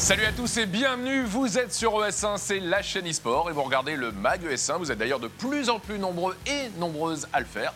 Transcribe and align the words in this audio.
Salut 0.00 0.24
à 0.24 0.32
tous 0.32 0.56
et 0.56 0.64
bienvenue, 0.64 1.24
vous 1.24 1.58
êtes 1.58 1.74
sur 1.74 1.92
ES1, 2.00 2.38
c'est 2.38 2.58
la 2.58 2.80
chaîne 2.80 3.06
eSport 3.06 3.50
et 3.50 3.52
vous 3.52 3.62
regardez 3.62 3.96
le 3.96 4.12
MAG 4.12 4.42
ES1, 4.42 4.78
vous 4.78 4.90
êtes 4.90 4.96
d'ailleurs 4.96 5.20
de 5.20 5.28
plus 5.28 5.68
en 5.68 5.78
plus 5.78 5.98
nombreux 5.98 6.34
et 6.46 6.70
nombreuses 6.78 7.28
à 7.34 7.38
le 7.40 7.44
faire 7.44 7.74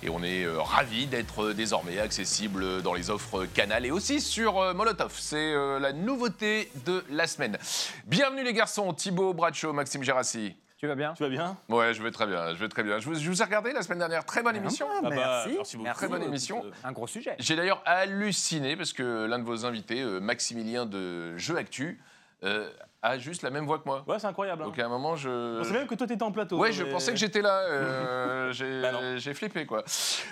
et 0.00 0.08
on 0.08 0.22
est 0.22 0.44
euh, 0.44 0.62
ravis 0.62 1.08
d'être 1.08 1.46
euh, 1.46 1.52
désormais 1.52 1.98
accessible 1.98 2.80
dans 2.82 2.94
les 2.94 3.10
offres 3.10 3.44
Canal 3.46 3.84
et 3.84 3.90
aussi 3.90 4.20
sur 4.20 4.60
euh, 4.60 4.72
Molotov, 4.72 5.14
c'est 5.18 5.52
la 5.80 5.92
nouveauté 5.92 6.70
de 6.86 7.04
la 7.10 7.26
semaine. 7.26 7.58
Bienvenue 8.06 8.44
les 8.44 8.52
garçons, 8.52 8.92
Thibaut 8.92 9.34
Bracho, 9.34 9.72
Maxime 9.72 10.04
Gérassi. 10.04 10.54
Tu 10.84 10.88
vas 10.88 10.94
bien 10.96 11.14
Tu 11.14 11.22
vas 11.22 11.30
bien 11.30 11.56
Ouais, 11.70 11.94
je 11.94 12.02
vais 12.02 12.10
très 12.10 12.26
bien, 12.26 12.52
je 12.52 12.58
vais 12.58 12.68
très 12.68 12.82
bien. 12.82 12.98
Je 12.98 13.06
vous, 13.06 13.14
je 13.14 13.30
vous 13.30 13.40
ai 13.40 13.44
regardé 13.44 13.72
la 13.72 13.80
semaine 13.80 14.00
dernière, 14.00 14.22
très 14.26 14.42
bonne 14.42 14.54
émission. 14.54 14.86
Ah, 14.90 15.08
merci. 15.08 15.54
merci 15.56 15.76
beaucoup. 15.78 15.90
Très 15.94 16.08
bonne 16.08 16.22
émission. 16.22 16.62
Un 16.84 16.92
gros 16.92 17.06
sujet. 17.06 17.36
J'ai 17.38 17.56
d'ailleurs 17.56 17.82
halluciné 17.86 18.76
parce 18.76 18.92
que 18.92 19.24
l'un 19.24 19.38
de 19.38 19.44
vos 19.44 19.64
invités, 19.64 20.02
euh, 20.02 20.20
Maximilien 20.20 20.84
de 20.84 21.38
Jeux 21.38 21.56
Actu, 21.56 22.02
euh, 22.42 22.70
a 23.06 23.18
juste 23.18 23.42
la 23.42 23.50
même 23.50 23.66
voix 23.66 23.78
que 23.78 23.84
moi. 23.86 24.02
Ouais, 24.06 24.18
c'est 24.18 24.26
incroyable. 24.26 24.62
hein. 24.62 24.66
Donc 24.66 24.78
à 24.78 24.86
un 24.86 24.88
moment, 24.88 25.14
je. 25.14 25.56
On 25.56 25.62
pensait 25.62 25.72
même 25.74 25.86
que 25.86 25.94
toi, 25.94 26.06
t'étais 26.06 26.22
en 26.22 26.32
plateau. 26.32 26.56
Ouais, 26.58 26.72
je 26.72 26.84
pensais 26.84 27.12
que 27.12 27.18
j'étais 27.18 27.42
là. 27.42 27.58
euh, 27.60 28.52
j'ai 28.52 28.80
Bah 28.82 28.92
non. 28.92 29.16
j'ai 29.18 29.34
flippé, 29.34 29.66
quoi. 29.66 29.84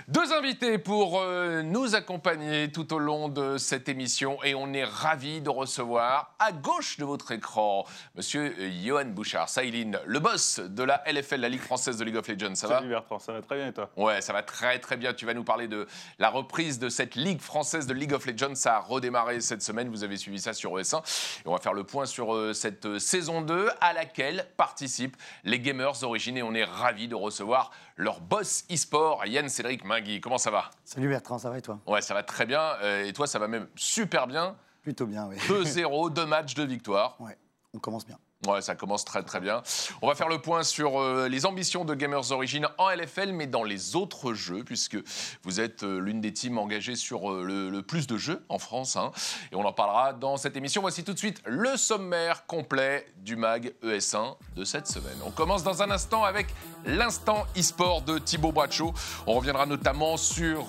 Deux 0.09 0.33
invités 0.33 0.79
pour 0.79 1.21
euh, 1.21 1.63
nous 1.63 1.95
accompagner 1.95 2.71
tout 2.73 2.93
au 2.95 2.99
long 2.99 3.29
de 3.29 3.59
cette 3.59 3.89
émission 3.89 4.43
et 4.43 4.55
on 4.55 4.73
est 4.73 4.85
ravis 4.85 5.41
de 5.41 5.51
recevoir 5.51 6.35
à 6.39 6.53
gauche 6.53 6.97
de 6.99 7.05
votre 7.05 7.33
écran 7.33 7.85
Monsieur 8.17 8.55
euh, 8.59 8.71
Johan 8.85 9.05
Bouchard, 9.07 9.49
Saïline, 9.49 9.99
le 10.07 10.19
boss 10.21 10.59
de 10.61 10.83
la 10.83 11.03
LFL, 11.07 11.41
la 11.41 11.49
Ligue 11.49 11.61
française 11.61 11.97
de 11.99 12.05
League 12.05 12.17
of 12.17 12.27
Legends. 12.29 12.55
Ça 12.55 12.69
va 12.69 12.77
Salut 12.79 12.89
Bertrand, 12.91 13.19
ça 13.19 13.33
va 13.33 13.43
très 13.43 13.57
bien 13.57 13.69
et 13.69 13.73
toi? 13.73 13.91
Ouais, 13.97 14.21
ça 14.21 14.33
va 14.33 14.43
très 14.43 14.79
très 14.79 14.97
bien. 14.97 15.13
Tu 15.13 15.27
vas 15.27 15.35
nous 15.35 15.45
parler 15.45 15.69
de 15.69 15.87
la 16.19 16.31
reprise 16.31 16.79
de 16.79 16.89
cette 16.89 17.15
Ligue 17.15 17.41
française 17.41 17.87
de 17.87 17.93
League 17.95 18.13
of 18.15 18.25
Legends. 18.27 18.55
Ça 18.55 18.77
a 18.77 18.81
redémarré 18.81 19.41
cette 19.41 19.63
semaine. 19.63 19.89
Vous 19.91 20.05
avez 20.05 20.17
suivi 20.17 20.39
ça 20.39 20.53
sur 20.55 20.73
ES1. 20.79 20.99
Et 21.45 21.49
on 21.49 21.53
va 21.53 21.59
faire 21.59 21.75
le 21.75 21.85
point 21.85 22.07
sur 22.07 22.35
euh, 22.35 22.53
cette 22.63 22.87
euh, 22.87 22.99
saison 23.01 23.43
2 23.43 23.71
à 23.81 23.93
laquelle 23.93 24.47
participent 24.57 25.17
les 25.43 25.59
gamers 25.59 26.05
origines. 26.05 26.37
Et 26.37 26.43
on 26.43 26.55
est 26.55 26.65
ravis 26.65 27.09
de 27.09 27.15
recevoir 27.15 27.73
leur 27.97 28.21
boss 28.21 28.65
e-sport, 28.71 29.27
Yann 29.27 29.49
Cédric 29.49 29.85
Mingui. 29.85 30.21
Comment 30.21 30.39
ça 30.39 30.53
va? 30.53 30.71
Salut 30.85 31.09
Bertrand, 31.09 31.39
ça 31.39 31.51
va 31.51 31.59
et 31.59 31.63
toi? 31.63 31.81
Ouais, 31.87 32.01
ça 32.01 32.15
va 32.15 32.23
très 32.23 32.47
bien. 32.47 32.61
Euh, 32.83 33.05
et 33.05 33.13
toi, 33.13 33.27
ça 33.27 33.41
va 33.41 33.49
même 33.49 33.67
super 33.75 34.29
bien. 34.29 34.57
Plutôt 34.83 35.07
bien, 35.07 35.27
oui. 35.27 35.37
2-0, 35.49 36.13
deux 36.13 36.27
matchs, 36.27 36.55
deux 36.55 36.65
victoires. 36.65 37.17
Ouais, 37.21 37.37
on 37.75 37.79
commence 37.79 38.07
bien. 38.07 38.19
Ouais, 38.47 38.61
ça 38.61 38.75
commence 38.75 39.05
très 39.05 39.23
très 39.23 39.39
bien. 39.39 39.63
On 40.01 40.09
va 40.09 40.17
faire 40.17 40.29
le 40.29 40.39
point 40.39 40.65
sur 40.65 41.01
euh, 41.01 41.29
les 41.29 41.47
ambitions 41.47 41.85
de 41.85 41.95
Gamers 41.95 42.33
Origin 42.33 42.67
en 42.77 42.91
LFL, 42.91 43.31
mais 43.31 43.47
dans 43.47 43.63
les 43.63 43.95
autres 43.95 44.35
jeux, 44.35 44.65
puisque 44.65 44.99
vous 45.45 45.61
êtes 45.61 45.85
euh, 45.85 46.01
l'une 46.01 46.21
des 46.21 46.33
teams 46.33 46.59
engagées 46.59 46.97
sur 46.97 47.31
euh, 47.31 47.71
le, 47.71 47.83
plus 47.83 48.09
de 48.09 48.17
jeux 48.17 48.45
en 48.49 48.59
France. 48.59 48.97
hein. 48.97 49.13
et 49.53 49.55
on 49.55 49.65
en 49.65 49.73
parlera 49.73 50.13
dans 50.13 50.37
cette 50.37 50.57
émission. 50.57 50.81
Voici 50.81 51.05
tout 51.05 51.13
de 51.13 51.19
suite 51.19 51.41
le 51.47 51.77
sommaire 51.77 52.45
complet 52.47 53.07
du 53.19 53.37
MAG 53.37 53.75
ES1 53.85 54.35
de 54.57 54.65
cette 54.65 54.89
semaine. 54.89 55.19
On 55.25 55.31
commence 55.31 55.63
dans 55.63 55.81
un 55.83 55.93
instant 55.93 56.25
avec 56.25 56.49
l'instant 56.85 57.47
e-sport 57.57 58.03
de 58.03 58.19
Thibaut 58.19 58.51
Bracho. 58.51 58.93
On 59.29 59.35
reviendra 59.35 59.67
notamment 59.67 60.17
sur 60.17 60.67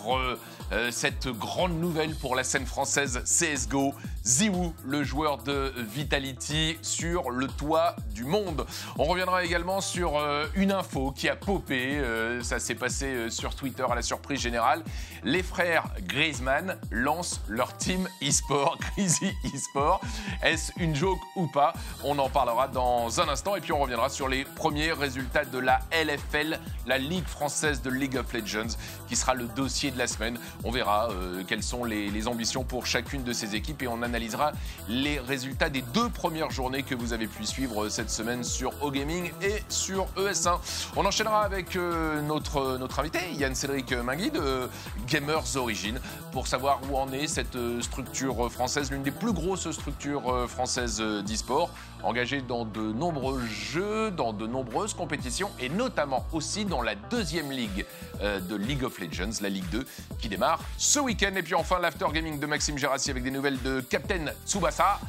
cette 0.91 1.27
grande 1.27 1.79
nouvelle 1.79 2.15
pour 2.15 2.35
la 2.35 2.43
scène 2.43 2.65
française 2.65 3.23
CSGO. 3.25 3.93
Ziwoo, 4.25 4.73
le 4.85 5.03
joueur 5.03 5.43
de 5.43 5.73
Vitality, 5.93 6.77
sur 6.81 7.29
le 7.29 7.47
toit 7.47 7.97
du 8.15 8.23
monde. 8.23 8.65
On 8.97 9.03
reviendra 9.03 9.43
également 9.43 9.81
sur 9.81 10.17
euh, 10.17 10.45
une 10.55 10.71
info 10.71 11.11
qui 11.11 11.27
a 11.27 11.35
popé. 11.35 11.97
euh, 11.97 12.41
ça 12.41 12.59
s'est 12.59 12.75
passé 12.75 13.05
euh, 13.07 13.29
sur 13.29 13.53
Twitter 13.53 13.83
à 13.89 13.95
la 13.95 14.01
surprise 14.01 14.39
générale. 14.39 14.81
Les 15.25 15.41
frères 15.41 15.85
Griezmann 16.01 16.77
lancent 16.91 17.39
leur 17.47 17.77
team 17.77 18.09
e-sport, 18.21 18.77
Crazy 18.95 19.33
e-sport. 19.55 20.01
Est-ce 20.41 20.73
une 20.77 20.93
joke 20.93 21.21
ou 21.37 21.47
pas? 21.47 21.73
On 22.03 22.19
en 22.19 22.29
parlera 22.29 22.67
dans 22.67 23.21
un 23.21 23.29
instant. 23.29 23.55
Et 23.55 23.61
puis 23.61 23.71
on 23.71 23.79
reviendra 23.79 24.09
sur 24.09 24.27
les 24.27 24.43
premiers 24.43 24.91
résultats 24.91 25.45
de 25.45 25.59
la 25.59 25.79
LFL, 25.93 26.59
la 26.85 26.97
Ligue 26.97 27.25
française 27.25 27.81
de 27.81 27.89
League 27.89 28.17
of 28.17 28.33
Legends, 28.33 28.75
qui 29.07 29.15
sera 29.15 29.33
le 29.33 29.45
dossier 29.45 29.91
de 29.91 29.97
la 29.97 30.07
semaine. 30.07 30.37
On 30.65 30.71
verra 30.71 31.09
euh, 31.11 31.43
quelles 31.47 31.63
sont 31.63 31.85
les, 31.85 32.27
ambitions 32.27 32.63
pour 32.63 32.85
chacune 32.85 33.23
de 33.23 33.33
ces 33.33 33.55
équipes 33.55 33.81
et 33.81 33.87
on 33.87 34.01
analysera 34.01 34.53
les 34.87 35.19
résultats 35.19 35.69
des 35.69 35.81
deux 35.81 36.07
premières 36.09 36.51
journées 36.51 36.83
que 36.83 36.95
vous 36.95 37.11
avez 37.11 37.27
pu 37.27 37.45
suivre 37.45 37.89
cette 37.89 38.09
semaine 38.09 38.45
sur 38.45 38.71
O-Gaming 38.81 39.31
et 39.41 39.61
sur 39.67 40.05
ES1. 40.15 40.57
On 40.95 41.05
enchaînera 41.05 41.43
avec 41.43 41.75
euh, 41.75 42.21
notre, 42.21 42.77
notre 42.77 42.99
invité, 42.99 43.19
Yann 43.33 43.55
Cédric 43.55 43.91
Mingui 43.91 44.31
de 44.31 44.69
Gamers 45.13 45.57
Origin, 45.57 45.99
pour 46.31 46.47
savoir 46.47 46.79
où 46.89 46.97
en 46.97 47.11
est 47.11 47.27
cette 47.27 47.55
euh, 47.55 47.81
structure 47.81 48.51
française, 48.51 48.89
l'une 48.89 49.03
des 49.03 49.11
plus 49.11 49.31
grosses 49.31 49.69
structures 49.69 50.27
euh, 50.27 50.47
françaises 50.47 50.99
euh, 50.99 51.21
d'e-sport, 51.21 51.69
engagée 52.03 52.41
dans 52.41 52.65
de 52.65 52.81
nombreux 52.81 53.41
jeux, 53.45 54.11
dans 54.11 54.33
de 54.33 54.47
nombreuses 54.47 54.93
compétitions 54.93 55.49
et 55.59 55.69
notamment 55.69 56.25
aussi 56.31 56.65
dans 56.65 56.81
la 56.81 56.95
deuxième 56.95 57.51
ligue 57.51 57.85
euh, 58.21 58.39
de 58.39 58.55
League 58.55 58.83
of 58.83 58.99
Legends, 58.99 59.41
la 59.41 59.49
Ligue 59.49 59.69
2, 59.69 59.85
qui 60.19 60.29
démarre 60.29 60.59
ce 60.77 60.99
week-end. 60.99 61.33
Et 61.35 61.43
puis 61.43 61.55
enfin, 61.55 61.79
l'after 61.79 62.05
gaming 62.13 62.39
de 62.39 62.45
Maxime 62.45 62.77
Gérassi 62.77 63.11
avec 63.11 63.23
des 63.23 63.31
nouvelles 63.31 63.61
de 63.61 63.81
Captain 63.81 64.25
Tsubasa, 64.45 64.99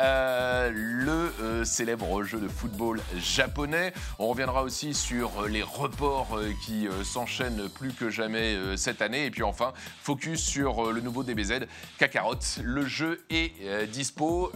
euh, 0.00 0.70
le 0.72 1.32
euh, 1.40 1.64
célèbre 1.64 2.22
jeu 2.22 2.40
de 2.40 2.48
football 2.48 3.00
japonais. 3.16 3.92
On 4.18 4.28
reviendra 4.28 4.62
aussi 4.62 4.94
sur 4.94 5.46
les 5.48 5.62
reports 5.62 6.38
qui 6.64 6.88
s'enchaînent 7.02 7.68
plus 7.68 7.92
que 7.92 8.10
jamais 8.10 8.56
cette 8.76 9.02
année. 9.02 9.26
Et 9.26 9.30
puis 9.30 9.42
enfin, 9.42 9.72
focus 10.02 10.40
sur 10.40 10.92
le 10.92 11.00
nouveau 11.00 11.22
DBZ 11.22 11.66
Kakarot. 11.98 12.34
Le 12.62 12.86
jeu 12.86 13.24
est 13.30 13.52
dispo. 13.88 14.52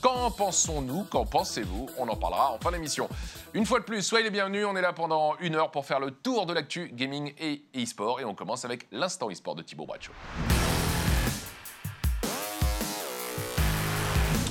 Qu'en 0.00 0.30
pensons-nous? 0.30 1.04
Pensez-vous 1.32 1.88
On 1.98 2.06
en 2.08 2.16
parlera 2.16 2.52
en 2.52 2.58
fin 2.58 2.70
d'émission. 2.70 3.08
Une 3.54 3.64
fois 3.64 3.80
de 3.80 3.84
plus, 3.84 4.02
soyez 4.02 4.24
les 4.24 4.30
bienvenus. 4.30 4.66
On 4.66 4.76
est 4.76 4.82
là 4.82 4.92
pendant 4.92 5.34
une 5.40 5.54
heure 5.54 5.70
pour 5.70 5.86
faire 5.86 5.98
le 5.98 6.10
tour 6.10 6.44
de 6.44 6.52
l'actu 6.52 6.90
gaming 6.92 7.32
et 7.38 7.62
e-sport. 7.74 8.20
Et 8.20 8.24
on 8.24 8.34
commence 8.34 8.66
avec 8.66 8.86
l'instant 8.92 9.30
e-sport 9.30 9.54
de 9.54 9.62
Thibaut 9.62 9.86
Bracho. 9.86 10.12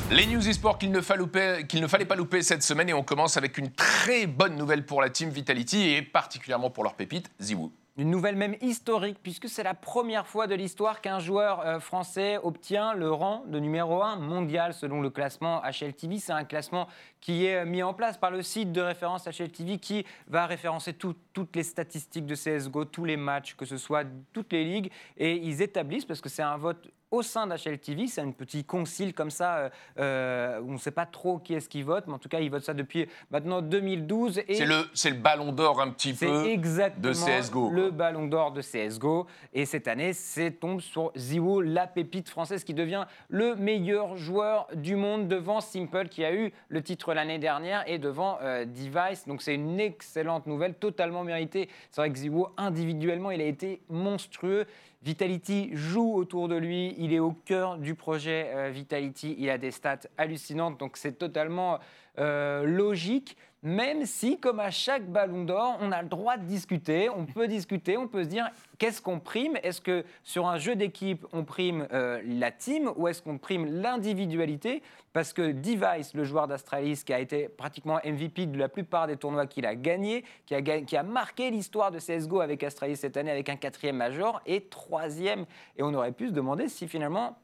Les 0.10 0.26
news 0.26 0.50
e-sport 0.50 0.78
qu'il 0.78 0.92
ne, 0.92 0.98
ne 0.98 1.88
fallait 1.88 2.06
pas 2.06 2.16
louper 2.16 2.42
cette 2.42 2.64
semaine 2.64 2.90
et 2.90 2.94
on 2.94 3.04
commence 3.04 3.38
avec 3.38 3.58
une 3.58 3.72
très 3.72 4.26
bonne 4.26 4.58
nouvelle 4.58 4.86
pour 4.86 5.02
la 5.02 5.10
team 5.10 5.30
Vitality 5.30 5.92
et 5.92 6.02
particulièrement 6.02 6.72
pour 6.72 6.84
leur 6.84 6.96
pépite, 6.96 7.32
Ziwoo. 7.40 7.72
Une 7.98 8.10
nouvelle 8.10 8.38
même 8.38 8.56
historique, 8.62 9.18
puisque 9.22 9.50
c'est 9.50 9.64
la 9.64 9.74
première 9.74 10.26
fois 10.26 10.48
de 10.48 10.56
l'histoire 10.56 11.02
qu'un 11.02 11.20
joueur 11.20 11.60
euh, 11.60 11.80
français 11.82 12.38
obtient 12.42 12.94
le 12.94 13.12
rang 13.12 13.44
de 13.48 13.60
numéro 13.60 14.02
1 14.02 14.16
mondial 14.16 14.74
selon 14.74 15.02
le 15.02 15.10
classement 15.10 15.62
HLTV. 15.62 16.18
C'est 16.20 16.32
un 16.32 16.46
classement 16.46 16.88
qui 17.20 17.46
est 17.46 17.58
euh, 17.58 17.66
mis 17.66 17.84
en 17.84 17.94
place 17.94 18.18
par 18.18 18.32
le 18.32 18.44
site 18.44 18.72
de 18.72 18.80
référence 18.80 19.26
HLTV 19.28 19.78
qui 19.78 20.06
va 20.28 20.46
référencer 20.46 20.94
tout- 20.94 21.16
toutes 21.34 21.54
les 21.56 21.64
statistiques 21.64 22.26
de 22.26 22.36
CSGO, 22.36 22.86
tous 22.86 23.04
les 23.04 23.18
matchs, 23.18 23.56
que 23.56 23.66
ce 23.66 23.76
soit 23.76 24.06
toutes 24.32 24.54
les 24.54 24.64
ligues. 24.64 24.92
Et 25.18 25.36
ils 25.36 25.62
établissent, 25.62 26.06
parce 26.06 26.22
que 26.22 26.30
c'est 26.30 26.44
un 26.44 26.56
vote 26.58 26.90
au 27.12 27.22
sein 27.22 27.46
d'HLTV, 27.46 28.08
c'est 28.08 28.22
un 28.22 28.32
petit 28.32 28.64
concile 28.64 29.14
comme 29.14 29.30
ça, 29.30 29.58
euh, 29.58 29.70
euh, 30.00 30.60
où 30.62 30.70
on 30.70 30.74
ne 30.74 30.78
sait 30.78 30.92
pas 30.92 31.06
trop 31.06 31.40
qui 31.40 31.54
est-ce 31.54 31.68
qui 31.68 31.84
vote, 31.84 32.06
mais 32.08 32.14
en 32.14 32.20
tout 32.20 32.30
cas, 32.30 32.40
ils 32.40 32.50
votent 32.50 32.64
ça 32.64 32.74
depuis 32.74 33.08
maintenant 33.30 33.62
2012. 33.62 34.42
Et 34.48 34.56
C'est 34.56 34.66
le, 34.66 34.86
c'est 34.94 35.10
le 35.10 35.18
ballon 35.18 35.52
d'or 35.52 35.82
un 35.82 35.92
petit 35.92 36.14
peu 36.14 36.46
exactement 36.46 37.10
de 37.10 37.14
CSGO. 37.14 37.70
le 37.70 37.92
ballon 37.92 38.28
d'or 38.28 38.52
de 38.52 38.62
CSGO. 38.62 39.28
Et 39.54 39.66
cette 39.66 39.88
année, 39.88 40.14
c'est 40.14 40.52
tombe 40.52 40.80
sur 40.80 41.12
Ziwo, 41.18 41.62
la 41.62 41.88
pépite 41.88 42.30
française 42.30 42.64
qui 42.64 42.74
devient 42.74 43.06
le 43.28 43.56
meilleur 43.56 44.16
joueur 44.16 44.68
du 44.74 44.96
monde 44.96 45.28
devant 45.28 45.60
Simple 45.60 46.08
qui 46.08 46.24
a 46.24 46.34
eu 46.34 46.54
le 46.70 46.82
titre 46.82 47.14
l'année 47.14 47.40
dernière 47.40 47.84
et 47.88 47.98
devant 47.98 48.38
euh, 48.42 48.66
Device. 48.66 49.28
Donc 49.28 49.42
c'est 49.42 49.56
une 49.56 49.80
excellente 49.80 50.48
nouvelle, 50.48 50.76
totalement 50.76 51.24
méritée. 51.24 51.70
C'est 51.90 52.02
vrai 52.02 52.12
que 52.12 52.18
Ziwo, 52.18 52.50
individuellement, 52.58 53.32
il 53.32 53.42
a 53.42 53.46
été 53.46 53.82
monstrueux. 53.90 54.66
Vitality 55.04 55.72
joue 55.74 56.14
autour 56.14 56.48
de 56.48 56.56
lui, 56.56 56.94
il 57.00 57.12
est 57.12 57.20
au 57.20 57.32
cœur 57.32 57.78
du 57.78 57.96
projet 57.96 58.52
euh, 58.54 58.70
Vitality, 58.70 59.36
il 59.40 59.50
a 59.50 59.58
des 59.58 59.72
stats 59.72 60.08
hallucinantes, 60.18 60.80
donc 60.80 60.96
c'est 60.96 61.14
totalement 61.14 61.80
euh, 62.20 62.66
logique, 62.66 63.36
même 63.64 64.06
si, 64.06 64.40
comme 64.40 64.60
à 64.60 64.72
chaque 64.72 65.06
ballon 65.06 65.44
d'or, 65.44 65.78
on 65.82 65.92
a 65.92 66.02
le 66.02 66.08
droit 66.08 66.38
de 66.38 66.46
discuter, 66.46 67.10
on 67.10 67.28
peut 67.28 67.48
discuter, 67.48 67.96
on 67.96 68.08
peut 68.08 68.24
se 68.24 68.30
dire 68.30 68.50
qu'est-ce 68.80 69.02
qu'on 69.02 69.20
prime? 69.20 69.56
Est-ce 69.62 69.82
que 69.82 70.04
sur 70.24 70.48
un 70.48 70.58
jeu 70.58 70.76
d'équipe, 70.76 71.28
on 71.32 71.44
prime 71.44 71.88
euh, 71.94 72.22
la 72.26 72.52
team 72.52 72.92
ou 72.96 73.08
est-ce 73.08 73.22
qu'on 73.22 73.38
prime 73.38 73.66
l'individualité? 73.82 74.82
Parce 75.14 75.32
que 75.32 75.52
Device, 75.52 76.16
le 76.16 76.24
joueur 76.24 76.48
d'Astralis, 76.48 77.04
qui 77.06 77.14
a 77.14 77.20
été 77.20 77.50
pratiquement 77.50 78.00
MVP 78.04 78.48
de 78.48 78.58
la 78.58 78.68
plupart 78.68 79.06
des 79.06 79.18
tournois 79.18 79.46
qu'il 79.46 79.68
a 79.68 79.76
gagnés, 79.76 80.24
qui 80.48 80.56
a, 80.56 80.62
qui 80.62 80.98
a 80.98 81.04
marqué 81.04 81.52
l'histoire 81.52 81.92
de 81.92 82.00
CSGO 82.00 82.40
avec 82.40 82.64
Astralis 82.64 82.98
cette 82.98 83.18
année 83.18 83.32
avec 83.32 83.48
un 83.50 83.58
quatrième 83.58 83.98
major 83.98 84.42
et 84.48 84.62
troisième. 84.62 85.46
Et 85.78 85.84
on 85.84 85.94
aurait 85.94 86.14
pu 86.14 86.30
se 86.30 86.34
demander 86.34 86.68
si 86.68 86.88
finalement 86.88 87.38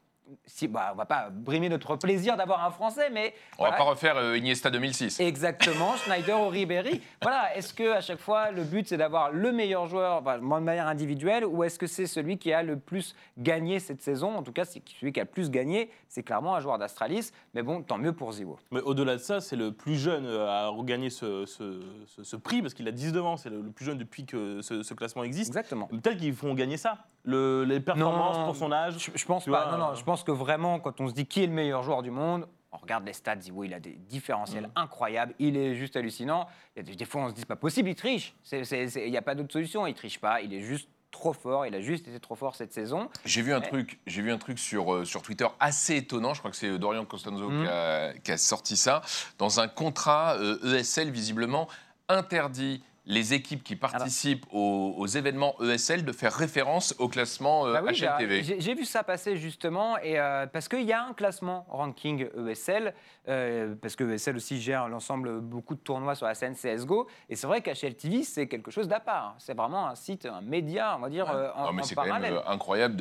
si, 0.46 0.68
bah, 0.68 0.90
on 0.94 0.96
va 0.96 1.06
pas 1.06 1.30
brimer 1.32 1.70
notre 1.70 1.96
plaisir 1.96 2.36
d'avoir 2.38 2.66
un 2.66 2.72
Français, 2.72 3.10
mais 3.12 3.34
On 3.54 3.64
voilà, 3.64 3.72
va 3.72 3.78
pas 3.78 3.90
refaire 3.90 4.18
euh, 4.18 4.38
Iniesta 4.38 4.70
2006. 4.70 5.20
Exactement, 5.20 5.96
Schneider 6.06 6.40
ou 6.42 6.50
Ribéry. 6.50 7.02
Voilà, 7.22 7.56
est-ce 7.56 7.74
que 7.74 7.94
à 7.94 8.02
chaque 8.02 8.20
fois 8.20 8.52
le 8.52 8.64
but 8.64 8.88
c'est 8.88 8.98
d'avoir 8.98 9.32
le 9.32 9.52
meilleur 9.52 9.88
joueur 9.88 10.22
enfin, 10.22 10.38
de 10.38 10.44
manière 10.44 10.88
individuelle 10.88 11.46
ou 11.46 11.64
est-ce 11.64 11.80
que 11.80 11.88
c'est 11.88 12.08
celui 12.08 12.38
qui 12.38 12.52
a 12.54 12.64
le 12.64 12.78
plus 12.78 13.16
gagné 13.38 13.80
cette 13.80 14.02
saison? 14.02 14.36
En 14.36 14.44
tout 14.44 14.52
cas, 14.52 14.66
c'est 14.66 14.82
celui 15.00 15.14
qui 15.14 15.20
a 15.20 15.24
le 15.24 15.30
plus 15.30 15.50
gagné, 15.50 15.90
c'est 16.10 16.24
clairement 16.24 16.56
un 16.56 16.60
joueur 16.60 16.78
d'Astralis. 16.78 17.32
Mais 17.54 17.64
bon, 17.64 17.82
tant 17.84 17.98
mieux 17.98 18.14
pour 18.14 18.32
Ziwo. 18.32 18.58
Mais 18.72 18.82
au-delà 18.82 19.14
de 19.14 19.22
ça, 19.22 19.40
c'est 19.42 19.56
le 19.56 19.72
plus 19.72 19.96
jeune 19.96 20.26
euh, 20.26 20.48
à 20.48 20.68
regagner 20.68 21.10
ce, 21.10 21.46
ce- 21.46 21.82
ce- 22.08 22.24
ce 22.24 22.36
prix 22.36 22.62
parce 22.62 22.74
qu'il 22.74 22.88
a 22.88 22.92
19 22.92 23.26
ans. 23.26 23.38
C'est 23.38 23.50
le, 23.50 23.62
le 23.62 23.72
plus 23.72 23.86
jeune 23.86 23.98
depuis 23.98 24.26
que 24.26 24.62
ce, 24.62 24.84
ce 24.84 24.94
classement 24.94 25.24
existe. 25.24 25.50
Exactement. 25.50 25.88
Peut-être 25.88 26.18
qu'ils 26.18 26.34
feront 26.36 26.54
gagner 26.54 26.78
ça. 26.78 26.98
Le- 27.24 27.64
les 27.66 27.80
performances 27.80 28.38
Non. 28.38 28.46
pour 28.46 28.56
son 28.56 28.72
âge. 28.72 28.96
Je, 28.98 29.12
je 29.16 29.26
pense 29.26 29.46
pas. 29.46 29.52
vois, 29.66 29.72
non, 29.72 29.78
non, 29.90 29.96
je 29.96 30.04
pense 30.04 30.17
que 30.24 30.32
vraiment, 30.32 30.80
quand 30.80 31.00
on 31.02 31.08
se 31.08 31.14
dit 31.14 31.26
qui 31.26 31.44
est 31.44 31.48
le 31.48 31.54
meilleur 31.54 31.84
joueur 31.84 32.02
du 32.04 32.12
monde, 32.12 32.48
on 32.72 32.78
regarde 32.78 33.06
les 33.06 33.14
stats, 33.14 33.40
Ziwo, 33.40 33.64
il 33.64 33.74
a 33.74 33.80
des 33.80 33.94
différentiels 33.94 34.68
Mm. 34.68 34.72
incroyables, 34.76 35.34
il 35.40 35.56
est 35.58 35.74
juste 35.76 35.96
hallucinant. 35.96 36.48
Il 36.76 36.80
y 36.80 36.82
a 36.82 36.84
des, 36.84 36.96
des 36.96 37.06
fois, 37.06 37.22
on 37.22 37.30
se 37.30 37.34
dit, 37.34 37.40
c'est 37.42 37.48
pas 37.48 37.56
possible, 37.56 37.90
il 37.90 37.96
triche. 37.96 38.36
Il 38.52 39.10
n'y 39.10 39.18
a 39.18 39.22
pas 39.22 39.36
d'autre 39.36 39.54
solution, 39.54 39.88
il 39.88 39.94
triche 39.94 40.20
pas, 40.20 40.42
il 40.42 40.54
est 40.54 40.62
juste 40.62 40.90
trop 41.10 41.32
fort, 41.34 41.66
il 41.66 41.74
a 41.74 41.80
juste 41.82 42.08
été 42.10 42.20
trop 42.20 42.36
fort 42.36 42.56
cette 42.56 42.74
saison. 42.74 43.10
J'ai 43.26 43.42
vu 43.42 43.54
un 43.54 43.62
truc, 43.62 44.00
j'ai 44.06 44.22
vu 44.22 44.32
un 44.32 44.38
truc 44.38 44.60
sur, 44.60 44.94
euh, 44.94 45.06
sur 45.06 45.22
Twitter 45.22 45.48
assez 45.60 45.96
étonnant. 45.96 46.34
Je 46.34 46.40
crois 46.40 46.52
que 46.52 46.58
c'est 46.58 46.78
Dorian 46.78 47.06
Costanzo 47.06 47.50
Mhm. 47.50 47.64
qui, 47.64 47.70
a, 47.70 48.14
qui 48.20 48.32
a 48.34 48.38
sorti 48.38 48.76
ça. 48.76 49.02
Dans 49.38 49.60
un 49.62 49.70
contrat 49.70 50.36
euh, 50.36 50.76
ESL, 50.78 51.10
visiblement, 51.10 51.68
interdit 52.10 52.84
les 53.10 53.34
équipes 53.34 53.64
qui 53.64 53.76
participent 53.78 54.46
aux, 54.52 54.94
aux 54.98 55.08
événements 55.08 55.56
ESL 55.62 56.04
de 56.04 56.12
faire 56.12 56.34
référence 56.34 56.94
au 57.00 57.08
classement 57.08 57.66
euh, 57.66 57.74
Bah 57.74 57.82
oui, 57.84 57.98
HLTV. 58.00 58.44
j'ai 58.60 58.76
vu 58.76 58.84
ça 58.84 59.02
passer 59.04 59.38
justement, 59.38 59.98
et, 60.00 60.20
euh, 60.20 60.46
parce 60.46 60.68
qu'il 60.68 60.84
y 60.84 60.92
a 60.94 61.02
un 61.04 61.14
classement 61.14 61.66
ranking 61.70 62.28
ESL, 62.48 62.94
euh, 63.30 63.76
parce 63.82 63.96
que 63.96 64.04
ESL 64.04 64.36
aussi 64.36 64.60
gère 64.62 64.90
l'ensemble, 64.90 65.40
beaucoup 65.40 65.76
de 65.76 65.80
tournois 65.80 66.16
sur 66.16 66.26
la 66.28 66.34
scène 66.36 66.54
CSGO, 66.56 67.08
et 67.30 67.36
c'est 67.38 67.48
vrai 67.48 67.62
qu'HLTV, 67.62 68.24
c'est 68.24 68.48
quelque 68.48 68.72
chose 68.72 68.88
d'à 68.90 69.00
part. 69.00 69.36
C'est 69.40 69.56
vraiment 69.56 69.88
un 69.88 69.96
site, 69.96 70.26
un 70.26 70.42
média, 70.42 70.96
on 70.98 71.02
va 71.02 71.10
dire, 71.10 71.30
euh, 71.32 71.50
en, 71.56 71.68
Non, 71.68 71.74
mais 71.74 71.84
c'est 71.84 71.96
quand 71.96 72.20
même 72.20 72.40
incroyable 72.46 72.96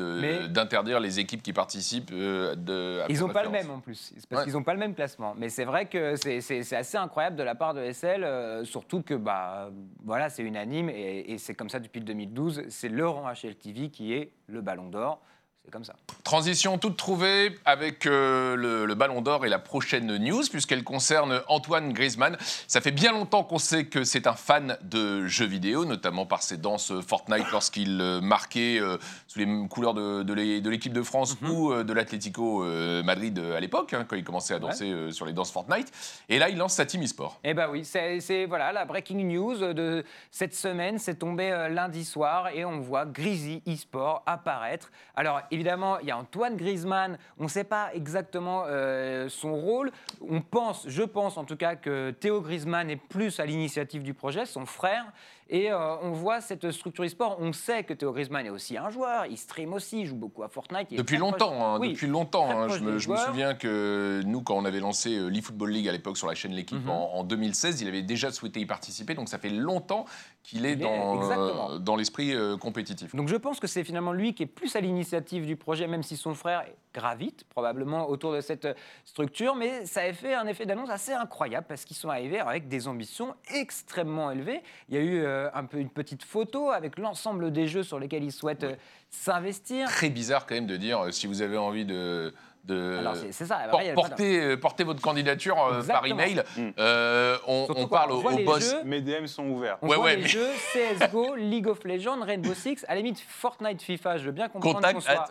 d'interdire 0.52 1.00
les 1.00 1.18
équipes 1.18 1.42
qui 1.42 1.52
participent 1.52 2.12
de. 2.12 3.00
à 3.02 3.06
Ils 3.08 3.18
n'ont 3.20 3.28
pas 3.28 3.42
le 3.42 3.50
même 3.50 3.70
en 3.70 3.80
plus, 3.80 4.12
parce 4.30 4.40
Ouais. 4.40 4.44
qu'ils 4.46 4.56
n'ont 4.56 4.62
pas 4.64 4.74
le 4.74 4.78
même 4.80 4.94
classement. 4.94 5.34
Mais 5.36 5.48
c'est 5.48 5.64
vrai 5.64 5.86
que 5.86 6.14
c'est- 6.16 6.72
assez 6.76 6.96
incroyable 6.96 7.36
de 7.36 7.42
la 7.42 7.54
part 7.54 7.74
de 7.74 7.80
SL, 7.82 8.22
euh, 8.22 8.64
surtout 8.64 9.02
que 9.02 9.14
bah, 9.14 9.70
voilà, 10.04 10.30
c'est 10.30 10.42
unanime 10.42 10.88
et, 10.88 11.38
c'est 11.38 11.54
comme 11.54 11.68
ça 11.68 11.80
depuis 11.80 12.00
le 12.00 12.06
2012. 12.06 12.64
C'est 12.68 12.88
rang 13.00 13.30
HLTV 13.32 13.90
qui 13.90 14.12
est 14.12 14.32
le 14.46 14.60
ballon 14.60 14.88
d'or. 14.88 15.20
C'est 15.66 15.72
comme 15.72 15.84
ça. 15.84 15.96
Transition 16.22 16.78
toute 16.78 16.96
trouvée 16.96 17.58
avec 17.64 18.06
euh, 18.06 18.54
le, 18.54 18.86
le 18.86 18.94
Ballon 18.94 19.20
d'Or 19.20 19.44
et 19.44 19.48
la 19.48 19.58
prochaine 19.58 20.16
news, 20.18 20.42
puisqu'elle 20.48 20.84
concerne 20.84 21.42
Antoine 21.48 21.92
Griezmann. 21.92 22.36
Ça 22.68 22.80
fait 22.80 22.92
bien 22.92 23.10
longtemps 23.10 23.42
qu'on 23.42 23.58
sait 23.58 23.86
que 23.86 24.04
c'est 24.04 24.28
un 24.28 24.34
fan 24.34 24.78
de 24.82 25.26
jeux 25.26 25.44
vidéo, 25.46 25.84
notamment 25.84 26.24
par 26.24 26.44
ses 26.44 26.56
danses 26.56 26.92
Fortnite 27.00 27.50
lorsqu'il 27.50 28.00
euh, 28.00 28.20
marquait 28.20 28.78
euh, 28.80 28.96
sous 29.26 29.40
les 29.40 29.68
couleurs 29.68 29.94
de, 29.94 30.22
de 30.22 30.32
l'é- 30.34 30.60
de 30.60 30.70
l'équipe 30.70 30.92
de 30.92 31.02
France 31.02 31.36
Mhm. 31.40 31.50
ou 31.50 31.82
de 31.82 31.92
l'Atlético 31.92 32.64
Madrid 33.02 33.36
à 33.38 33.58
l'époque, 33.58 33.92
hein, 33.92 34.06
quand 34.08 34.14
il 34.14 34.22
commençait 34.22 34.54
à 34.54 34.60
danser 34.60 35.10
sur 35.10 35.26
les 35.26 35.32
danses 35.32 35.50
Fortnite. 35.50 35.90
Et 36.28 36.38
là, 36.38 36.48
il 36.48 36.56
lance 36.56 36.74
sa 36.74 36.86
team 36.86 37.02
e-sport. 37.02 37.40
Eh 37.42 37.54
ben 37.54 37.68
oui, 37.70 37.84
c'est 37.84 38.46
voilà 38.46 38.72
la 38.72 38.84
breaking 38.84 39.24
news 39.26 39.56
de 39.74 40.04
cette 40.30 40.54
semaine. 40.54 41.00
C'est 41.00 41.16
tombé 41.16 41.50
lundi 41.70 42.04
soir 42.04 42.48
et 42.54 42.64
on 42.64 42.78
voit 42.78 43.04
Grizzly 43.04 43.62
eSport 43.66 44.22
apparaître. 44.26 44.90
Alors 45.16 45.40
évidemment, 45.56 45.98
il 46.00 46.06
y 46.06 46.10
a 46.10 46.18
Antoine 46.18 46.56
Griezmann. 46.56 47.18
On 47.38 47.44
ne 47.44 47.48
sait 47.48 47.64
pas 47.64 47.90
exactement 47.94 48.64
euh, 48.66 49.28
son 49.28 49.54
rôle. 49.54 49.90
On 50.20 50.40
pense, 50.42 50.84
je 50.86 51.02
pense 51.02 51.36
en 51.38 51.44
tout 51.44 51.56
cas 51.56 51.74
que 51.76 52.10
Théo 52.10 52.40
Griezmann 52.42 52.90
est 52.90 52.96
plus 52.96 53.40
à 53.40 53.46
l'initiative 53.46 54.02
du 54.02 54.14
projet, 54.14 54.44
son 54.46 54.66
frère. 54.66 55.04
Et 55.48 55.70
euh, 55.70 55.96
on 56.02 56.10
voit 56.10 56.40
cette 56.40 56.72
structure 56.72 57.04
e-sport. 57.04 57.36
On 57.38 57.52
sait 57.52 57.84
que 57.84 57.94
Théo 57.94 58.12
Griezmann 58.12 58.44
est 58.46 58.50
aussi 58.50 58.76
un 58.76 58.90
joueur. 58.90 59.26
Il 59.26 59.36
stream 59.38 59.72
aussi, 59.74 60.00
il 60.00 60.06
joue 60.06 60.16
beaucoup 60.16 60.42
à 60.42 60.48
Fortnite. 60.48 60.92
est 60.92 60.96
Depuis 60.96 61.18
longtemps, 61.18 61.54
hein, 61.74 61.78
Oui, 61.78 61.92
depuis 61.92 62.08
longtemps. 62.08 62.50
hein. 62.50 62.68
Je, 62.68 62.80
me, 62.80 62.98
je 62.98 63.08
me 63.08 63.16
souviens 63.16 63.54
que 63.54 64.22
nous, 64.26 64.42
quand 64.42 64.56
on 64.56 64.64
avait 64.64 64.80
lancé 64.80 65.16
euh, 65.16 65.28
l'eFootball 65.28 65.70
League 65.70 65.88
à 65.88 65.92
l'époque 65.92 66.16
sur 66.18 66.26
la 66.26 66.34
chaîne 66.34 66.50
L'équipe 66.52 66.82
Mhm. 66.82 66.90
en, 66.90 67.14
en 67.14 67.22
2016, 67.24 67.80
il 67.80 67.86
avait 67.88 68.02
déjà 68.02 68.32
souhaité 68.32 68.58
y 68.60 68.66
participer. 68.66 69.14
Donc 69.14 69.28
ça 69.28 69.38
fait 69.38 69.48
longtemps 69.50 70.04
qu'il 70.46 70.64
est, 70.64 70.76
dans, 70.76 71.72
euh, 71.72 71.78
dans 71.78 71.96
l'esprit 71.96 72.32
euh, 72.32 72.56
compétitif. 72.56 73.14
Donc 73.16 73.26
je 73.28 73.34
pense 73.34 73.58
que 73.58 73.66
c'est 73.66 73.82
finalement 73.82 74.12
lui 74.12 74.32
qui 74.32 74.44
est 74.44 74.46
plus 74.46 74.76
à 74.76 74.80
l'initiative 74.80 75.44
du 75.44 75.56
projet, 75.56 75.88
même 75.88 76.04
si 76.04 76.16
son 76.16 76.34
frère 76.34 76.64
gravite 76.94 77.44
probablement 77.48 78.08
autour 78.08 78.32
de 78.32 78.40
cette 78.40 78.68
structure. 79.04 79.56
Mais 79.56 79.86
ça 79.86 80.02
a 80.02 80.12
fait 80.12 80.34
un 80.34 80.46
effet 80.46 80.64
d'annonce 80.64 80.90
assez 80.90 81.12
incroyable 81.12 81.66
parce 81.68 81.84
qu'ils 81.84 81.96
sont 81.96 82.10
arrivés 82.10 82.38
avec 82.38 82.68
des 82.68 82.86
ambitions 82.86 83.34
extrêmement 83.52 84.30
élevées. 84.30 84.62
Il 84.88 84.94
y 84.94 84.98
a 84.98 85.00
eu 85.00 85.18
euh, 85.24 85.48
un 85.52 85.64
peu 85.64 85.78
une 85.78 85.90
petite 85.90 86.22
photo 86.22 86.70
avec 86.70 86.96
l'ensemble 86.96 87.50
des 87.50 87.66
jeux 87.66 87.82
sur 87.82 87.98
lesquels 87.98 88.22
ils 88.22 88.32
souhaitent 88.32 88.78
s'investir. 89.10 89.88
Très 89.88 90.10
bizarre 90.10 90.46
quand 90.46 90.54
même 90.54 90.68
de 90.68 90.76
dire 90.76 91.12
si 91.12 91.26
vous 91.26 91.42
avez 91.42 91.56
envie 91.56 91.84
de. 91.84 92.32
De 92.66 92.96
Alors 92.98 93.16
c'est 93.16 93.32
c'est 93.32 93.46
ça. 93.46 93.56
por- 93.70 93.78
après, 93.80 93.90
de- 93.90 93.94
porter, 93.94 94.40
euh, 94.40 94.56
porter 94.56 94.84
votre 94.84 95.00
candidature 95.00 95.56
euh, 95.72 95.82
par 95.82 96.04
email. 96.06 96.42
Mm. 96.56 96.68
Euh, 96.78 97.36
on, 97.46 97.86
parle 97.88 98.12
on 98.12 98.16
au, 98.16 98.44
boss. 98.44 98.70
jeux. 98.70 98.82
Mes 98.84 99.00
DM 99.00 99.26
sont 99.26 99.46
ouverts. 99.48 99.78
On 99.82 99.88
Ouais, 99.88 99.96
voit 99.96 100.04
ouais, 100.06 100.16
les 100.16 100.22
mais- 100.22 100.28
jeux 100.28 100.48
CSGO, 100.72 101.36
League 101.36 101.68
of 101.68 101.84
Legends, 101.84 102.20
Rainbow 102.24 102.54
Six, 102.54 102.84
à 102.88 102.94
la 102.94 103.00
limite 103.00 103.20
Fortnite, 103.20 103.80
FIFA. 103.82 104.18
Je 104.18 104.24
veux 104.26 104.32
bien 104.32 104.48
comprendre 104.48 104.76
qu'on 104.76 104.80
Contact 104.82 105.00
soit... 105.00 105.12
at. 105.12 105.30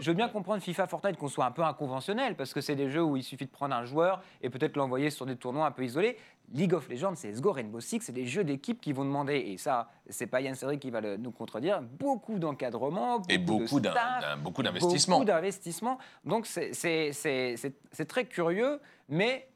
Je 0.00 0.06
veux 0.10 0.14
bien 0.14 0.28
comprendre 0.28 0.62
FIFA 0.62 0.86
Fortnite 0.86 1.16
qu'on 1.16 1.28
soit 1.28 1.44
un 1.44 1.50
peu 1.50 1.62
inconventionnel 1.62 2.34
parce 2.36 2.52
que 2.54 2.60
c'est 2.60 2.74
des 2.76 2.90
jeux 2.90 3.02
où 3.02 3.16
il 3.16 3.22
suffit 3.22 3.44
de 3.46 3.50
prendre 3.50 3.74
un 3.74 3.84
joueur 3.84 4.20
et 4.42 4.50
peut-être 4.50 4.76
l'envoyer 4.76 5.10
sur 5.10 5.26
des 5.26 5.36
tournois 5.36 5.66
un 5.66 5.70
peu 5.70 5.84
isolés. 5.84 6.16
League 6.52 6.74
of 6.74 6.88
Legends, 6.88 7.14
CSGO, 7.14 7.52
Rainbow 7.52 7.80
Six, 7.80 8.00
c'est 8.02 8.12
des 8.12 8.26
jeux 8.26 8.44
d'équipe 8.44 8.80
qui 8.80 8.92
vont 8.92 9.04
demander, 9.04 9.34
et 9.36 9.56
ça, 9.58 9.88
c'est 10.08 10.26
pas 10.26 10.40
Yann 10.40 10.54
Cédric 10.54 10.80
qui 10.80 10.90
va 10.90 11.00
le- 11.00 11.16
nous 11.16 11.32
contredire, 11.32 11.82
beaucoup 11.82 12.38
d'encadrement, 12.38 13.20
Et 13.28 13.38
beaucoup, 13.38 13.80
de 13.80 13.88
staff, 13.90 14.24
d'investissement. 14.62 15.16
Beaucoup 15.16 15.26
d'investissement. 15.26 15.98
Donc 16.24 16.46
c'est 16.46 18.06
très 18.08 18.24
curieux, 18.26 18.80
mais 19.08 19.48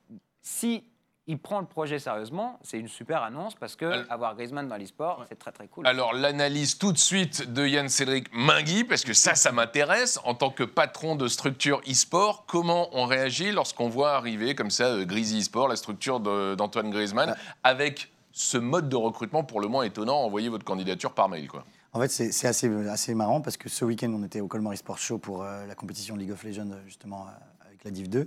si 0.42 0.84
il 1.26 1.38
prend 1.38 1.60
le 1.60 1.66
projet 1.66 1.98
sérieusement, 1.98 2.58
c'est 2.62 2.78
une 2.78 2.88
super 2.88 3.22
annonce 3.22 3.54
parce 3.54 3.76
que 3.76 3.84
Alors- 3.84 4.04
avoir 4.10 4.34
Griezmann 4.34 4.68
dans 4.68 4.76
l'e-sport, 4.76 5.24
c'est 5.28 5.38
très 5.38 5.52
très 5.52 5.68
cool. 5.68 5.86
Alors 5.86 6.12
l'analyse 6.12 6.78
tout 6.78 6.92
de 6.92 6.98
suite 6.98 7.52
de 7.52 7.66
Yann 7.66 7.88
Cédric 7.88 8.28
Mingui, 8.32 8.84
parce 8.84 9.04
que 9.04 9.12
ça, 9.12 9.34
ça 9.34 9.52
m'intéresse, 9.52 10.18
en 10.24 10.34
tant 10.34 10.50
que 10.50 10.64
patron 10.64 11.14
de 11.16 11.28
structure 11.28 11.80
e-sport, 11.88 12.46
comment 12.46 12.88
on 12.92 13.04
réagit 13.06 13.52
lorsqu'on 13.52 13.88
voit 13.88 14.12
arriver 14.12 14.54
comme 14.54 14.70
ça 14.70 14.86
euh, 14.86 15.04
Grizzly 15.04 15.40
e-sport, 15.40 15.68
la 15.68 15.76
structure 15.76 16.20
d'Antoine 16.20 16.90
Griezmann, 16.90 17.36
avec 17.62 18.10
ce 18.32 18.58
mode 18.58 18.88
de 18.88 18.96
recrutement 18.96 19.44
pour 19.44 19.60
le 19.60 19.68
moins 19.68 19.82
étonnant, 19.84 20.18
envoyer 20.22 20.48
votre 20.48 20.64
candidature 20.64 21.12
par 21.12 21.28
mail. 21.28 21.48
Quoi. 21.48 21.64
En 21.92 22.00
fait, 22.00 22.08
c'est 22.08 22.46
assez, 22.46 22.68
assez 22.88 23.14
marrant 23.14 23.40
parce 23.40 23.56
que 23.56 23.68
ce 23.68 23.84
week-end, 23.84 24.12
on 24.14 24.22
était 24.24 24.40
au 24.40 24.46
Colmar 24.46 24.76
Sport 24.76 24.98
Show 24.98 25.18
pour 25.18 25.42
euh, 25.42 25.66
la 25.66 25.74
compétition 25.74 26.14
League 26.14 26.30
of 26.30 26.42
Legends, 26.44 26.70
euh, 26.70 26.80
justement, 26.86 27.26
euh, 27.26 27.66
avec 27.66 27.82
la 27.84 27.90
Div 27.90 28.08
2. 28.08 28.26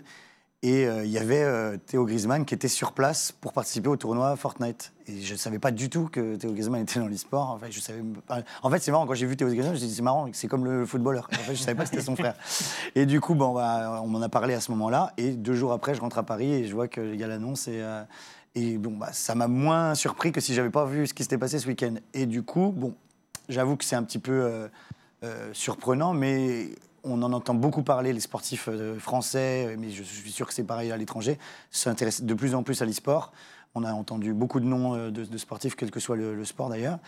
Et 0.66 0.88
euh, 0.88 1.04
il 1.04 1.12
y 1.12 1.18
avait 1.18 1.44
euh, 1.44 1.76
Théo 1.76 2.06
Griezmann 2.06 2.46
qui 2.46 2.54
était 2.54 2.70
sur 2.70 2.94
place 2.94 3.34
pour 3.34 3.52
participer 3.52 3.90
au 3.90 3.98
tournoi 3.98 4.38
Fortnite. 4.38 4.94
Et 5.08 5.20
je 5.22 5.34
ne 5.34 5.38
savais 5.38 5.60
pas 5.60 5.72
du 5.72 5.90
tout 5.90 6.08
que 6.10 6.38
Théo 6.38 6.54
Griezmann 6.54 6.82
était 6.82 7.02
dans 7.02 7.08
l'e-sport. 7.08 7.52
En 7.52 7.60
fait, 7.60 7.70
je 7.70 7.82
savais 7.82 8.02
pas- 8.26 8.44
en 8.62 8.70
fait 8.70 8.80
c'est 8.80 8.92
marrant, 8.92 9.06
quand 9.06 9.14
j'ai 9.14 9.26
vu 9.26 9.36
Théo 9.36 9.48
Griezmann, 9.50 9.72
je 9.72 9.74
me 9.74 9.78
suis 9.80 9.88
dit, 9.90 9.96
c'est 9.96 10.02
marrant, 10.02 10.30
c'est 10.32 10.48
comme 10.48 10.64
le 10.64 10.86
footballeur. 10.86 11.28
En 11.34 11.36
fait, 11.36 11.54
je 11.54 11.60
ne 11.60 11.66
savais 11.66 11.76
pas 11.76 11.84
que 11.84 11.90
c'était 11.90 12.02
son 12.02 12.16
frère. 12.16 12.36
Et 12.96 13.06
du 13.06 13.20
coup, 13.20 13.36
bon, 13.36 13.54
bah, 13.54 14.00
on 14.06 14.08
m'en 14.08 14.22
a 14.22 14.30
parlé 14.30 14.54
à 14.54 14.62
ce 14.62 14.72
moment-là. 14.72 15.12
Et 15.18 15.32
deux 15.32 15.54
jours 15.54 15.74
après, 15.74 15.96
je 15.96 16.00
rentre 16.00 16.18
à 16.18 16.24
Paris 16.24 16.54
et 16.54 16.66
je 16.66 16.74
vois 16.74 16.88
qu'il 16.88 17.16
y 17.16 17.24
a 17.26 17.28
l'annonce. 17.28 17.68
Et, 17.68 17.82
euh, 17.82 18.02
et 18.56 18.78
bon, 18.78 18.92
bah, 18.96 19.10
ça 19.12 19.36
m'a 19.36 19.50
moins 19.50 19.96
surpris 19.96 20.32
que 20.32 20.40
si 20.40 20.54
j'avais 20.54 20.70
pas 20.70 20.86
vu 20.86 21.08
ce 21.08 21.14
qui 21.14 21.24
s'était 21.24 21.38
passé 21.38 21.60
ce 21.60 21.68
week-end. 21.68 21.96
Et 22.14 22.26
du 22.26 22.42
coup, 22.42 22.72
bon, 22.74 22.96
j'avoue 23.50 23.76
que 23.76 23.84
c'est 23.84 23.98
un 23.98 24.04
petit 24.04 24.20
peu 24.20 24.70
surprenant, 25.52 26.14
mais 26.14 26.70
on 27.04 27.22
en 27.22 27.34
entend 27.34 27.54
beaucoup 27.54 27.84
parler, 27.84 28.14
les 28.14 28.20
sportifs 28.20 28.70
euh, 28.70 28.98
français, 29.00 29.76
mais 29.78 29.90
je 29.90 30.04
suis 30.04 30.32
sûr 30.32 30.48
que 30.48 30.54
c'est 30.54 30.64
pareil 30.64 30.92
à 30.92 30.98
l'étranger, 30.98 31.38
s'intéressent 31.72 32.26
de 32.26 32.34
plus 32.34 32.56
en 32.56 32.64
plus 32.64 32.82
à 32.82 32.86
l'e-sport. 32.86 33.32
On 33.76 33.84
a 33.84 33.92
entendu 33.92 34.34
beaucoup 34.34 34.60
de 34.60 34.66
noms 34.66 34.96
euh, 34.96 35.10
de, 35.10 35.38
sportifs, 35.38 35.76
quel 35.76 35.90
que 35.90 36.00
soit 36.00 36.16
le, 36.16 36.46
sport 36.46 36.70
d'ailleurs. 36.70 37.00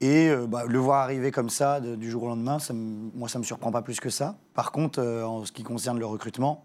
Et 0.00 0.28
euh, 0.28 0.46
bah, 0.46 0.64
le 0.66 0.78
voir 0.78 1.02
arriver 1.02 1.30
comme 1.30 1.50
ça, 1.50 1.80
du 1.80 2.10
jour 2.10 2.22
au 2.22 2.28
lendemain, 2.28 2.58
ça 2.58 2.72
moi, 2.72 3.28
ça 3.28 3.38
ne 3.38 3.42
me 3.42 3.46
surprend 3.46 3.70
pas 3.70 3.82
plus 3.82 4.00
que 4.00 4.08
ça. 4.08 4.36
Par 4.54 4.72
contre, 4.72 5.00
euh, 5.00 5.24
en 5.24 5.44
ce 5.44 5.52
qui 5.52 5.62
concerne 5.62 5.98
le 5.98 6.06
recrutement, 6.06 6.64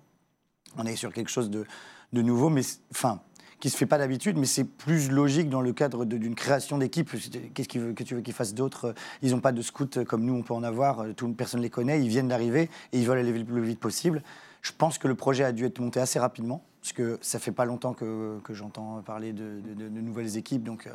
on 0.77 0.85
est 0.85 0.95
sur 0.95 1.11
quelque 1.11 1.29
chose 1.29 1.49
de, 1.49 1.65
de 2.13 2.21
nouveau, 2.21 2.49
mais 2.49 2.61
enfin, 2.91 3.19
qui 3.59 3.69
se 3.69 3.75
fait 3.77 3.85
pas 3.85 3.97
d'habitude, 3.97 4.37
mais 4.37 4.45
c'est 4.45 4.63
plus 4.63 5.11
logique 5.11 5.49
dans 5.49 5.61
le 5.61 5.73
cadre 5.73 6.05
d'une 6.05 6.35
création 6.35 6.77
d'équipe. 6.77 7.09
Qu'est-ce 7.53 7.67
que 7.67 8.03
tu 8.03 8.15
veux 8.15 8.21
qu'ils 8.21 8.33
fassent 8.33 8.53
d'autre 8.53 8.93
Ils 9.21 9.31
n'ont 9.31 9.41
pas 9.41 9.51
de 9.51 9.61
scouts 9.61 10.03
comme 10.07 10.23
nous, 10.23 10.33
on 10.33 10.43
peut 10.43 10.53
en 10.53 10.63
avoir. 10.63 11.01
euh, 11.01 11.13
Tout, 11.13 11.31
personne 11.33 11.61
les 11.61 11.69
connaît. 11.69 12.01
Ils 12.01 12.07
viennent 12.07 12.29
d'arriver 12.29 12.69
et 12.93 12.99
ils 12.99 13.05
veulent 13.05 13.17
aller 13.19 13.37
le 13.37 13.43
plus 13.43 13.61
vite 13.61 13.79
possible. 13.79 14.23
Je 14.61 14.71
pense 14.77 14.97
que 14.97 15.07
le 15.07 15.15
projet 15.15 15.43
a 15.43 15.51
dû 15.51 15.65
être 15.65 15.79
monté 15.79 15.99
assez 15.99 16.19
rapidement, 16.19 16.63
parce 16.81 16.93
que 16.93 17.17
ça 17.21 17.39
fait 17.39 17.51
pas 17.51 17.65
longtemps 17.65 17.93
que, 17.93 18.39
que 18.43 18.53
j'entends 18.53 19.01
parler 19.01 19.33
de, 19.33 19.59
de- 19.75 19.89
nouvelles 19.89 20.37
équipes. 20.37 20.63
Donc, 20.63 20.87
euh, 20.87 20.91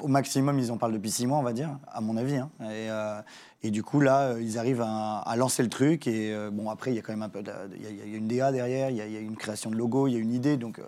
au 0.00 0.08
maximum, 0.08 0.58
ils 0.58 0.70
en 0.70 0.76
parlent 0.78 0.92
depuis 0.92 1.10
six 1.10 1.26
mois, 1.26 1.38
on 1.38 1.42
va 1.42 1.52
dire, 1.52 1.78
à 1.92 2.00
mon 2.00 2.16
avis. 2.16 2.36
hein. 2.36 2.50
Et, 2.60 2.88
euh, 2.90 3.20
et 3.62 3.70
du 3.70 3.82
coup, 3.82 4.00
là, 4.00 4.34
ils 4.38 4.56
arrivent 4.58 4.84
à, 4.86 5.34
lancer 5.36 5.62
le 5.62 5.68
truc. 5.68 6.06
Et 6.06 6.34
bon, 6.52 6.70
après, 6.70 6.92
il 6.92 6.96
y 6.96 6.98
a 6.98 7.02
quand 7.02 7.12
même 7.12 7.22
un 7.22 7.28
peu. 7.28 7.42
Il 7.74 7.82
y 7.82 8.00
a- 8.14 8.16
une 8.16 8.28
DA 8.28 8.52
derrière, 8.52 8.90
il 8.90 8.96
y, 8.96 9.00
a- 9.00 9.20
une 9.20 9.36
création 9.36 9.70
de 9.70 9.76
logo, 9.76 10.06
il 10.06 10.12
y 10.12 10.16
a 10.16 10.18
une 10.20 10.32
idée. 10.32 10.56
Donc, 10.56 10.80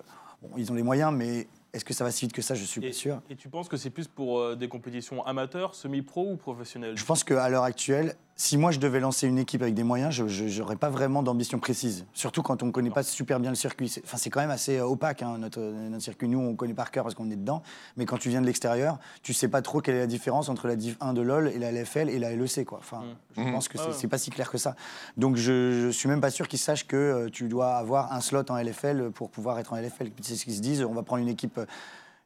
bon, 0.43 0.51
ils 0.57 0.71
ont 0.71 0.75
les 0.75 0.83
moyens, 0.83 1.13
mais 1.15 1.47
est-ce 1.73 1.85
que 1.85 1.95
ça 1.95 2.05
va 2.05 2.11
si 2.11 2.27
vite 2.27 2.35
que 2.35 2.43
ça? 2.43 2.55
Je 2.55 2.65
suis 2.65 2.83
Et, 2.85 2.89
pas 2.89 2.93
sûr. 2.93 3.23
et 3.31 3.37
tu 3.37 3.49
penses 3.49 3.69
que 3.69 3.77
c'est 3.77 3.91
plus 3.91 4.09
pour 4.09 4.39
euh, 4.41 4.55
des 4.57 4.69
compétitions 4.69 5.25
amateurs, 5.25 5.75
semi-pro 5.75 6.33
ou 6.33 6.37
professionnelles? 6.37 6.97
Je 6.97 7.05
pense 7.05 7.25
qu'à 7.25 7.49
l'heure 7.49 7.63
actuelle, 7.65 8.15
si 8.37 8.57
moi 8.57 8.71
je 8.73 8.79
devais 8.81 8.99
lancer 8.99 9.29
une 9.29 9.39
équipe 9.39 9.63
avec 9.63 9.75
des 9.75 9.83
moyens, 9.85 10.13
je 10.27 10.59
n'aurais 10.61 10.77
pas 10.77 10.91
vraiment 10.91 11.23
d'ambition 11.23 11.59
précise. 11.59 12.07
Surtout 12.13 12.43
quand 12.43 12.63
on 12.63 12.67
ne 12.67 12.71
connaît 12.73 12.91
pas 12.91 13.03
super 13.03 13.39
bien 13.39 13.51
le 13.51 13.57
circuit. 13.57 13.89
C'est 13.89 14.03
enfin, 14.05 14.17
c'est 14.17 14.31
quand 14.31 14.41
même 14.41 14.51
assez 14.51 14.79
euh, 14.79 14.87
opaque, 14.87 15.23
hein, 15.23 15.37
notre, 15.39 15.61
notre 15.61 16.03
circuit. 16.03 16.29
Nous, 16.29 16.39
on 16.41 16.57
connaît 16.57 16.75
par 16.75 16.91
cœur 16.91 17.05
parce 17.05 17.15
qu'on 17.15 17.31
est 17.31 17.37
dedans. 17.37 17.63
Mais 17.97 18.05
quand 18.07 18.19
tu 18.19 18.31
viens 18.31 18.41
de 18.41 18.47
l'extérieur, 18.47 18.99
tu 19.23 19.33
sais 19.35 19.49
pas 19.49 19.63
trop 19.63 19.81
quelle 19.81 19.95
est 19.97 20.01
la 20.01 20.07
différence 20.07 20.49
entre 20.49 20.67
la 20.67 20.77
Div 20.77 20.97
1 21.01 21.13
de 21.13 21.21
LoL 21.21 21.49
et 21.49 21.59
la 21.59 21.71
LFL 21.71 22.09
et 22.09 22.19
la 22.19 22.33
LEC. 22.35 22.65
Quoi. 22.65 22.79
Enfin, 22.79 23.03
Je 23.37 23.41
Mhm. 23.43 23.53
pense 23.53 23.69
que 23.69 23.79
c'est 23.79 23.85
Ah 23.85 23.89
ouais. 23.89 23.95
c'est 23.97 24.09
pas 24.09 24.19
si 24.19 24.31
clair 24.31 24.51
que 24.51 24.59
ça. 24.59 24.77
Donc 25.17 25.37
je, 25.37 25.83
je 25.85 25.89
suis 25.91 26.09
même 26.09 26.21
pas 26.21 26.31
sûr 26.31 26.49
qu'ils 26.49 26.59
sachent 26.59 26.87
que 26.87 26.97
euh, 26.97 27.29
tu 27.31 27.49
dois 27.49 27.77
avoir 27.77 28.13
un 28.13 28.21
slot 28.21 28.51
en 28.51 28.57
LFL 28.57 29.11
pour 29.13 29.31
pouvoir 29.31 29.59
être 29.59 29.73
en 29.73 29.77
LFL. 29.77 30.11
C'est 30.21 30.37
ce 30.37 30.45
qu'ils 30.45 30.55
se 30.57 30.61
disent. 30.61 30.83
On 30.85 30.95
va 30.95 31.03
prendre 31.03 31.23
une 31.23 31.29
équipe. 31.29 31.59
euh, 31.59 31.67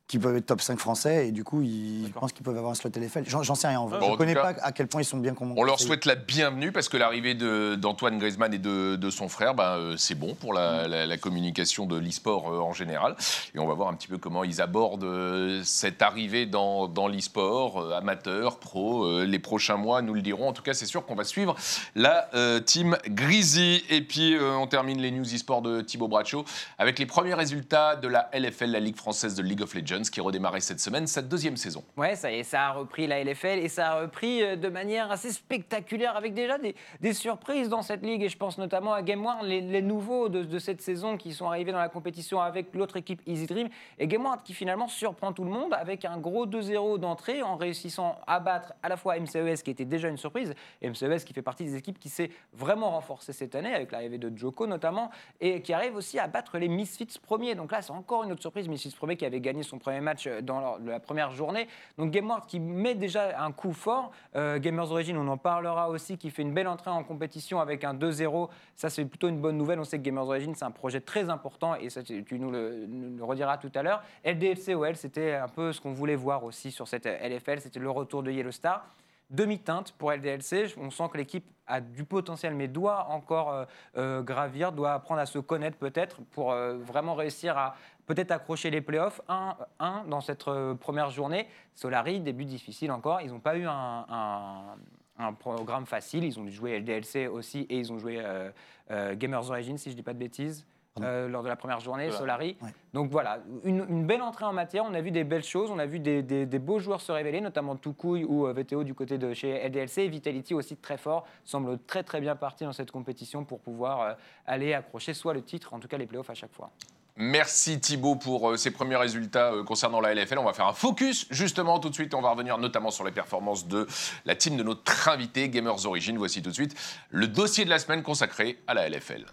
qui 0.09 0.21
peuvent 0.21 0.37
être 0.37 0.47
top 0.47 0.61
5 0.61 0.79
français 0.79 1.27
et 1.29 1.33
du 1.33 1.43
coup 1.43 1.63
ils 1.63 2.05
D'accord. 2.05 2.21
pensent 2.23 2.33
qu'ils 2.33 2.45
peuvent 2.45 2.57
avoir 2.57 2.71
un 2.73 2.75
slot 2.77 2.91
LFL. 2.97 3.25
J'en 3.27 3.55
sais 3.57 3.67
rien 3.67 3.81
en 3.81 3.87
vrai. 3.87 3.99
Bon, 3.99 4.07
je 4.07 4.11
tout 4.13 4.17
connais 4.19 4.35
cas, 4.35 4.55
pas 4.55 4.61
à 4.63 4.71
quel 4.71 4.87
point 4.87 5.03
ils 5.03 5.05
sont 5.05 5.17
bien 5.19 5.35
con- 5.35 5.53
On 5.57 5.65
leur 5.65 5.81
souhaite 5.81 6.05
la 6.05 6.15
bienvenue 6.15 6.71
parce 6.71 6.89
que 6.89 6.97
l'arrivée 6.97 7.35
d'Antoine 7.35 8.19
Griezmann 8.19 8.55
et 8.55 8.59
de, 8.59 8.95
de 8.95 9.11
son 9.11 9.29
frère, 9.29 9.55
ben, 9.55 9.77
euh, 9.79 9.95
c'est 9.97 10.15
bon 10.15 10.35
pour 10.35 10.53
la, 10.55 10.87
la- 10.87 11.07
la 11.07 11.17
communication 11.17 11.87
de 11.87 11.99
l'e-sport 11.99 12.53
euh, 12.53 12.59
en 12.61 12.73
général. 12.73 13.17
Et 13.55 13.59
on 13.59 13.67
va 13.67 13.75
voir 13.75 13.89
un 13.89 13.95
petit 13.95 14.07
peu 14.07 14.17
comment 14.19 14.45
ils 14.45 14.61
abordent 14.61 15.03
euh, 15.05 15.63
cette 15.65 16.01
arrivée 16.03 16.47
dans, 16.47 16.87
dans 16.87 17.09
l'e-sport, 17.09 17.93
amateur, 17.93 18.59
pro. 18.61 19.23
les 19.25 19.39
prochains 19.41 19.77
mois 19.77 20.03
nous 20.03 20.15
le 20.15 20.23
diront. 20.23 20.49
En 20.49 20.53
tout 20.53 20.63
cas, 20.63 20.75
c'est 20.75 20.87
sûr 20.87 21.05
qu'on 21.05 21.17
va 21.17 21.25
suivre 21.25 21.57
la 21.97 22.29
team 22.65 22.97
Greasy. 23.09 23.83
Et 23.91 24.03
puis, 24.03 24.37
on 24.41 24.67
termine 24.69 25.01
les 25.01 25.11
news 25.11 25.25
e-sport 25.25 25.63
de 25.63 25.81
Thibaut 25.81 26.09
Braccio 26.09 26.45
avec 26.79 26.99
les 27.01 27.07
premiers 27.07 27.35
résultats 27.35 27.97
de 27.97 28.07
la 28.09 28.31
LFL, 28.33 28.71
la 28.71 28.81
Ligue 28.81 28.97
française 28.97 29.35
de 29.35 29.43
League 29.43 29.63
of 29.63 29.75
Legends, 29.75 29.96
qui 30.03 30.21
redémarrait 30.21 30.61
cette 30.61 30.81
semaine, 30.81 31.07
sa 31.07 31.23
deuxième 31.23 31.57
saison. 31.57 31.85
Ouais, 31.97 32.17
ça 32.17 32.33
y 32.33 32.45
ça 32.45 32.69
a 32.69 32.73
repris 32.73 33.07
la 33.07 33.23
LFL 33.23 33.59
et 33.59 33.69
ça 33.69 33.93
a 33.93 34.01
repris 34.01 34.43
euh, 34.43 34.57
de 34.57 34.69
manière 34.69 35.11
assez 35.11 35.33
spectaculaire 35.33 36.17
avec 36.17 36.35
déjà 36.35 36.59
des, 36.59 37.13
surprises 37.13 37.69
dans 37.69 37.83
cette 37.83 38.05
ligue. 38.05 38.23
Et 38.23 38.29
je 38.29 38.37
pense 38.37 38.59
notamment 38.59 38.93
à 38.93 39.03
Game 39.03 39.25
One, 39.25 39.45
les, 39.47 39.83
nouveaux 39.83 40.29
de, 40.29 40.43
de 40.43 40.59
cette 40.59 40.81
saison 40.81 41.17
qui 41.17 41.33
sont 41.33 41.47
arrivés 41.47 41.73
dans 41.73 41.79
la 41.79 41.89
compétition 41.89 42.41
avec 42.41 42.75
l'autre 42.75 42.97
équipe 42.97 43.21
Easy 43.27 43.47
Dream. 43.47 43.69
Et 43.99 44.07
Game 44.07 44.25
One 44.25 44.39
qui 44.45 44.55
finalement 44.55 44.89
surprend 44.89 45.33
tout 45.33 45.45
le 45.45 45.51
monde 45.51 45.75
avec 45.75 46.05
un 46.05 46.19
gros 46.19 46.47
2-0 46.47 46.99
d'entrée 46.99 47.43
en 47.43 47.57
réussissant 47.57 48.19
à 48.27 48.41
battre 48.41 48.73
à 48.83 48.89
la 48.89 48.97
fois 48.97 49.19
MCES 49.19 49.63
qui 49.63 49.71
était 49.71 49.85
déjà 49.85 50.09
une 50.09 50.17
surprise, 50.17 50.55
et 50.83 50.91
MCES 50.91 51.25
qui 51.25 51.33
fait 51.33 51.43
partie 51.43 51.65
des 51.65 51.77
équipes 51.77 51.99
qui 51.99 52.09
s'est 52.09 52.31
vraiment 52.53 52.91
renforcée 52.91 53.33
cette 53.33 53.55
année 53.55 53.73
avec 53.73 53.93
l'arrivée 53.93 54.19
de 54.19 54.37
Joko 54.37 54.67
notamment, 54.67 55.11
et 55.41 55.63
qui 55.63 55.73
arrive 55.73 55.97
aussi 55.97 56.19
à 56.19 56.29
battre 56.29 56.59
les 56.59 56.69
Misfits 56.69 57.19
premiers. 57.23 57.55
Donc 57.55 57.73
là, 57.73 57.83
c'est 57.83 57.93
encore 57.93 58.25
une 58.25 58.33
autre 58.33 58.43
surprise. 58.43 58.69
Misfits 58.69 58.95
premier 58.97 59.17
qui 59.17 59.25
avait 59.25 59.41
gagné 59.41 59.63
son 59.63 59.79
premier 59.87 60.01
match 60.01 60.27
euh, 60.27 60.43
dans 60.43 60.79
la 60.79 60.99
première 60.99 61.31
journée. 61.31 61.69
Donc 61.97 62.11
GameWorld 62.11 62.47
qui 62.47 62.59
met 62.59 62.97
déjà 62.97 63.41
un 63.41 63.53
coup 63.53 63.73
fort. 63.73 64.11
Euh, 64.35 64.59
Gamers 64.59 64.91
Origin, 64.91 65.17
on 65.17 65.29
en 65.29 65.37
parlera 65.37 65.89
aussi, 65.89 66.19
qui 66.19 66.31
fait 66.31 66.43
une 66.43 66.53
belle 66.53 66.67
entrée 66.67 66.91
en 66.91 67.05
compétition 67.05 67.61
avec 67.61 67.85
un 67.85 67.95
2-0. 67.95 68.49
Ça, 68.75 68.91
c'est 68.91 69.05
plutôt 69.05 69.29
une 69.29 69.41
bonne 69.41 69.57
nouvelle. 69.57 69.79
On 69.79 69.85
sait 69.85 69.99
que 69.99 70.03
Gamers 70.03 70.27
Origin, 70.27 70.55
c'est 70.57 70.65
un 70.65 70.73
projet 70.73 71.01
très 71.01 71.31
important 71.31 71.77
et 71.77 71.89
ça, 71.89 72.03
tu 72.03 72.25
nous 72.33 72.51
le, 72.51 72.89
rediras 73.21 73.59
tout 73.59 73.71
à 73.77 73.83
l'heure. 73.85 74.03
LDLC 74.25 74.75
OL, 74.75 74.97
c'était 74.97 75.35
un 75.35 75.49
peu 75.49 75.73
ce 75.73 75.81
qu'on 75.81 75.93
voulait 75.93 76.17
voir 76.17 76.43
aussi 76.43 76.73
sur 76.73 76.89
cette 76.89 77.07
euh, 77.07 77.29
LFL. 77.29 77.61
C'était 77.61 77.79
le 77.79 77.91
retour 77.91 78.25
de 78.25 78.33
Yellow 78.33 78.51
Star 78.51 78.87
demi-teinte 79.31 79.93
pour 79.93 80.13
LDLC. 80.13 80.75
On 80.79 80.91
sent 80.91 81.05
que 81.13 81.19
l'équipe 81.19 81.45
a 81.67 81.81
du 81.81 82.05
potentiel, 82.05 82.55
mais 82.55 82.69
doit 82.69 83.09
encore 83.11 83.53
euh, 83.53 83.65
euh, 83.97 84.23
gravir, 84.23 84.73
doit 84.73 84.93
apprendre 84.93 85.21
à 85.21 85.27
se 85.27 85.39
connaître 85.39 85.77
peut-être 85.77 86.21
pour 86.31 86.53
euh, 86.53 86.77
vraiment 86.77 87.15
réussir 87.15 87.59
à 87.59 87.75
peut-être 88.07 88.31
accrocher 88.31 88.71
les 88.71 88.81
playoffs. 88.81 89.21
Un, 89.29 89.57
un 89.79 90.05
dans 90.09 90.21
cette 90.21 90.47
euh, 90.49 90.75
première 90.75 91.11
journée. 91.11 91.47
Solari, 91.75 92.21
début 92.21 92.45
difficile 92.45 92.91
encore. 92.93 93.21
Ils 93.21 93.31
n'ont 93.31 93.41
pas 93.41 93.57
eu 93.57 93.67
un, 93.67 94.07
un- 94.09 94.77
un 95.19 95.33
programme 95.33 95.87
facile. 95.87 96.25
Ils 96.25 96.39
ont 96.39 96.45
dû 96.45 96.53
jouer 96.53 96.79
LDLC 96.79 97.27
aussi 97.29 97.61
et 97.71 97.79
ils 97.79 97.93
ont 97.93 97.99
joué 97.99 98.19
euh, 98.21 98.51
euh, 98.91 99.15
Gamers 99.15 99.49
Origin, 99.51 99.77
si 99.79 99.91
je 99.91 99.95
ne 99.95 99.97
dis 99.97 100.03
pas 100.03 100.13
de 100.15 100.19
bêtises. 100.19 100.67
euh, 101.03 101.29
lors 101.29 101.43
de 101.43 101.49
la 101.49 101.57
première 101.57 101.81
journée, 101.81 102.05
Voilà. 102.05 102.19
Solari. 102.19 102.57
Ouais. 102.63 102.71
Donc 102.95 103.11
voilà, 103.11 103.41
une, 103.65 103.85
une 103.89 104.07
belle 104.07 104.23
entrée 104.23 104.47
en 104.47 104.55
matière. 104.55 104.83
On 104.87 104.95
a 104.95 105.01
vu 105.03 105.11
des 105.11 105.25
belles 105.25 105.45
choses, 105.45 105.71
on 105.71 105.79
a 105.79 105.85
vu 105.85 105.99
des, 106.01 106.23
des- 106.23 106.47
des 106.47 106.59
beaux 106.59 106.79
joueurs 106.79 107.03
se 107.03 107.13
révéler, 107.13 107.43
notamment 107.43 107.77
Toucouille 107.77 108.25
ou 108.25 108.47
euh, 108.47 108.55
VTO 108.55 108.83
du 108.83 108.95
côté 108.95 109.19
de 109.19 109.35
chez 109.35 109.69
LDLC. 109.69 109.99
Et 110.05 110.09
Vitality 110.09 110.55
aussi 110.55 110.77
très 110.79 110.97
fort, 110.97 111.27
semble 111.45 111.79
très 111.87 112.03
très 112.03 112.21
bien 112.23 112.35
parti 112.35 112.65
dans 112.65 112.73
cette 112.73 112.91
compétition 112.91 113.45
pour 113.45 113.61
pouvoir 113.61 114.01
euh, 114.01 114.15
aller 114.47 114.73
accrocher 114.73 115.13
soit 115.13 115.35
le 115.35 115.43
titre, 115.43 115.75
en 115.75 115.81
tout 115.81 115.89
cas 115.89 115.99
les 115.99 116.07
playoffs 116.07 116.31
à 116.31 116.35
chaque 116.35 116.55
fois. 116.55 116.71
Merci 117.19 117.81
Thibaut 117.81 118.17
pour 118.17 118.51
euh, 118.51 118.57
ces 118.59 118.71
premiers 118.71 118.97
résultats 118.97 119.51
euh, 119.51 119.65
concernant 119.65 120.03
la 120.03 120.15
LFL. 120.15 120.37
On 120.37 120.45
va 120.45 120.53
faire 120.53 120.67
un 120.67 120.75
focus 120.75 121.27
justement 121.31 121.79
tout 121.79 121.89
de 121.89 121.95
suite. 121.95 122.13
On 122.13 122.21
va 122.21 122.29
revenir 122.29 122.59
notamment 122.59 122.91
sur 122.91 123.05
les 123.05 123.11
performances 123.11 123.67
de 123.67 123.87
la 124.27 124.35
team 124.35 124.59
de 124.59 124.63
notre 124.63 125.09
invité 125.09 125.49
Gamers 125.49 125.87
Origin. 125.87 126.19
Voici 126.19 126.43
tout 126.43 126.51
de 126.51 126.55
suite 126.55 126.77
le 127.09 127.27
dossier 127.27 127.65
de 127.65 127.71
la 127.71 127.79
semaine 127.79 128.03
consacré 128.03 128.59
à 128.67 128.75
la 128.75 128.91
LFL. 128.91 129.25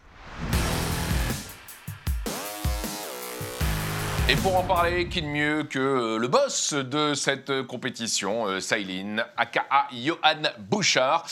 Et 4.30 4.38
pour 4.38 4.56
en 4.56 4.64
parler, 4.64 5.10
qui 5.10 5.22
de 5.22 5.28
mieux 5.28 5.64
que 5.64 5.78
euh, 5.78 6.18
le 6.18 6.30
boss 6.30 6.72
de 6.72 7.14
cette 7.14 7.64
compétition, 7.64 8.62
Sailin, 8.62 9.26
aka 9.36 9.66
Johan 9.92 10.44
Bouchard. 10.58 11.26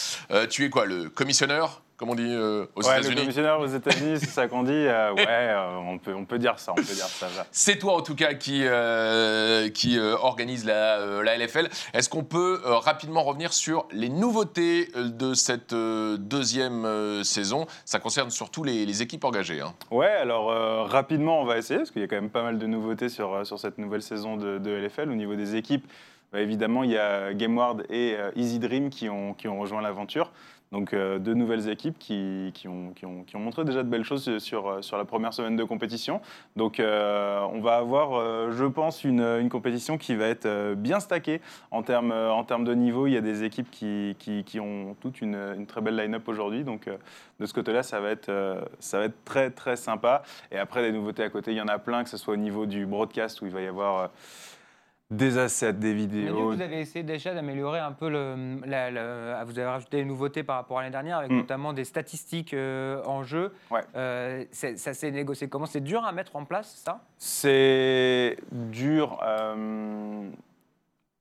Tu 0.49 0.65
es 0.65 0.69
quoi, 0.69 0.85
le 0.85 1.09
commissionneur, 1.09 1.81
comme 2.01 2.09
on 2.09 2.15
dit 2.15 2.25
euh, 2.33 2.65
aux 2.75 2.81
Ouais, 2.81 2.95
le 2.95 3.01
États-Unis 3.01 3.21
commissionnaire 3.21 3.59
aux 3.59 3.67
États-Unis, 3.67 4.17
c'est 4.19 4.25
ça 4.25 4.47
qu'on 4.47 4.63
dit. 4.63 4.71
euh, 4.73 5.13
ouais, 5.13 5.23
euh, 5.27 5.75
on, 5.87 5.99
peut, 5.99 6.15
on 6.15 6.25
peut 6.25 6.39
dire 6.39 6.57
ça, 6.57 6.71
on 6.71 6.75
peut 6.75 6.81
dire 6.81 7.05
ça. 7.05 7.27
C'est 7.51 7.77
toi 7.77 7.93
en 7.95 8.01
tout 8.01 8.15
cas 8.15 8.33
qui, 8.33 8.61
euh, 8.65 9.69
qui 9.69 9.99
organise 9.99 10.65
la, 10.65 11.21
la 11.21 11.37
LFL. 11.37 11.69
Est-ce 11.93 12.09
qu'on 12.09 12.23
peut 12.23 12.59
rapidement 12.65 13.21
revenir 13.21 13.53
sur 13.53 13.85
les 13.91 14.09
nouveautés 14.09 14.89
de 14.95 15.35
cette 15.35 15.75
deuxième 15.75 17.23
saison? 17.23 17.67
Ça 17.85 17.99
concerne 17.99 18.31
surtout 18.31 18.63
les, 18.63 18.83
les 18.87 19.01
équipes 19.03 19.23
engagées. 19.23 19.61
hein. 19.61 19.73
Ouais, 19.91 20.07
alors 20.07 20.47
rapidement, 20.89 21.39
on 21.39 21.45
va 21.45 21.59
essayer, 21.59 21.77
parce 21.77 21.91
qu'il 21.91 22.01
y 22.01 22.05
a 22.05 22.07
quand 22.07 22.15
même 22.15 22.31
pas 22.31 22.41
mal 22.41 22.57
de 22.57 22.65
nouveautés 22.65 23.09
sur, 23.09 23.45
sur 23.45 23.59
cette 23.59 23.77
nouvelle 23.77 24.01
saison 24.01 24.37
de, 24.37 24.57
de 24.57 24.71
LFL. 24.71 25.11
Au 25.11 25.15
niveau 25.15 25.35
des 25.35 25.55
équipes, 25.55 25.85
bah, 26.33 26.39
évidemment, 26.41 26.83
il 26.83 26.89
y 26.91 26.97
a 26.97 27.31
GameWard 27.35 27.83
et 27.91 28.15
Easy 28.35 28.57
Dream 28.57 28.89
qui 28.89 29.07
ont, 29.07 29.35
qui 29.35 29.47
ont 29.47 29.59
rejoint 29.59 29.81
l'aventure. 29.81 30.31
Donc 30.71 30.93
euh, 30.93 31.19
deux 31.19 31.33
nouvelles 31.33 31.67
équipes 31.67 31.99
qui, 31.99 32.51
qui, 32.53 32.69
ont, 32.69 32.93
qui, 32.93 33.05
ont, 33.05 33.23
qui 33.23 33.35
ont 33.35 33.39
montré 33.39 33.65
déjà 33.65 33.83
de 33.83 33.89
belles 33.89 34.05
choses 34.05 34.37
sur, 34.37 34.67
euh, 34.67 34.81
sur 34.81 34.97
la 34.97 35.03
première 35.03 35.33
semaine 35.33 35.57
de 35.57 35.65
compétition. 35.65 36.21
Donc 36.55 36.79
euh, 36.79 37.41
on 37.51 37.59
va 37.59 37.75
avoir, 37.75 38.51
je 38.51 38.65
pense, 38.65 39.03
une, 39.03 39.21
une 39.21 39.49
compétition 39.49 39.97
qui 39.97 40.15
va 40.15 40.27
être 40.27 40.73
bien 40.75 41.01
stackée 41.01 41.41
en 41.71 41.83
termes, 41.83 42.13
en 42.13 42.43
termes 42.45 42.63
de 42.63 42.73
niveau. 42.73 43.05
Il 43.07 43.13
y 43.13 43.17
a 43.17 43.21
des 43.21 43.43
équipes 43.43 43.69
qui, 43.69 44.59
ont 44.61 44.95
toute 45.01 45.21
une, 45.21 45.35
une 45.57 45.65
très 45.65 45.81
belle 45.81 45.97
line-up 45.97 46.27
aujourd'hui. 46.27 46.63
Donc 46.63 46.89
de 47.39 47.45
ce 47.45 47.53
côté-là, 47.53 47.83
ça, 47.83 47.99
va 47.99 48.11
ça 48.79 48.99
va 48.99 49.05
être 49.05 49.25
très 49.25 49.49
très 49.49 49.75
sympa. 49.75 50.23
Et 50.51 50.57
après, 50.57 50.81
des 50.83 50.91
nouveautés 50.91 51.23
à 51.23 51.29
côté, 51.29 51.51
il 51.51 51.57
y 51.57 51.61
en 51.61 51.67
a 51.67 51.79
plein, 51.79 52.03
que 52.03 52.09
ce 52.09 52.17
soit 52.17 52.33
au 52.33 52.37
niveau 52.37 52.65
du 52.65 52.85
broadcast 52.85 53.41
où 53.41 53.45
il 53.45 53.51
va 53.51 53.61
y 53.61 53.67
avoir... 53.67 54.09
des 55.11 55.37
assets, 55.37 55.73
des 55.73 55.93
vidéos, 55.93 56.53
vous 56.53 56.61
avez 56.61 56.79
essayé 56.79 57.03
déjà 57.03 57.33
d'améliorer 57.33 57.79
un 57.79 57.91
peu 57.91 58.09
le, 58.09 58.61
la- 58.65 58.89
la- 58.89 59.43
vous 59.43 59.59
avez 59.59 59.67
rajouté 59.67 59.97
des 59.97 60.05
nouveautés 60.05 60.41
par 60.43 60.55
rapport 60.55 60.79
à 60.79 60.81
l'année 60.81 60.93
dernière, 60.93 61.17
avec 61.17 61.31
Mm. 61.31 61.35
notamment 61.37 61.73
des 61.73 61.83
statistiques 61.83 62.53
euh, 62.53 63.03
en 63.05 63.21
jeu. 63.23 63.51
Ouais. 63.69 63.81
Euh, 63.95 64.45
ça 64.51 64.93
s'est 64.93 65.11
négocié 65.11 65.49
comment? 65.49 65.65
C'est 65.65 65.81
dur 65.81 66.05
à 66.05 66.11
mettre 66.13 66.35
en 66.37 66.45
place, 66.45 66.81
ça? 66.83 67.01
C'est 67.17 68.37
dur. 68.51 69.19
euh, 69.23 70.23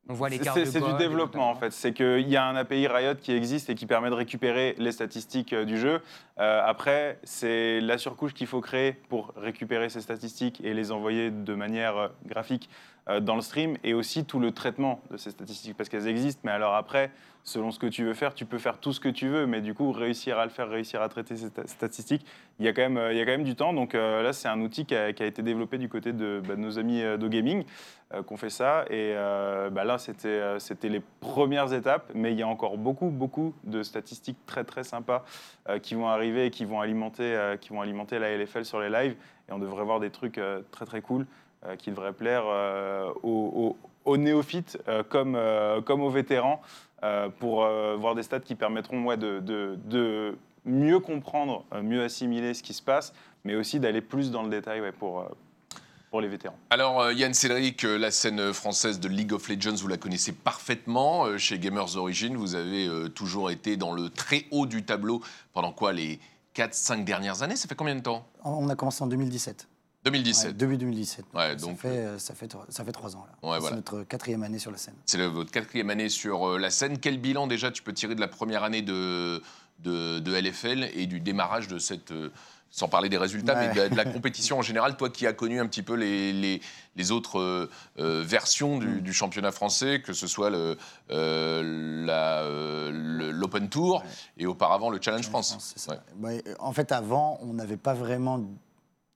On 0.09 0.14
voit 0.14 0.28
les 0.28 0.38
c'est- 0.38 0.80
du 0.80 0.92
développement 0.99 1.50
en 1.50 1.54
fait. 1.54 1.70
C'est 1.73 1.92
qu'il 1.92 2.28
y 2.28 2.37
a 2.37 2.44
un 2.44 2.56
API 2.56 2.88
Riot 2.88 3.14
qui 3.20 3.32
existe 3.32 3.70
et 3.70 3.75
qui 3.76 3.87
permet 3.87 4.11
de 4.11 4.14
récupérer 4.14 4.75
les 4.78 4.90
statistiques 4.92 5.54
du 5.54 5.78
jeu. 5.78 6.00
Euh, 6.38 6.62
après, 6.64 7.18
c'est 7.23 7.80
la 7.80 7.97
surcouche 7.99 8.35
qu'il 8.35 8.47
faut 8.49 8.61
créer 8.61 8.92
pour 9.09 9.32
récupérer 9.37 9.88
ces 9.88 10.00
statistiques 10.00 10.61
et 10.64 10.75
les 10.75 10.90
envoyer 10.90 11.30
de 11.30 11.54
manière 11.54 12.11
graphique 12.26 12.68
dans 13.21 13.35
le 13.35 13.40
stream 13.40 13.76
et 13.83 13.95
aussi 13.95 14.25
tout 14.25 14.38
le 14.38 14.52
traitement 14.52 15.00
de 15.11 15.16
ces 15.16 15.30
statistiques 15.30 15.76
parce 15.76 15.88
qu'elles 15.88 16.07
existent. 16.07 16.42
Mais 16.45 16.52
alors 16.52 16.75
après, 16.75 17.11
selon 17.45 17.71
ce 17.71 17.78
que 17.78 17.87
tu 17.87 18.04
veux 18.04 18.14
faire, 18.14 18.35
tu 18.35 18.45
peux 18.45 18.59
faire 18.59 18.78
tout 18.78 18.92
ce 18.92 19.00
que 19.00 19.09
tu 19.09 19.28
veux, 19.28 19.47
mais 19.47 19.61
du 19.61 19.75
coup, 19.75 19.92
réussir 19.92 20.38
à 20.38 20.45
le 20.45 20.50
faire, 20.50 20.69
réussir 20.69 21.02
à 21.02 21.09
traiter 21.09 21.37
ces 21.37 21.49
sta- 21.49 21.66
statistiques, 21.66 22.25
il 22.59 22.66
y 22.66 22.69
a 22.69 22.73
quand 22.73 22.83
même, 22.83 22.97
euh, 22.97 23.12
il 23.12 23.19
y 23.19 23.21
a 23.21 23.25
quand 23.25 23.33
même 23.33 23.45
du 23.45 23.57
temps. 23.57 23.73
Donc 23.73 23.95
euh, 23.95 24.23
là, 24.23 24.33
c'est 24.33 24.49
un 24.49 24.61
outil 24.61 24.85
qui 24.85 24.95
a, 24.95 25.09
été 25.09 25.42
développé 25.42 25.78
du 25.78 25.88
côté 25.88 26.12
de, 26.12 26.42
bah, 26.47 26.54
de 26.54 26.61
nos 26.61 26.78
amis 26.78 27.02
euh, 27.02 27.16
d'OGaming 27.16 27.64
euh, 28.14 28.23
qu'on 28.23 28.37
fait 28.37 28.50
ça. 28.50 28.85
Et 28.90 29.14
euh, 29.16 29.71
bah, 29.71 29.85
là, 29.85 29.99
c'était 29.99 30.28
euh, 30.28 30.59
c'était 30.59 30.88
les 30.88 31.00
premières 31.21 31.73
étapes, 31.73 32.11
mais 32.14 32.33
il 32.33 32.38
y 32.38 32.42
a 32.42 32.49
encore 32.49 32.76
beaucoup, 32.76 33.09
beaucoup 33.09 33.54
de 33.64 33.83
statistiques 33.83 34.38
très, 34.47 34.64
très 34.64 34.85
sympas 34.85 35.25
euh, 35.69 35.78
qui 35.78 35.95
vont 35.95 36.09
arriver 36.09 36.47
et 36.47 36.50
qui 36.50 36.64
vont 36.64 36.80
alimenter, 36.80 37.35
euh, 37.35 37.57
qui 37.57 37.71
vont 37.71 37.80
alimenter 37.80 38.19
la 38.19 38.37
LFL 38.37 38.64
sur 38.64 38.80
les 38.80 38.90
lives. 38.90 39.16
Et 39.49 39.52
on 39.52 39.59
devrait 39.59 39.85
voir 39.85 40.00
des 40.00 40.11
trucs 40.11 40.38
euh, 40.38 40.61
très, 40.71 40.85
très 40.85 41.00
cool 41.00 41.23
euh, 41.23 41.26
qui 41.79 41.90
devraient 41.90 42.12
plaire 42.12 42.45
euh, 42.47 43.11
aux, 43.23 43.76
aux- 43.76 44.11
aux 44.11 44.17
néophytes 44.17 44.79
euh, 44.88 45.02
comme, 45.02 45.35
euh, 45.37 45.81
comme 45.83 46.00
aux 46.02 46.09
vétérans 46.11 46.62
euh, 47.02 47.29
pour 47.29 47.64
euh, 47.64 47.97
voir 47.97 48.14
des 48.14 48.23
stats 48.23 48.40
qui 48.40 48.55
permettront 48.55 49.05
ouais, 49.05 49.17
de, 49.17 49.40
de- 49.40 49.79
de 49.85 50.37
mieux 50.64 51.00
comprendre, 51.00 51.64
euh, 51.75 51.83
mieux 51.83 52.02
assimiler 52.02 52.55
ce 52.55 52.62
qui 52.62 52.73
se 52.75 52.83
passe, 52.83 53.12
mais 53.45 53.55
aussi 53.57 53.79
d'aller 53.81 54.00
plus 54.00 54.31
dans 54.31 54.43
le 54.43 54.49
détail 54.50 54.81
ouais, 54.81 54.93
pour, 54.93 55.21
euh, 55.21 55.25
pour 56.11 56.21
les 56.21 56.29
vétérans. 56.29 56.57
Alors, 56.71 57.00
euh, 57.00 57.12
Yann 57.12 57.33
Cédric, 57.35 57.85
euh, 57.85 57.99
la 57.99 58.11
scène 58.11 58.52
française 58.52 58.99
de 59.00 59.09
League 59.09 59.33
of 59.33 59.49
Legends, 59.49 59.76
vous 59.76 59.88
la 59.88 59.97
connaissez 59.99 60.33
parfaitement. 60.33 61.25
Euh, 61.26 61.38
chez 61.38 61.59
Gamers 61.59 61.97
Origin, 61.97 62.37
vous 62.37 62.55
avez 62.55 62.87
euh, 62.87 63.09
toujours 63.09 63.50
été 63.50 63.76
dans 63.76 63.93
le 63.93 64.09
très 64.11 64.45
haut 64.50 64.67
du 64.67 64.83
tableau 64.85 65.23
pendant 65.52 65.73
quoi 65.73 65.93
Les 65.93 66.19
4-5 66.57 67.05
dernières 67.05 67.43
années? 67.43 67.57
Ça 67.57 67.69
fait 67.69 67.75
combien 67.75 67.95
de 67.95 68.00
temps? 68.02 68.26
On 68.45 68.69
a 68.69 68.75
commencé 68.76 69.02
en 69.05 69.07
2017. 69.07 69.69
2017. 70.04 70.47
Ouais, 70.49 70.52
début 70.54 70.76
2017. 70.78 71.25
Ouais, 71.35 71.50
ça, 71.50 71.54
donc, 71.66 71.78
fait, 71.78 71.88
euh, 71.88 72.19
ça, 72.19 72.35
fait, 72.35 72.49
trois- 72.49 72.66
ça 72.71 72.85
fait 72.85 72.92
trois 72.92 73.16
ans. 73.16 73.26
Là. 73.26 73.49
Ouais, 73.49 73.54
c'est 73.57 73.61
voilà. 73.61 73.76
notre 73.76 74.02
quatrième 74.04 74.42
année 74.42 74.59
sur 74.59 74.71
la 74.71 74.78
scène. 74.78 74.95
C'est 75.07 75.25
votre 75.26 75.50
quatrième 75.50 75.90
année 75.90 76.09
sur 76.09 76.49
euh, 76.50 76.59
la 76.59 76.71
scène. 76.71 76.99
Quel 76.99 77.19
bilan 77.19 77.47
déjà 77.47 77.71
tu 77.71 77.83
peux 77.83 77.92
tirer 77.92 78.14
de 78.14 78.21
la 78.21 78.28
première 78.28 78.64
année 78.64 78.83
de, 78.83 79.42
de, 79.80 80.19
de 80.19 80.33
LFL 80.35 80.90
et 80.95 81.07
du 81.07 81.21
démarrage 81.21 81.69
de 81.69 81.78
cette... 81.78 82.12
euh, 82.12 82.30
sans 82.73 82.87
parler 82.87 83.09
des 83.09 83.19
résultats, 83.19 83.57
mais 83.57 83.75
de 83.75 83.80
la, 83.80 83.88
de 83.88 83.97
la 83.97 84.04
compétition 84.04 84.57
en 84.57 84.62
général, 84.62 84.97
toi 84.97 85.11
qui 85.11 85.26
as 85.26 85.33
connu 85.33 85.59
un 85.59 85.66
petit 85.66 85.83
peu 85.83 85.95
les, 85.95 86.33
les, 86.33 86.61
les 86.95 87.11
autres 87.11 87.40
euh, 87.40 87.69
euh, 87.99 88.23
versions 88.25 88.78
du, 88.78 88.87
Mm. 88.87 89.00
du 89.00 89.12
championnat 89.12 89.50
français, 89.50 90.00
que 90.00 90.12
ce 90.12 90.28
soit 90.28 90.52
euh, 90.52 90.76
euh, 91.11 92.90
l'Open 93.33 93.69
Tour 93.69 94.02
et 94.38 94.47
auparavant 94.47 94.90
le 94.90 94.99
Challenge 95.00 95.26
France. 95.28 95.73
ça. 95.76 96.02
Euh, 96.25 96.40
en 96.61 96.73
fait, 96.73 96.92
avant, 96.92 97.38
on 97.42 97.54
n'avait 97.54 97.76
pas 97.76 97.95
vraiment. 97.95 98.40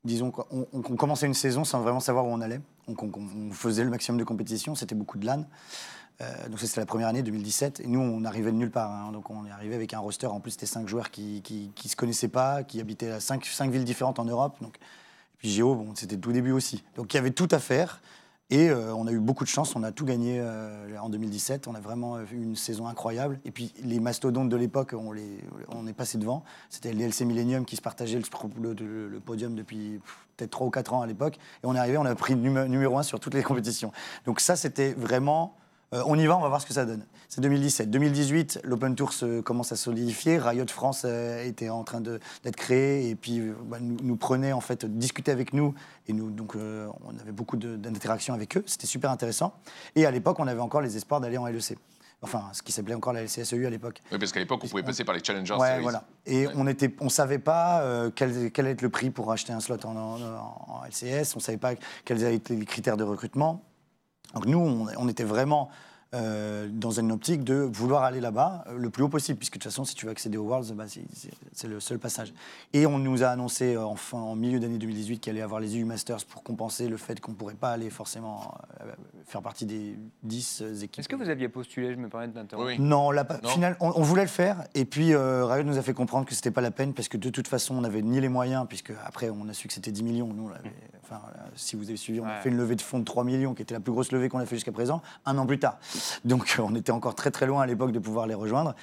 Disons 0.04 0.30
qu'on 0.30 0.66
on, 0.72 0.82
commençait 0.82 1.26
une 1.26 1.34
saison 1.34 1.64
sans 1.64 1.80
vraiment 1.80 2.00
savoir 2.00 2.26
où 2.26 2.28
on 2.28 2.40
allait. 2.40 2.60
Donc, 2.88 3.02
on, 3.02 3.50
faisait 3.52 3.84
le 3.84 3.90
maximum 3.90 4.18
de 4.18 4.24
compétition, 4.24 4.74
c'était 4.74 4.94
beaucoup 4.94 5.18
de 5.18 5.24
LAN. 5.24 5.44
Euh, 6.20 6.48
donc, 6.48 6.60
c'était 6.60 6.80
la 6.80 6.86
première 6.86 7.08
année, 7.08 7.22
2017. 7.22 7.80
Et 7.80 7.86
nous, 7.86 8.00
on 8.00 8.24
arrivait 8.24 8.52
de 8.52 8.56
nulle 8.56 8.70
part. 8.70 8.90
hein. 8.90 9.12
Donc, 9.12 9.30
on 9.30 9.46
est 9.46 9.50
arrivé 9.50 9.74
avec 9.74 9.94
un 9.94 9.98
roster. 9.98 10.26
En 10.26 10.40
plus, 10.40 10.52
c'était 10.52 10.66
cinq 10.66 10.88
joueurs 10.88 11.10
qui 11.10 11.36
ne 11.36 11.70
qui, 11.72 11.88
se 11.88 11.96
connaissaient 11.96 12.28
pas, 12.28 12.64
qui 12.64 12.80
habitaient 12.80 13.18
cinq 13.20 13.70
villes 13.70 13.84
différentes 13.84 14.18
en 14.18 14.24
Europe. 14.24 14.56
Donc, 14.60 14.76
et 14.76 15.36
puis, 15.38 15.50
Géo, 15.50 15.74
bon, 15.74 15.94
c'était 15.94 16.18
tout 16.18 16.32
début 16.32 16.52
aussi. 16.52 16.84
Donc, 16.96 17.14
il 17.14 17.16
y 17.16 17.20
avait 17.20 17.30
tout 17.30 17.48
à 17.50 17.58
faire. 17.58 18.00
Et 18.50 18.68
euh, 18.68 18.94
on 18.94 19.06
a 19.06 19.12
eu 19.12 19.20
beaucoup 19.20 19.44
de 19.44 19.48
chance, 19.48 19.74
on 19.74 19.82
a 19.82 19.90
tout 19.90 20.04
gagné 20.04 20.38
euh, 20.38 20.98
en 21.00 21.08
2017. 21.08 21.66
On 21.66 21.74
a 21.74 21.80
vraiment 21.80 22.20
eu 22.20 22.42
une 22.42 22.56
saison 22.56 22.86
incroyable. 22.86 23.40
Et 23.44 23.50
puis 23.50 23.72
les 23.82 24.00
mastodontes 24.00 24.50
de 24.50 24.56
l'époque, 24.56 24.94
on, 24.94 25.86
est 25.86 25.92
passé 25.92 26.18
devant. 26.18 26.44
C'était 26.68 26.92
les 26.92 27.08
LC 27.08 27.22
Millennium 27.22 27.64
qui 27.64 27.76
se 27.76 27.82
partageaient 27.82 28.18
le, 28.18 29.20
podium 29.20 29.54
depuis 29.54 30.00
peut-être 30.36 30.50
3 30.50 30.66
ou 30.66 30.70
4 30.70 30.92
ans 30.92 31.00
à 31.00 31.06
l'époque. 31.06 31.36
Et 31.62 31.66
on 31.66 31.74
est 31.74 31.78
arrivé, 31.78 31.96
on 31.96 32.04
a 32.04 32.14
pris 32.14 32.34
numé- 32.34 32.68
numéro 32.68 32.98
1 32.98 33.02
sur 33.02 33.18
toutes 33.18 33.34
les 33.34 33.42
compétitions. 33.42 33.92
Donc 34.26 34.40
ça, 34.40 34.56
c'était 34.56 34.92
vraiment. 34.92 35.56
Euh, 35.94 36.02
on 36.06 36.18
y 36.18 36.26
va, 36.26 36.36
on 36.36 36.40
va 36.40 36.48
voir 36.48 36.60
ce 36.60 36.66
que 36.66 36.74
ça 36.74 36.84
donne. 36.84 37.06
C'est 37.28 37.40
2017. 37.40 37.90
2018, 37.90 38.60
l'Open 38.64 38.94
Tour 38.94 39.12
se 39.12 39.40
commence 39.40 39.72
à 39.72 39.76
solidifier. 39.76 40.38
Riot 40.38 40.66
France 40.68 41.02
euh, 41.04 41.44
était 41.44 41.68
en 41.70 41.84
train 41.84 42.00
d'être 42.00 42.56
créé 42.56 43.08
et 43.08 43.14
puis 43.14 43.38
euh, 43.40 43.54
bah, 43.64 43.78
nous, 43.80 43.96
nous 44.02 44.16
prenait 44.16 44.52
en 44.52 44.60
fait, 44.60 44.84
discutait 44.84 45.32
avec 45.32 45.52
nous 45.52 45.74
et 46.08 46.12
nous 46.12 46.30
donc 46.30 46.56
euh, 46.56 46.88
on 47.04 47.18
avait 47.20 47.32
beaucoup 47.32 47.56
d'interactions 47.56 48.34
avec 48.34 48.56
eux. 48.56 48.64
C'était 48.66 48.86
super 48.86 49.10
intéressant. 49.10 49.54
Et 49.96 50.04
à 50.06 50.10
l'époque, 50.10 50.38
on 50.40 50.46
avait 50.46 50.60
encore 50.60 50.80
les 50.80 50.96
espoirs 50.96 51.20
d'aller 51.20 51.38
en 51.38 51.46
LEC. 51.46 51.78
Enfin, 52.22 52.44
ce 52.54 52.62
qui 52.62 52.72
s'appelait 52.72 52.94
encore 52.94 53.12
la 53.12 53.22
LCSEU 53.22 53.66
à 53.66 53.70
l'époque. 53.70 54.00
Oui, 54.10 54.18
parce 54.18 54.32
qu'à 54.32 54.40
l'époque, 54.40 54.60
on 54.64 54.68
pouvait 54.68 54.82
On- 54.82 54.86
passer 54.86 55.04
par 55.04 55.14
les 55.14 55.22
Challengers 55.22 55.54
Ouais, 55.56 55.68
Series. 55.68 55.82
voilà. 55.82 56.04
Et 56.24 56.46
Ouais. 56.46 56.52
on 56.56 56.66
on 57.04 57.08
savait 57.10 57.38
pas 57.38 57.82
euh, 57.82 58.10
quel, 58.14 58.50
quel 58.50 58.64
allait 58.64 58.72
être 58.72 58.80
le 58.80 58.88
prix 58.88 59.10
pour 59.10 59.30
acheter 59.30 59.52
un 59.52 59.60
slot 59.60 59.76
en, 59.84 59.94
en- 59.94 60.18
en 60.68 60.84
LCS. 60.86 61.36
On 61.36 61.40
savait 61.40 61.58
pas 61.58 61.74
quels 62.06 62.24
allaient 62.24 62.36
être 62.36 62.48
les 62.48 62.64
critères 62.64 62.96
de 62.96 63.04
recrutement. 63.04 63.62
Donc 64.34 64.46
nous, 64.46 64.88
on, 64.96 65.08
était 65.08 65.24
vraiment 65.24 65.68
euh, 66.14 66.68
dans 66.70 66.92
une 66.92 67.12
optique 67.12 67.44
de 67.44 67.54
vouloir 67.54 68.04
aller 68.04 68.20
là-bas 68.20 68.64
euh, 68.68 68.78
le 68.78 68.88
plus 68.90 69.02
haut 69.02 69.08
possible, 69.08 69.36
puisque 69.38 69.54
de 69.54 69.58
toute 69.58 69.64
façon, 69.70 69.84
si 69.84 69.94
tu 69.94 70.06
veux 70.06 70.12
accéder 70.12 70.38
aux 70.38 70.44
Worlds, 70.44 70.72
bah, 70.74 70.84
c'est- 70.88 71.66
le 71.68 71.80
seul 71.80 71.98
passage. 71.98 72.32
Et 72.72 72.86
on 72.86 72.98
nous 72.98 73.22
a 73.22 73.28
annoncé 73.28 73.74
euh, 73.74 73.84
en, 73.84 73.96
fin- 73.96 74.18
en 74.18 74.36
milieu 74.36 74.60
d'année 74.60 74.78
2018 74.78 75.18
qu'il 75.18 75.30
allait 75.30 75.40
y 75.40 75.42
avoir 75.42 75.60
les 75.60 75.76
EU 75.76 75.84
Masters 75.84 76.24
pour 76.28 76.42
compenser 76.42 76.88
le 76.88 76.96
fait 76.96 77.20
qu'on 77.20 77.32
ne 77.32 77.36
pourrait 77.36 77.54
pas 77.54 77.70
aller 77.72 77.90
forcément 77.90 78.54
euh, 78.82 78.92
faire 79.26 79.42
partie 79.42 79.66
des 79.66 79.98
10 80.22 80.62
équipes. 80.82 81.00
Est-ce 81.00 81.08
que 81.08 81.16
vous 81.16 81.28
aviez 81.28 81.48
postulé 81.48 81.92
Je 81.92 81.98
me 81.98 82.08
permets 82.08 82.28
oui. 82.58 82.78
Non, 82.78 83.10
la 83.10 83.24
Non. 83.42 83.48
final- 83.48 83.76
on, 83.80 83.92
on 83.96 84.02
voulait 84.02 84.22
le 84.22 84.28
faire 84.28 84.64
et 84.74 84.84
puis 84.84 85.14
euh, 85.14 85.46
Riot 85.46 85.64
nous 85.64 85.78
a 85.78 85.82
fait 85.82 85.94
comprendre 85.94 86.26
que 86.26 86.34
c'était 86.34 86.50
pas 86.50 86.60
la 86.60 86.70
peine 86.70 86.92
parce 86.94 87.08
que 87.08 87.16
de 87.16 87.30
toute 87.30 87.48
façon 87.48 87.74
on 87.76 87.80
n'avait 87.80 88.02
ni 88.02 88.20
les 88.20 88.28
moyens 88.28 88.66
puisque 88.68 88.92
après 89.04 89.30
on 89.30 89.48
a 89.48 89.52
su 89.54 89.66
que 89.68 89.74
c'était 89.74 89.90
10 89.92 90.02
millions. 90.02 90.28
Nous, 90.32 90.48
on 90.48 90.52
enfin, 91.02 91.20
si 91.54 91.76
vous 91.76 91.84
avez 91.88 91.96
suivi, 91.96 92.20
on 92.20 92.26
a 92.26 92.40
fait 92.40 92.48
une 92.48 92.56
levée 92.56 92.76
de 92.76 92.82
fonds 92.82 92.98
de 92.98 93.04
3 93.04 93.24
millions 93.24 93.54
qui 93.54 93.62
était 93.62 93.74
la 93.74 93.80
plus 93.80 93.92
grosse 93.92 94.10
levée 94.12 94.28
qu'on 94.28 94.38
a 94.38 94.46
fait 94.46 94.56
jusqu'à 94.56 94.72
présent, 94.72 95.02
un 95.26 95.36
an 95.38 95.46
plus 95.46 95.58
tard. 95.58 95.78
Donc 96.24 96.56
on 96.58 96.74
était 96.74 96.92
encore 96.92 97.14
très 97.14 97.30
très 97.30 97.46
loin 97.46 97.62
à 97.62 97.66
l'époque 97.66 97.92
de 97.92 97.98
pouvoir 97.98 98.26
les 98.26 98.34
rejoindre. 98.34 98.74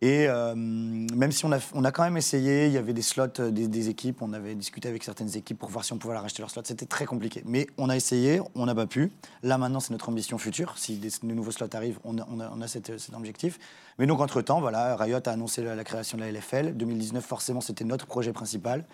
Et 0.00 0.28
euh, 0.28 0.54
même 0.54 1.32
si 1.32 1.44
on 1.44 1.50
a, 1.50 1.58
on 1.74 1.84
a 1.84 1.90
quand 1.90 2.04
même 2.04 2.16
essayé, 2.16 2.66
il 2.66 2.72
y 2.72 2.78
avait 2.78 2.92
des 2.92 3.02
slots 3.02 3.40
euh, 3.40 3.50
des, 3.50 3.88
équipes, 3.88 4.22
on 4.22 4.32
avait 4.32 4.54
discuté 4.54 4.88
avec 4.88 5.02
certaines 5.02 5.36
équipes 5.36 5.58
pour 5.58 5.70
voir 5.70 5.84
si 5.84 5.92
on 5.92 5.98
pouvait 5.98 6.14
leur 6.14 6.22
racheter 6.22 6.40
leurs 6.40 6.50
slots. 6.50 6.62
C'était 6.64 6.86
très 6.86 7.04
compliqué. 7.04 7.42
Mais 7.44 7.66
on 7.78 7.88
a 7.88 7.96
essayé, 7.96 8.40
on 8.54 8.66
n'a 8.66 8.76
pas 8.76 8.86
pu. 8.86 9.10
Là 9.42 9.58
maintenant, 9.58 9.80
c'est 9.80 9.90
notre 9.90 10.08
ambition 10.08 10.38
future. 10.38 10.78
Si 10.78 10.98
des, 10.98 11.08
de 11.08 11.34
nouveaux 11.34 11.50
slots 11.50 11.74
arrivent, 11.74 11.98
on 12.04 12.18
a, 12.18 12.26
on 12.30 12.60
a- 12.60 12.68
cet 12.68 12.92
objectif. 13.12 13.58
Mais 13.98 14.06
donc 14.06 14.20
entre-temps, 14.20 14.60
voilà, 14.60 14.94
Riot 14.94 15.18
a 15.26 15.30
annoncé 15.30 15.62
la, 15.62 15.74
la 15.74 15.82
création 15.82 16.16
de 16.16 16.22
la 16.22 16.30
LFL. 16.30 16.76
2019, 16.76 17.24
forcément, 17.24 17.60
c'était 17.60 17.84
notre 17.84 18.06
projet 18.06 18.32
principal. 18.32 18.84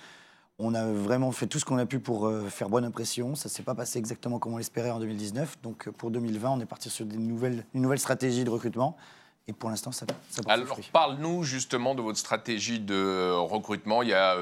On 0.60 0.74
a 0.74 0.86
vraiment 0.86 1.32
fait 1.32 1.48
tout 1.48 1.58
ce 1.58 1.64
qu'on 1.64 1.78
a 1.78 1.86
pu 1.86 1.98
pour 1.98 2.26
euh, 2.26 2.48
faire 2.48 2.68
bonne 2.68 2.84
impression. 2.84 3.34
Ça 3.34 3.48
ne 3.48 3.50
s'est 3.52 3.64
pas 3.64 3.74
passé 3.74 3.98
exactement 3.98 4.38
comme 4.38 4.54
on 4.54 4.58
l'espérait 4.58 4.90
en 4.90 5.00
2019. 5.00 5.56
Donc 5.62 5.88
euh, 5.88 5.92
pour 5.92 6.12
2020, 6.12 6.50
on 6.50 6.60
est 6.60 6.66
parti 6.66 6.90
sur 6.90 7.04
des 7.06 7.16
nouvelles, 7.16 7.66
une 7.74 7.82
nouvelle 7.82 7.98
stratégie 7.98 8.44
de 8.44 8.50
recrutement. 8.50 8.96
Et 9.46 9.52
pour 9.52 9.68
l'instant, 9.68 9.92
ça, 9.92 10.06
ça 10.30 10.42
porte 10.42 10.48
Alors, 10.48 10.78
parle-nous 10.90 11.42
justement 11.42 11.94
de 11.94 12.00
votre 12.00 12.18
stratégie 12.18 12.80
de 12.80 12.94
euh, 12.94 13.36
recrutement. 13.36 14.02
Il 14.02 14.08
y 14.08 14.14
a 14.14 14.38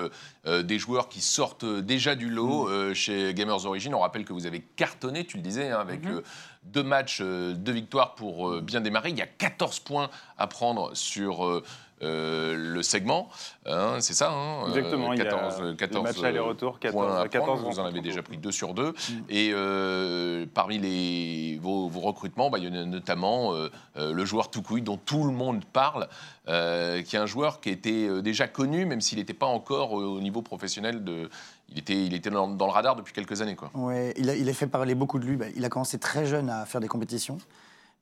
euh, 0.46 0.62
des 0.62 0.78
joueurs 0.78 1.08
qui 1.08 1.20
sortent 1.20 1.64
déjà 1.64 2.14
du 2.14 2.30
lot 2.30 2.68
euh, 2.68 2.94
chez 2.94 3.34
Gamers 3.34 3.66
Origin. 3.66 3.92
On 3.96 3.98
rappelle 3.98 4.24
que 4.24 4.32
vous 4.32 4.46
avez 4.46 4.60
cartonné, 4.60 5.24
tu 5.24 5.38
le 5.38 5.42
disais, 5.42 5.70
hein, 5.70 5.80
avec 5.80 6.06
euh, 6.06 6.22
deux 6.62 6.84
matchs, 6.84 7.20
deux 7.20 7.72
victoires 7.72 8.14
pour 8.14 8.60
bien 8.60 8.80
démarrer. 8.80 9.10
Il 9.10 9.18
y 9.18 9.22
a 9.22 9.26
14 9.26 9.80
points 9.80 10.08
à 10.38 10.46
prendre 10.46 10.94
sur 10.94 11.62
euh, 12.02 12.52
euh, 12.52 12.54
le 12.56 12.82
segment. 12.82 13.28
Hein, 13.66 13.96
c'est 14.00 14.14
ça 14.14 14.30
hein, 14.30 14.64
euh, 14.64 14.68
Exactement, 14.68 15.12
il 15.12 15.18
y 15.18 15.22
a 15.22 15.24
14, 15.24 15.60
le 15.62 15.74
14 15.74 16.04
match 16.04 16.22
aller-retour, 16.22 16.78
14 16.78 17.04
points 17.04 17.20
à 17.20 17.28
14 17.28 17.60
prendre. 17.60 17.70
Vous 17.70 17.80
en 17.80 17.84
avez 17.84 18.00
déjà 18.00 18.22
pris 18.22 18.36
deux 18.36 18.52
sur 18.52 18.74
deux. 18.74 18.92
Et 19.28 19.50
euh, 19.52 20.46
parmi 20.52 20.78
les, 20.78 21.58
vos, 21.60 21.88
vos 21.88 22.00
recrutements, 22.00 22.50
bah, 22.50 22.58
il 22.58 22.64
y 22.64 22.68
en 22.68 22.80
a 22.80 22.84
notamment 22.84 23.54
euh, 23.54 23.70
euh, 23.96 24.12
le 24.12 24.24
joueur 24.24 24.50
Toucouille 24.50 24.82
dont 24.82 24.96
tout 24.96 25.24
le 25.24 25.32
monde 25.32 25.64
parle, 25.64 26.08
euh, 26.48 27.02
qui 27.02 27.16
est 27.16 27.18
un 27.18 27.26
joueur 27.26 27.60
qui 27.60 27.70
était 27.70 28.08
euh, 28.08 28.22
déjà 28.22 28.48
connu, 28.48 28.84
même 28.86 29.00
s'il 29.00 29.18
n'était 29.18 29.34
pas 29.34 29.46
encore 29.46 29.98
euh, 29.98 30.04
au 30.04 30.20
niveau 30.20 30.42
professionnel. 30.42 31.04
De, 31.04 31.30
il, 31.68 31.78
était, 31.78 32.04
il 32.04 32.14
était 32.14 32.30
dans, 32.30 32.48
dans 32.48 32.66
le 32.66 32.72
radar 32.72 32.96
depuis 32.96 33.12
quelques 33.12 33.40
années. 33.42 33.56
Quoi. 33.56 33.70
Ouais, 33.74 34.12
il 34.16 34.28
a, 34.28 34.34
il 34.36 34.48
a 34.48 34.52
fait 34.52 34.66
parler 34.66 34.94
beaucoup 34.94 35.18
de 35.18 35.24
lui. 35.24 35.36
Bah, 35.36 35.46
il 35.54 35.64
a 35.64 35.68
commencé 35.68 35.98
très 35.98 36.26
jeune 36.26 36.50
à 36.50 36.66
faire 36.66 36.80
des 36.80 36.88
compétitions. 36.88 37.38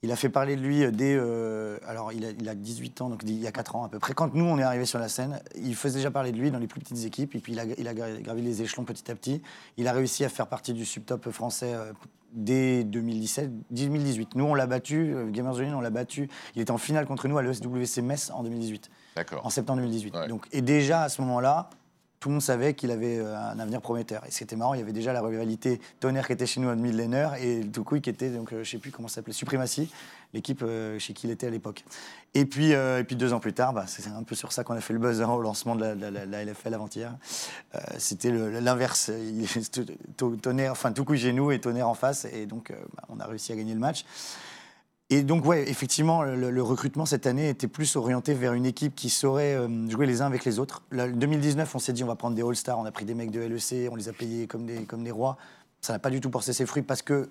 Il 0.02 0.10
a 0.12 0.16
fait 0.16 0.30
parler 0.30 0.56
de 0.56 0.62
lui 0.62 0.90
dès. 0.92 1.14
euh, 1.14 1.76
alors, 1.86 2.10
il 2.12 2.24
a, 2.24 2.30
il 2.30 2.48
a 2.48 2.54
18 2.54 3.02
ans, 3.02 3.10
donc 3.10 3.20
il 3.24 3.38
y 3.38 3.46
a 3.46 3.52
4 3.52 3.76
ans 3.76 3.84
à 3.84 3.88
peu 3.90 3.98
près. 3.98 4.14
Quand 4.14 4.32
nous, 4.34 4.46
on 4.46 4.58
est 4.58 4.62
arrivé 4.62 4.86
sur 4.86 4.98
la 4.98 5.08
scène, 5.08 5.40
il 5.56 5.74
faisait 5.74 5.98
déjà 5.98 6.10
parler 6.10 6.32
de 6.32 6.38
lui 6.38 6.50
dans 6.50 6.58
les 6.58 6.66
plus 6.66 6.80
petites 6.80 7.04
équipes. 7.04 7.34
Et 7.34 7.38
puis, 7.40 7.52
il 7.52 7.60
a, 7.60 7.64
il 7.64 7.86
a 7.86 7.92
gra- 7.92 8.22
gravi 8.22 8.40
les 8.40 8.62
échelons 8.62 8.84
petit 8.84 9.10
à 9.10 9.14
petit. 9.14 9.42
Il 9.76 9.86
a 9.88 9.92
réussi 9.92 10.24
à 10.24 10.30
faire 10.30 10.46
partie 10.46 10.72
du 10.72 10.86
subtop 10.86 11.30
français 11.30 11.74
euh, 11.74 11.92
dès 12.32 12.82
2017, 12.84 13.50
2018. 13.72 14.36
Nous, 14.36 14.44
on 14.44 14.54
l'a 14.54 14.66
battu, 14.66 15.12
euh, 15.14 15.28
Gamers 15.30 15.60
Union, 15.60 15.76
on 15.78 15.80
l'a 15.82 15.90
battu. 15.90 16.30
Il 16.56 16.62
était 16.62 16.70
en 16.70 16.78
finale 16.78 17.04
contre 17.06 17.28
nous 17.28 17.36
à 17.36 17.42
l'ESWC 17.42 18.00
Metz 18.02 18.30
en 18.30 18.42
2018 18.42 18.90
D'accord. 19.16 19.44
en 19.44 19.50
septembre 19.50 19.80
2018. 19.80 20.16
Ouais. 20.16 20.28
Donc, 20.28 20.46
et 20.52 20.62
déjà 20.62 21.02
à 21.02 21.08
ce 21.10 21.20
moment-là, 21.20 21.68
tout 22.20 22.28
le 22.28 22.34
monde 22.34 22.42
savait 22.42 22.74
qu'il 22.74 22.90
avait 22.90 23.18
euh, 23.18 23.34
un 23.34 23.58
avenir 23.58 23.80
prometteur. 23.80 24.22
Et 24.26 24.30
c'était 24.30 24.54
marrant, 24.54 24.74
il 24.74 24.80
y 24.80 24.82
avait 24.82 24.92
déjà 24.92 25.14
la 25.14 25.22
rivalité 25.22 25.80
Tonnerre 26.00 26.26
qui 26.26 26.34
était 26.34 26.46
chez 26.46 26.60
nous 26.60 26.68
en 26.68 26.76
mid-laner 26.76 27.30
et 27.40 27.64
Toukoui 27.64 28.02
qui 28.02 28.10
était, 28.10 28.28
donc, 28.28 28.52
euh, 28.52 28.62
je 28.62 28.70
sais 28.70 28.78
plus 28.78 28.90
comment 28.90 29.08
ça 29.08 29.16
s'appelait, 29.16 29.32
Supremacy, 29.32 29.90
l'équipe 30.34 30.62
euh, 30.62 30.98
chez 30.98 31.14
qui 31.14 31.26
il 31.26 31.30
était 31.30 31.46
à 31.46 31.50
l'époque. 31.50 31.82
Et 32.34 32.44
puis, 32.44 32.70
et 32.70 33.04
puis 33.04 33.16
deux 33.16 33.32
ans 33.32 33.40
plus 33.40 33.54
tard, 33.54 33.72
bah, 33.72 33.86
c'est 33.88 34.06
un 34.06 34.22
peu 34.22 34.36
sur 34.36 34.52
ça 34.52 34.62
qu'on 34.62 34.74
a 34.74 34.80
fait 34.80 34.92
le 34.92 35.00
buzz 35.00 35.20
hein, 35.20 35.30
au 35.30 35.40
lancement 35.40 35.74
de 35.74 35.84
la, 35.84 36.44
LFL 36.44 36.74
avant-hier. 36.74 37.16
C'était 37.98 38.30
l'inverse. 38.30 39.10
Tonnerre, 40.42 40.70
enfin 40.70 40.92
chez 41.16 41.32
nous 41.32 41.50
et 41.50 41.58
Tonnerre 41.58 41.88
en 41.88 41.94
face. 41.94 42.28
Et 42.32 42.46
donc, 42.46 42.72
bah, 42.94 43.02
on 43.08 43.18
a 43.18 43.26
réussi 43.26 43.52
à 43.52 43.56
gagner 43.56 43.74
le 43.74 43.80
match. 43.80 44.04
Et 45.12 45.24
donc, 45.24 45.44
ouais, 45.44 45.68
effectivement, 45.68 46.22
le, 46.22 46.62
recrutement 46.62 47.04
cette 47.04 47.26
année 47.26 47.48
était 47.48 47.66
plus 47.66 47.96
orienté 47.96 48.32
vers 48.32 48.52
une 48.52 48.64
équipe 48.64 48.94
qui 48.94 49.10
saurait 49.10 49.56
euh, 49.56 49.90
jouer 49.90 50.06
les 50.06 50.22
uns 50.22 50.26
avec 50.26 50.44
les 50.44 50.60
autres. 50.60 50.82
Le 50.90 51.12
2019, 51.12 51.74
on 51.74 51.78
s'est 51.80 51.92
dit, 51.92 52.04
on 52.04 52.06
va 52.06 52.14
prendre 52.14 52.36
des 52.36 52.42
All-Stars, 52.42 52.78
on 52.78 52.84
a 52.84 52.92
pris 52.92 53.04
des 53.04 53.14
mecs 53.14 53.32
de 53.32 53.40
LEC, 53.40 53.90
on 53.90 53.96
les 53.96 54.08
a 54.08 54.12
payés 54.12 54.46
comme 54.46 54.66
des, 54.66 54.84
comme 54.84 55.02
des 55.02 55.10
rois. 55.10 55.36
Ça 55.80 55.92
n'a 55.92 55.98
pas 55.98 56.10
du 56.10 56.20
tout 56.20 56.30
porté 56.30 56.52
ses 56.52 56.64
fruits 56.64 56.82
parce 56.82 57.02
qu'on 57.02 57.26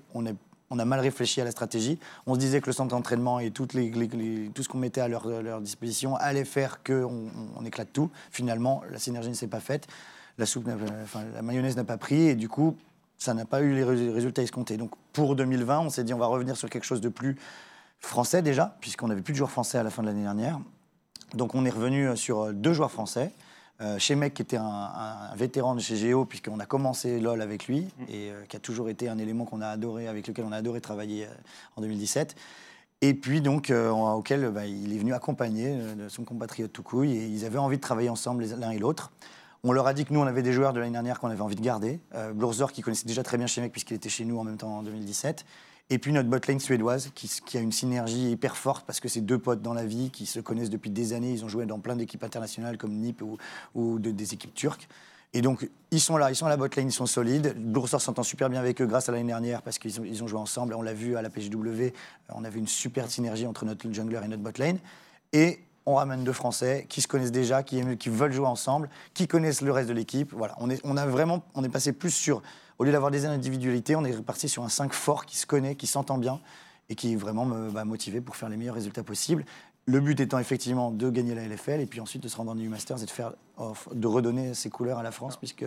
on 0.71 0.79
a 0.79 0.85
mal 0.85 0.99
réfléchi 0.99 1.39
à 1.39 1.45
la 1.45 1.51
stratégie. 1.51 1.99
On 2.27 2.33
se 2.33 2.39
disait 2.39 2.59
que 2.59 2.65
le 2.65 2.73
centre 2.73 2.89
d'entraînement 2.89 3.39
et 3.39 3.49
tout 3.51 3.65
ce 3.71 4.67
qu'on 4.67 4.77
mettait 4.77 5.01
à 5.01 5.07
leur, 5.07 5.25
leur 5.41 5.61
disposition 5.61 6.17
allait 6.17 6.43
faire 6.43 6.83
qu'on 6.83 7.05
on, 7.05 7.61
on 7.61 7.65
éclate 7.65 7.93
tout. 7.93 8.09
Finalement, 8.29 8.83
la 8.91 8.99
synergie 8.99 9.29
ne 9.29 9.35
s'est 9.35 9.47
pas 9.47 9.61
faite, 9.61 9.87
la, 10.37 10.45
mayonnaise 11.41 11.77
n'a 11.77 11.83
pas 11.85 11.97
pris 11.97 12.27
et 12.27 12.35
du 12.35 12.49
coup, 12.49 12.75
ça 13.17 13.33
n'a 13.33 13.45
pas 13.45 13.61
eu 13.61 13.73
les 13.73 13.83
rés- 13.83 14.11
résultats 14.11 14.41
escomptés. 14.41 14.77
Donc 14.77 14.91
pour 15.13 15.35
2020, 15.35 15.79
on 15.79 15.89
s'est 15.89 16.03
dit 16.03 16.13
on 16.13 16.17
va 16.17 16.27
revenir 16.27 16.57
sur 16.57 16.69
quelque 16.69 16.85
chose 16.85 17.01
de 17.01 17.09
plus 17.09 17.37
français 17.99 18.41
déjà, 18.41 18.77
puisqu'on 18.81 19.07
n'avait 19.07 19.21
plus 19.21 19.33
de 19.33 19.37
joueurs 19.37 19.51
français 19.51 19.77
à 19.77 19.83
la 19.83 19.89
fin 19.89 20.01
de 20.01 20.07
l'année 20.07 20.23
dernière. 20.23 20.59
Donc 21.33 21.55
on 21.55 21.65
est 21.65 21.69
revenu 21.69 22.07
euh, 22.07 22.15
sur 22.15 22.41
euh, 22.41 22.53
deux 22.53 22.73
joueurs 22.73 22.91
français. 22.91 23.31
Euh, 23.81 23.97
chez 23.97 24.15
Mec, 24.15 24.33
qui 24.33 24.41
était 24.41 24.57
un, 24.57 25.33
vétéran 25.35 25.73
de 25.73 25.79
chez 25.79 25.95
Géo, 25.95 26.25
puisqu'on 26.25 26.59
a 26.59 26.65
commencé 26.65 27.19
LoL 27.21 27.41
avec 27.41 27.67
lui, 27.67 27.87
et 28.09 28.29
euh, 28.29 28.43
qui 28.49 28.57
a 28.57 28.59
toujours 28.59 28.89
été 28.89 29.07
un 29.07 29.17
élément 29.17 29.45
qu'on 29.45 29.61
a 29.61 29.67
adoré, 29.67 30.09
avec 30.09 30.27
lequel 30.27 30.43
on 30.43 30.51
a 30.51 30.57
adoré 30.57 30.81
travailler 30.81 31.25
euh, 31.25 31.33
en 31.77 31.81
2017. 31.81 32.35
Et 33.01 33.13
puis 33.13 33.39
donc, 33.39 33.71
auquel 33.71 34.49
bah, 34.49 34.65
il 34.65 34.93
est 34.93 34.97
venu 34.97 35.13
accompagner 35.13 35.73
de 35.95 36.09
son 36.09 36.25
compatriote 36.25 36.73
Toukouille, 36.73 37.13
et 37.13 37.27
ils 37.27 37.45
avaient 37.45 37.57
envie 37.57 37.77
de 37.77 37.81
travailler 37.81 38.09
ensemble 38.09 38.43
les- 38.43 38.57
l'un 38.57 38.71
et 38.71 38.77
l'autre. 38.77 39.13
On 39.63 39.71
leur 39.71 39.87
a 39.87 39.93
dit 39.93 40.03
que 40.03 40.13
nous, 40.13 40.19
on 40.19 40.27
avait 40.27 40.41
des 40.41 40.51
joueurs 40.51 40.73
de 40.73 40.81
l'année 40.81 40.91
dernière 40.91 41.21
qu'on 41.21 41.29
avait 41.29 41.39
envie 41.39 41.55
de 41.55 41.61
garder. 41.61 42.01
Euh, 42.15 42.33
qui 42.73 42.81
connaissait 42.81 43.07
déjà 43.07 43.23
très 43.23 43.37
bien 43.37 43.47
chez 43.47 43.61
Mec, 43.61 43.71
puisqu'il 43.71 43.93
était 43.93 44.09
chez 44.09 44.25
nous 44.25 44.37
en 44.37 44.43
même 44.43 44.57
temps 44.57 44.79
en 44.79 44.83
2017. 44.83 45.45
Et 45.91 45.97
puis 45.97 46.11
notre 46.11 46.29
botlane 46.29 46.59
suédoise, 46.59 47.09
qui, 47.15 47.57
a 47.57 47.61
une 47.61 47.71
synergie 47.71 48.31
hyper 48.31 48.55
forte, 48.55 48.85
parce 48.85 48.99
que 48.99 49.07
c'est 49.07 49.21
deux 49.21 49.39
potes 49.39 49.61
dans 49.61 49.73
la 49.73 49.85
vie, 49.85 50.11
qui 50.11 50.27
se 50.27 50.39
connaissent 50.39 50.69
depuis 50.69 50.91
des 50.91 51.13
années. 51.13 51.31
Ils 51.31 51.43
ont 51.43 51.49
joué 51.49 51.65
dans 51.65 51.79
plein 51.79 51.95
d'équipes 51.95 52.23
internationales 52.23 52.77
comme 52.77 52.93
NIP 52.93 53.23
ou, 53.23 53.37
ou 53.73 53.97
de- 53.97 54.11
des 54.11 54.33
équipes 54.33 54.53
turques. 54.53 54.87
Et 55.33 55.41
donc, 55.41 55.67
ils 55.91 56.01
sont 56.01 56.17
là, 56.17 56.31
ils 56.31 56.35
sont 56.35 56.45
à 56.45 56.49
la 56.49 56.57
botlane, 56.57 56.87
ils 56.87 56.91
sont 56.91 57.05
solides. 57.05 57.55
Blurzor 57.57 58.01
s'entend 58.01 58.23
super 58.23 58.49
bien 58.49 58.59
avec 58.59 58.81
eux 58.81 58.85
grâce 58.85 59.09
à 59.09 59.11
l'année 59.11 59.27
dernière, 59.27 59.61
parce 59.63 59.79
qu'ils 59.79 59.99
ont, 59.99 60.03
ils 60.03 60.23
ont 60.23 60.27
joué 60.27 60.39
ensemble. 60.39 60.75
On 60.75 60.81
l'a 60.81 60.93
vu 60.93 61.15
à 61.17 61.21
la 61.21 61.29
PGW, 61.29 61.93
on 62.29 62.43
avait 62.43 62.59
une 62.59 62.67
super 62.67 63.09
synergie 63.09 63.47
entre 63.47 63.65
notre 63.65 63.91
jungler 63.91 64.21
et 64.23 64.27
notre 64.27 64.43
botlane. 64.43 64.77
Et 65.33 65.59
on 65.85 65.95
ramène 65.95 66.23
deux 66.23 66.33
Français 66.33 66.85
qui 66.89 67.01
se 67.01 67.07
connaissent 67.07 67.31
déjà, 67.31 67.63
qui, 67.63 67.79
aiment- 67.79 67.97
qui 67.97 68.09
veulent 68.09 68.31
jouer 68.33 68.45
ensemble, 68.47 68.89
qui 69.13 69.27
connaissent 69.27 69.61
le 69.61 69.71
reste 69.71 69.89
de 69.89 69.93
l'équipe. 69.93 70.33
Voilà, 70.33 70.55
on 70.59 70.69
est, 70.69 70.79
on 70.83 70.97
a 70.97 71.05
vraiment, 71.05 71.43
on 71.55 71.63
est 71.63 71.69
passé 71.69 71.93
plus 71.93 72.11
sur, 72.11 72.41
au 72.77 72.83
lieu 72.83 72.91
d'avoir 72.91 73.11
des 73.11 73.25
individualités, 73.25 73.95
on 73.95 74.05
est 74.05 74.15
reparti 74.15 74.47
sur 74.49 74.63
un 74.63 74.69
5 74.69 74.93
fort 74.93 75.25
qui 75.25 75.37
se 75.37 75.45
connaît, 75.45 75.75
qui 75.75 75.87
s'entend 75.87 76.17
bien 76.17 76.39
et 76.89 76.95
qui 76.95 77.13
est 77.13 77.15
vraiment 77.15 77.45
me- 77.45 77.69
bah, 77.71 77.85
motivé 77.85 78.21
pour 78.21 78.35
faire 78.35 78.49
les 78.49 78.57
meilleurs 78.57 78.75
résultats 78.75 79.03
possibles. 79.03 79.45
Le 79.85 79.99
but 79.99 80.19
étant 80.19 80.37
effectivement 80.37 80.91
de 80.91 81.09
gagner 81.09 81.33
la 81.33 81.43
LFL 81.47 81.79
et 81.81 81.85
puis 81.87 81.99
ensuite 81.99 82.21
de 82.21 82.27
se 82.27 82.37
rendre 82.37 82.51
en 82.51 82.57
EU 82.57 82.67
Masters 82.69 83.01
et 83.01 83.05
de, 83.05 83.09
faire, 83.09 83.33
de 83.91 84.07
redonner 84.07 84.53
ses 84.53 84.69
couleurs 84.69 84.99
à 84.99 85.03
la 85.03 85.11
France, 85.11 85.37
puisque 85.37 85.65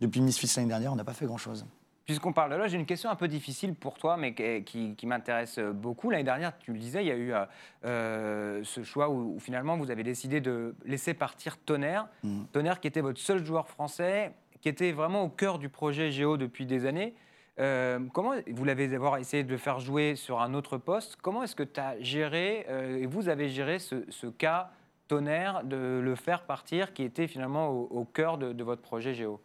depuis 0.00 0.20
Misfits 0.20 0.50
l'année 0.56 0.68
dernière, 0.68 0.92
on 0.92 0.96
n'a 0.96 1.04
pas 1.04 1.14
fait 1.14 1.26
grand-chose. 1.26 1.64
Puisqu'on 2.10 2.32
parle 2.32 2.50
de 2.50 2.56
là, 2.56 2.66
j'ai 2.66 2.76
une 2.76 2.86
question 2.86 3.08
un 3.08 3.14
peu 3.14 3.28
difficile 3.28 3.72
pour 3.72 3.94
toi, 3.96 4.16
mais 4.16 4.34
qui, 4.34 4.64
qui- 4.64 4.94
qui 4.96 5.06
m'intéresse 5.06 5.60
beaucoup. 5.60 6.10
L'année 6.10 6.24
dernière, 6.24 6.58
tu 6.58 6.72
le 6.72 6.78
disais, 6.80 7.04
il 7.04 7.06
y 7.06 7.12
a 7.12 7.14
eu 7.14 7.32
euh, 7.32 7.44
euh, 7.84 8.60
ce 8.64 8.82
choix 8.82 9.08
où, 9.08 9.36
où 9.36 9.38
finalement 9.38 9.76
vous 9.76 9.92
avez 9.92 10.02
décidé 10.02 10.40
de 10.40 10.74
laisser 10.84 11.14
partir 11.14 11.56
Tonnerre. 11.58 12.08
Mhm. 12.24 12.46
Tonnerre 12.52 12.80
qui 12.80 12.88
était 12.88 13.00
votre 13.00 13.20
seul 13.20 13.44
joueur 13.46 13.68
français, 13.68 14.32
qui 14.60 14.68
était 14.68 14.90
vraiment 14.90 15.22
au 15.22 15.28
cœur 15.28 15.60
du 15.60 15.68
projet 15.68 16.10
Géo 16.10 16.36
depuis 16.36 16.66
des 16.66 16.84
années. 16.84 17.14
Euh, 17.60 18.00
comment 18.12 18.32
vous 18.50 18.64
l'avez 18.64 18.88
d'abord 18.88 19.16
essayé 19.16 19.44
de 19.44 19.50
le 19.50 19.56
faire 19.58 19.78
jouer 19.78 20.16
sur 20.16 20.40
un 20.40 20.52
autre 20.54 20.78
poste? 20.78 21.14
Comment 21.22 21.44
est-ce 21.44 21.54
que 21.54 21.62
tu 21.62 21.78
as 21.78 21.94
géré 22.00 22.66
euh, 22.68 22.98
et 22.98 23.06
vous 23.06 23.28
avez 23.28 23.48
géré 23.48 23.78
ce, 23.78 24.04
ce 24.08 24.26
cas 24.26 24.70
Tonnerre 25.06 25.62
de 25.62 26.00
le 26.02 26.14
faire 26.16 26.42
partir, 26.42 26.92
qui 26.92 27.04
était 27.04 27.28
finalement 27.28 27.68
au, 27.68 27.82
au 27.90 28.04
cœur 28.04 28.36
de, 28.36 28.52
de 28.52 28.64
votre 28.64 28.82
projet 28.82 29.14
Géo? 29.14 29.40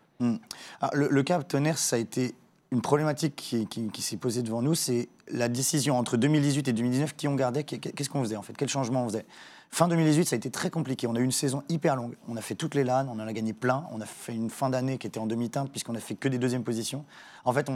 Ah, 0.81 0.89
le, 0.93 1.09
le 1.09 1.23
cas 1.23 1.43
Tonnerre, 1.43 1.77
ça 1.77 1.97
a 1.97 1.99
été 1.99 2.33
une 2.75 2.81
problématique 2.81 3.35
qui, 3.35 4.01
s'est 4.01 4.17
posée 4.17 4.43
devant 4.43 4.61
nous, 4.61 4.75
c'est 4.75 5.07
la 5.29 5.47
décision 5.47 5.97
entre 5.97 6.17
2018 6.17 6.67
et 6.67 6.73
2019, 6.73 7.15
qui 7.15 7.27
on 7.29 7.35
gardait, 7.35 7.63
qu'est- 7.63 7.79
qu'est-ce 7.79 8.09
qu'on 8.09 8.21
faisait 8.21 8.35
en 8.35 8.41
fait, 8.41 8.53
quel 8.53 8.67
changement 8.67 9.03
on 9.03 9.07
faisait? 9.07 9.25
Fin 9.71 9.87
2018, 9.87 10.25
ça 10.25 10.35
a 10.35 10.37
été 10.37 10.51
très 10.51 10.69
compliqué. 10.69 11.07
On 11.07 11.15
a 11.15 11.19
eu 11.19 11.23
une 11.23 11.31
saison 11.31 11.63
hyper 11.69 11.95
longue. 11.95 12.15
On 12.27 12.35
a 12.35 12.41
fait 12.41 12.55
toutes 12.55 12.75
les 12.75 12.83
LAN, 12.83 13.07
on 13.09 13.13
en 13.19 13.27
a 13.27 13.33
gagné 13.33 13.53
plein. 13.53 13.85
On 13.91 14.01
a 14.01 14.05
fait 14.05 14.33
une 14.33 14.49
fin 14.49 14.69
d'année 14.69 14.97
qui 14.97 15.07
était 15.07 15.19
en 15.19 15.25
demi-teinte, 15.25 15.71
puisqu'on 15.71 15.95
a 15.95 15.99
fait 15.99 16.15
que 16.15 16.27
des 16.27 16.37
deuxièmes 16.37 16.63
positions. 16.63 17.05
En 17.45 17.53
fait, 17.53 17.69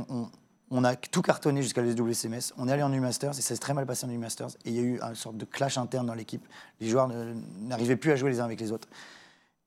on, 0.71 0.83
a 0.83 0.95
tout 0.95 1.21
cartonné 1.21 1.62
jusqu'à 1.62 1.81
l'SWCMS. 1.81 2.53
On 2.57 2.67
est 2.67 2.71
allé 2.71 2.83
en 2.83 2.93
U-Masters 2.93 3.31
et 3.31 3.41
ça 3.41 3.55
s'est 3.55 3.57
très 3.57 3.73
mal 3.73 3.85
passé 3.85 4.05
en 4.05 4.09
U-Masters. 4.09 4.51
Et 4.65 4.69
il 4.69 4.75
y 4.75 4.79
a 4.79 4.81
eu 4.81 4.99
une 5.01 5.15
sorte 5.15 5.38
de 5.38 5.45
clash 5.45 5.77
interne 5.77 6.07
dans 6.07 6.13
l'équipe. 6.13 6.45
Les 6.79 6.89
joueurs 6.89 7.09
n'arrivaient 7.62 7.97
plus 7.97 8.12
à 8.12 8.15
jouer 8.15 8.29
les 8.29 8.39
uns 8.39 8.45
avec 8.45 8.59
les 8.59 8.71
autres. 8.71 8.88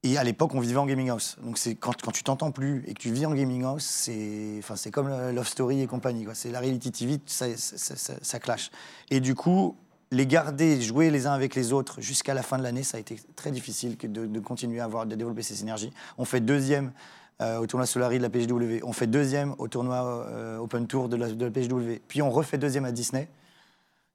Et 0.05 0.19
à 0.19 0.25
l'époque, 0.25 0.53
on 0.55 0.61
vivait 0.61 0.79
en 0.79 0.87
gaming 0.87 1.11
house. 1.11 1.37
Donc 1.43 1.59
c'est 1.59 1.77
quand, 1.77 1.95
tu 2.13 2.25
t'entends 2.25 2.51
plus 2.51 2.85
et 2.89 2.95
que 2.95 2.99
tu 2.99 3.13
vis 3.13 3.25
en 3.25 3.35
gaming 3.35 3.63
house, 3.63 3.85
c'est 3.85 4.57
enfin 4.59 4.75
c'est 4.75 4.91
comme 4.91 5.09
Love 5.09 5.47
Story 5.47 5.81
et 5.81 5.87
compagnie. 5.87 6.27
C'est 6.35 6.51
la 6.51 6.59
reality 6.59 6.91
TV, 6.91 7.21
ça, 7.27 8.39
clash. 8.41 8.71
Et 9.11 9.21
du 9.21 9.37
coup, 9.37 9.77
les 10.11 10.27
garder, 10.27 10.81
jouer 10.81 11.11
les 11.11 11.27
uns 11.27 11.33
avec 11.33 11.55
les 11.55 11.73
autres 11.73 12.01
jusqu'à 12.01 12.35
la 12.35 12.43
fin 12.43 12.59
de 12.59 12.65
l'année, 12.65 12.83
ça 12.83 12.97
a 12.97 13.01
été 13.01 13.17
très 13.37 13.53
difficile 13.53 13.97
de, 13.97 14.41
continuer 14.41 14.81
à 14.81 14.85
avoir, 14.85 15.07
de 15.07 15.15
développer 15.15 15.43
ces 15.43 15.55
synergies. 15.55 15.93
On 16.19 16.25
fait 16.25 16.41
deuxième 16.41 16.93
euh, 17.41 17.59
au 17.59 17.67
tournoi 17.69 17.87
Solari 17.87 18.19
de 18.19 18.23
la 18.23 18.31
PGW. 18.31 18.81
On 18.83 18.93
fait 18.93 19.07
deuxième 19.07 19.55
au 19.59 19.69
tournoi 19.69 20.27
euh, 20.29 20.59
Open 20.59 20.89
Tour 20.89 21.09
de 21.09 21.17
la, 21.17 21.29
de. 21.29 22.01
Puis 22.09 22.23
on 22.23 22.31
refait 22.31 22.59
deuxième 22.59 22.85
à 22.85 22.93
Disney. 22.93 23.29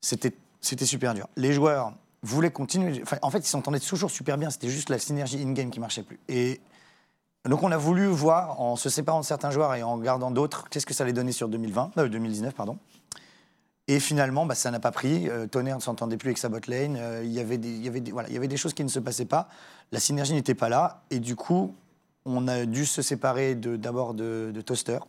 C'était 0.02 0.34
c'était 0.60 0.86
super 0.86 1.14
dur. 1.14 1.28
Les 1.38 1.54
joueurs 1.54 1.94
voulaient 2.24 2.52
continuer. 2.52 3.04
En 3.22 3.30
fait, 3.30 3.40
ils 3.40 3.48
s'entendaient 3.48 3.80
toujours 3.80 4.12
super 4.12 4.38
bien. 4.38 4.50
C'était 4.50 4.70
juste 4.70 4.90
la 4.90 5.00
synergie 5.00 5.42
in-game 5.42 5.70
qui 5.70 5.80
marchait 5.80 6.04
plus. 6.04 6.20
Et 6.28 6.60
donc, 7.48 7.64
on 7.64 7.72
a 7.72 7.78
voulu 7.78 8.08
voir, 8.08 8.60
en 8.60 8.76
se 8.76 8.90
séparant 8.90 9.22
de 9.22 9.26
certains 9.26 9.52
joueurs 9.52 9.74
et 9.76 9.84
en 9.84 9.98
gardant 9.98 10.32
d'autres, 10.32 10.68
qu'est-ce 10.70 10.86
que 10.86 10.94
ça 10.94 11.04
allait 11.04 11.14
donner 11.14 11.32
sur 11.32 11.48
2020, 11.48 11.92
euh, 11.98 12.10
2019, 12.10 12.54
pardon. 12.54 12.78
Et 13.88 14.02
finalement, 14.02 14.46
bah, 14.46 14.56
ça 14.56 14.70
n'a 14.70 14.82
pas 14.82 14.92
pris. 14.92 15.30
Euh, 15.30 15.48
Tonnerre 15.48 15.78
ne 15.78 15.82
s'entendait 15.82 16.18
plus 16.18 16.30
avec 16.30 16.38
sa 16.40 16.50
botlane. 16.50 16.98
Euh, 17.00 17.22
il 17.24 17.32
y 17.32 17.40
avait 17.40 17.58
des- 17.58 18.12
voilà, 18.12 18.28
il 18.28 18.34
y 18.34 18.38
avait 18.38 18.50
des 18.50 18.58
choses 18.58 18.74
qui 18.74 18.84
ne 18.84 18.90
se 18.90 19.00
passaient 19.00 19.26
pas. 19.26 19.48
La 19.94 20.00
synergie 20.02 20.34
n'était 20.34 20.56
pas 20.56 20.68
là. 20.68 21.04
Et 21.10 21.20
du 21.20 21.38
coup, 21.38 21.74
on 22.26 22.50
a 22.50 22.66
dû 22.66 22.86
se 22.86 23.02
séparer 23.02 23.56
d'abord 23.56 24.14
de 24.14 24.62
Toaster. 24.66 25.00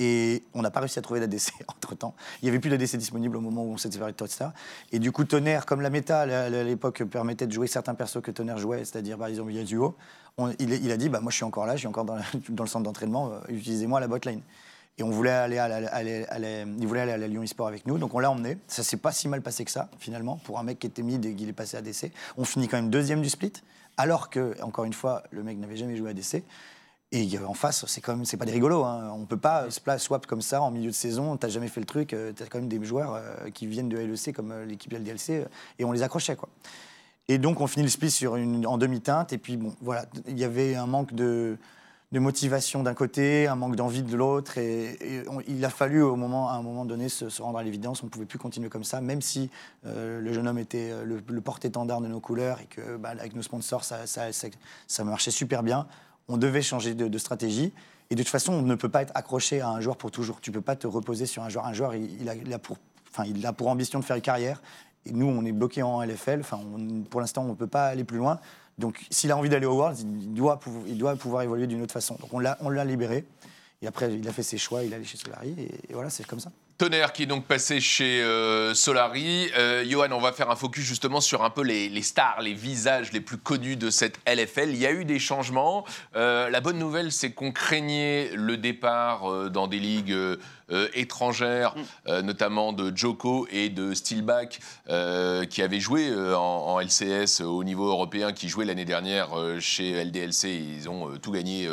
Et 0.00 0.42
on 0.54 0.62
n'a 0.62 0.70
pas 0.70 0.80
réussi 0.80 0.98
à 0.98 1.02
trouver 1.02 1.20
d'ADC 1.20 1.52
entre-temps. 1.68 2.14
Il 2.40 2.46
n'y 2.46 2.48
avait 2.48 2.58
plus 2.58 2.70
d'ADC 2.70 2.96
disponible 2.96 3.36
au 3.36 3.40
moment 3.40 3.62
où 3.62 3.72
on 3.72 3.76
s'est 3.76 3.90
séparé 3.90 4.12
de 4.12 4.16
Toaster. 4.16 4.48
Et 4.92 4.98
du 4.98 5.12
coup, 5.12 5.24
Tonnerre, 5.24 5.66
comme 5.66 5.82
la 5.82 5.90
méta 5.90 6.20
à 6.20 6.48
l'époque 6.48 7.04
permettait 7.04 7.46
de 7.46 7.52
jouer 7.52 7.66
certains 7.66 7.94
persos 7.94 8.22
que 8.22 8.30
Tonnerre 8.30 8.58
jouait, 8.58 8.78
c'est-à-dire 8.78 9.18
par 9.18 9.28
exemple 9.28 9.52
Yasuo, 9.52 9.94
on- 10.38 10.52
il, 10.58 10.90
a 10.90 10.96
dit 10.96 11.10
bah, 11.10 11.20
Moi, 11.20 11.30
je 11.30 11.36
suis 11.36 11.44
encore 11.44 11.66
là, 11.66 11.74
je 11.74 11.80
suis 11.80 11.86
encore 11.86 12.06
dans, 12.06 12.16
le 12.48 12.66
centre 12.66 12.84
d'entraînement, 12.84 13.30
euh, 13.30 13.38
utilisez-moi 13.48 14.00
la 14.00 14.08
botlane. 14.08 14.40
Et 14.98 15.02
on 15.02 15.10
voulait 15.10 15.30
aller 15.30 15.58
à 15.58 15.68
il 16.02 16.86
voulait 16.86 17.00
aller 17.00 17.12
à 17.12 17.16
la 17.16 17.28
Lyon 17.28 17.42
eSport 17.42 17.68
avec 17.68 17.86
nous, 17.86 17.96
donc 17.98 18.14
on 18.14 18.18
l'a 18.18 18.30
emmené. 18.30 18.58
Ça 18.66 18.82
s'est 18.82 18.96
pas 18.96 19.12
si 19.12 19.28
mal 19.28 19.40
passé 19.40 19.64
que 19.64 19.70
ça, 19.70 19.88
finalement, 19.98 20.36
pour 20.44 20.58
un 20.58 20.62
mec 20.62 20.78
qui 20.78 20.86
était 20.86 21.02
mid 21.02 21.24
et 21.24 21.34
qui 21.34 21.48
est 21.48 21.52
passé 21.52 21.76
à 21.76 21.82
DC. 21.82 22.12
On 22.36 22.44
finit 22.44 22.68
quand 22.68 22.76
même 22.76 22.90
deuxième 22.90 23.22
du 23.22 23.30
split, 23.30 23.52
alors 23.96 24.28
que, 24.28 24.54
encore 24.62 24.84
une 24.84 24.92
fois, 24.92 25.22
le 25.30 25.42
mec 25.42 25.58
n'avait 25.58 25.76
jamais 25.76 25.96
joué 25.96 26.10
à 26.10 26.14
DC. 26.14 26.42
Et 27.12 27.26
avait 27.36 27.44
en 27.44 27.54
face, 27.54 27.84
c'est 27.86 28.00
quand 28.00 28.16
pas 28.38 28.44
des 28.44 28.52
rigolos. 28.52 28.84
Hein. 28.84 29.10
On 29.16 29.24
peut 29.24 29.36
pas 29.36 29.68
splash 29.70 30.02
swap 30.02 30.26
comme 30.26 30.42
ça 30.42 30.62
en 30.62 30.70
milieu 30.70 30.90
de 30.90 30.94
saison. 30.94 31.36
T'as 31.36 31.48
jamais 31.48 31.66
fait 31.66 31.80
le 31.80 31.86
truc. 31.86 32.12
euh, 32.12 32.32
T'as 32.32 32.46
quand 32.46 32.58
même 32.58 32.68
des 32.68 32.82
joueurs 32.84 33.14
euh, 33.14 33.50
qui 33.52 33.66
viennent 33.66 33.88
de 33.88 33.98
LEC 33.98 34.32
comme 34.32 34.52
euh, 34.52 34.64
l'équipe 34.64 34.92
LDLC 34.92 35.30
euh, 35.30 35.44
et 35.80 35.84
on 35.84 35.90
les 35.90 36.02
accrochait 36.02 36.36
quoi. 36.36 36.48
Et 37.30 37.38
donc 37.38 37.60
on 37.60 37.68
finit 37.68 37.84
le 37.84 37.90
split 37.90 38.26
en 38.26 38.76
demi-teinte. 38.76 39.32
Et 39.32 39.38
puis 39.38 39.58
voilà, 39.80 40.04
il 40.26 40.38
y 40.38 40.42
avait 40.42 40.74
un 40.74 40.86
manque 40.86 41.14
de, 41.14 41.58
motivation 42.12 42.82
d'un 42.82 42.94
côté, 42.94 43.46
un 43.46 43.54
manque 43.54 43.76
d'envie 43.76 44.02
de 44.02 44.16
l'autre. 44.16 44.58
Et, 44.58 44.98
il 45.46 45.64
a 45.64 45.70
fallu 45.70 46.02
au 46.02 46.16
moment, 46.16 46.48
à 46.50 46.54
un 46.54 46.62
moment 46.62 46.84
donné 46.84 47.08
se, 47.08 47.40
rendre 47.40 47.58
à 47.58 47.62
l'évidence. 47.62 48.02
On 48.02 48.06
ne 48.06 48.10
pouvait 48.10 48.26
plus 48.26 48.40
continuer 48.40 48.68
comme 48.68 48.82
ça, 48.82 49.00
même 49.00 49.22
si 49.22 49.48
euh, 49.86 50.20
le 50.20 50.32
jeune 50.32 50.48
homme 50.48 50.58
était 50.58 50.90
euh, 50.90 51.04
le, 51.04 51.40
porte-étendard 51.40 52.00
de 52.00 52.08
nos 52.08 52.18
couleurs 52.18 52.60
et 52.60 52.66
que 52.66 52.96
bah, 52.96 53.10
avec 53.10 53.36
nos 53.36 53.42
sponsors, 53.42 53.84
ça 53.84 55.04
marchait 55.04 55.30
super 55.30 55.62
bien. 55.62 55.86
On 56.30 56.36
devait 56.36 56.62
changer 56.62 56.94
de, 56.94 57.18
stratégie. 57.18 57.72
Et 58.10 58.14
de 58.14 58.22
toute 58.22 58.30
façon, 58.30 58.52
on 58.52 58.62
ne 58.62 58.74
peut 58.76 58.88
pas 58.88 59.02
être 59.02 59.12
accroché 59.16 59.60
à 59.60 59.68
un 59.68 59.80
joueur 59.80 59.96
pour 59.96 60.10
toujours. 60.10 60.40
Tu 60.40 60.52
peux 60.52 60.60
pas 60.60 60.76
te 60.76 60.86
reposer 60.86 61.26
sur 61.26 61.42
un 61.42 61.48
joueur. 61.48 61.66
Un 61.66 61.72
joueur, 61.72 61.94
il, 61.96 62.22
il 62.22 62.52
a, 62.52 62.58
pour, 62.58 62.78
enfin, 63.10 63.24
il 63.26 63.44
a 63.44 63.52
pour 63.52 63.66
ambition 63.68 63.98
de 63.98 64.04
faire 64.04 64.14
une 64.14 64.22
carrière. 64.22 64.62
Et 65.06 65.12
nous, 65.12 65.26
on 65.26 65.44
est 65.44 65.52
bloqué 65.52 65.82
en 65.82 66.02
LFL. 66.02 66.40
Enfin, 66.40 66.60
pour 67.10 67.20
l'instant, 67.20 67.42
on 67.42 67.48
ne 67.48 67.54
peut 67.54 67.66
pas 67.66 67.86
aller 67.86 68.04
plus 68.04 68.18
loin. 68.18 68.38
Donc, 68.78 69.04
s'il 69.10 69.32
a 69.32 69.36
envie 69.36 69.48
d'aller 69.48 69.66
au 69.66 69.74
Worlds, 69.74 70.00
il 70.00 70.32
doit, 70.32 70.58
pouvoir, 70.58 70.84
il 70.86 70.98
doit 70.98 71.16
pouvoir 71.16 71.42
évoluer 71.42 71.66
d'une 71.66 71.82
autre 71.82 71.92
façon. 71.92 72.16
Donc, 72.20 72.32
on 72.32 72.38
l'a, 72.38 72.84
libéré. 72.84 73.24
Et 73.82 73.88
après, 73.88 74.14
il 74.14 74.26
a 74.28 74.32
fait 74.32 74.44
ses 74.44 74.56
choix. 74.56 74.84
Il 74.84 74.92
est 74.92 74.96
allé 74.96 75.04
chez 75.04 75.18
Solari. 75.18 75.54
Et 75.88 75.92
voilà, 75.92 76.10
c'est 76.10 76.26
comme 76.26 76.40
ça. 76.40 76.52
Tonnerre 76.80 77.12
qui 77.12 77.24
est 77.24 77.26
donc 77.26 77.44
passé 77.44 77.78
chez 77.78 78.22
euh, 78.22 78.72
Solari. 78.72 79.50
Euh, 79.54 79.84
Johan, 79.86 80.12
on 80.12 80.18
va 80.18 80.32
faire 80.32 80.48
un 80.48 80.56
focus 80.56 80.82
justement 80.82 81.20
sur 81.20 81.44
un 81.44 81.50
peu 81.50 81.62
les, 81.62 82.00
stars, 82.00 82.40
les 82.40 82.54
visages 82.54 83.12
les 83.12 83.20
plus 83.20 83.36
connus 83.36 83.76
de 83.76 83.90
cette 83.90 84.18
LFL. 84.26 84.70
Il 84.70 84.78
y 84.78 84.86
a 84.86 84.90
eu 84.90 85.04
des 85.04 85.18
changements. 85.18 85.84
Euh, 86.16 86.48
la 86.48 86.62
bonne 86.62 86.78
nouvelle, 86.78 87.12
c'est 87.12 87.32
qu'on 87.32 87.52
craignait 87.52 88.30
le 88.34 88.56
départ 88.56 89.50
dans 89.50 89.66
des 89.66 89.78
ligues 89.78 90.16
euh, 90.72 90.88
étrangères, 90.94 91.74
euh, 92.08 92.22
notamment 92.22 92.72
de 92.72 92.96
Joko 92.96 93.46
et 93.50 93.68
de 93.68 93.94
Steelback, 93.94 94.60
euh, 94.88 95.44
qui 95.44 95.62
avaient 95.62 95.80
joué 95.80 96.12
en, 96.14 96.38
en 96.40 96.80
LCS 96.80 97.40
au 97.40 97.64
niveau 97.64 97.88
européen, 97.88 98.32
qui 98.32 98.48
jouaient 98.48 98.64
l'année 98.64 98.84
dernière 98.84 99.28
chez 99.60 100.04
LDLC. 100.04 100.44
Ils 100.48 100.88
ont 100.88 101.16
tout 101.20 101.32
gagné 101.32 101.68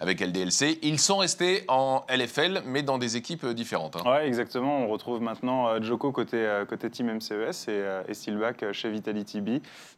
avec 0.00 0.20
LDLC. 0.20 0.78
Ils 0.82 0.98
sont 0.98 1.18
restés 1.18 1.64
en 1.68 2.04
LFL, 2.08 2.62
mais 2.66 2.82
dans 2.82 2.98
des 2.98 3.16
équipes 3.16 3.46
différentes. 3.48 3.96
hein. 3.96 4.10
Ouais, 4.10 4.26
exactement. 4.26 4.80
On 4.80 4.88
retrouve 4.88 5.20
maintenant 5.20 5.80
Joko 5.82 6.12
côté, 6.12 6.62
côté 6.68 6.90
Team 6.90 7.12
MCES 7.14 7.68
et, 7.68 8.00
et 8.08 8.14
Steelback 8.14 8.72
chez 8.72 8.90
Vitality 8.90 9.40
B. 9.40 9.50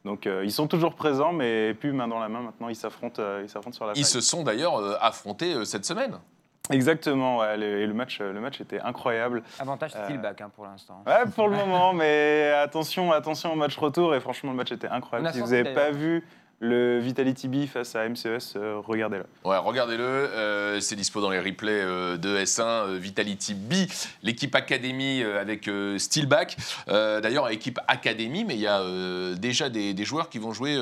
Donc 0.05 0.29
ils 0.43 0.53
sont 0.53 0.67
toujours 0.67 0.95
présents, 0.95 1.33
mais 1.33 1.75
plus 1.75 1.93
main 1.93 2.09
dans 2.09 2.21
la 2.21 2.29
main. 2.29 2.43
Maintenant, 2.43 2.69
ils 2.69 2.77
s'affrontent, 2.77 3.23
ils 3.43 3.49
s'affrontent 3.49 3.77
sur 3.77 3.87
la 3.87 3.93
Ils 3.97 4.07
se 4.07 4.21
sont 4.21 4.43
d'ailleurs 4.43 5.03
affrontés 5.03 5.65
cette 5.65 5.85
semaine. 5.85 6.19
Exactement, 6.71 7.39
ouais, 7.39 7.57
le- 7.59 7.81
et 7.83 7.87
le 7.87 7.93
match, 7.93 8.21
le 8.21 8.41
match 8.41 8.61
était 8.61 8.81
incroyable. 8.81 9.43
Avantage 9.59 9.93
Euh, 9.97 10.05
Steelback 10.05 10.41
hein, 10.41 10.51
pour 10.55 10.65
l'instant. 10.65 11.03
Ouais, 11.07 11.25
pour 11.37 11.49
le 11.49 11.57
moment, 11.57 11.93
mais 11.93 12.51
attention, 12.63 13.13
attention 13.13 13.53
au 13.53 13.57
match 13.57 13.77
retour. 13.77 14.15
Et 14.15 14.21
franchement, 14.21 14.51
le 14.51 14.57
match 14.57 14.73
était 14.73 14.89
incroyable. 14.89 15.33
Si 15.35 15.41
vous 15.41 15.49
n'avez 15.51 15.75
pas 15.75 15.91
vu 15.91 16.25
le 16.61 16.99
Vitality 17.01 17.49
B 17.49 17.67
face 17.67 17.95
à 17.95 18.09
MCES, 18.09 18.55
euh, 18.57 18.81
regardez-le. 18.83 19.27
Ouais, 19.45 19.59
regardez-le, 19.59 20.03
euh, 20.03 20.81
c'est 20.81 20.97
dispo 20.97 21.21
dans 21.21 21.29
les 21.29 21.41
replays 21.41 21.83
euh, 21.83 22.17
de 22.17 22.39
S1, 22.39 22.63
euh, 22.63 22.97
Vitality 22.99 23.53
B, 23.53 23.75
l'équipe 24.23 24.55
Academy 24.55 25.23
euh, 25.23 25.39
avec 25.43 25.69
euh, 25.69 25.99
Steelback. 25.99 26.57
Euh, 26.89 27.21
D'ailleurs, 27.21 27.51
équipe 27.51 27.79
Academy, 27.89 28.45
mais 28.47 28.55
il 28.55 28.61
y 28.61 28.67
a 28.67 28.81
euh, 28.81 29.35
déjà 29.35 29.69
des, 29.69 29.93
des 29.93 30.05
joueurs 30.07 30.31
qui 30.31 30.39
vont 30.39 30.53
jouer 30.55 30.77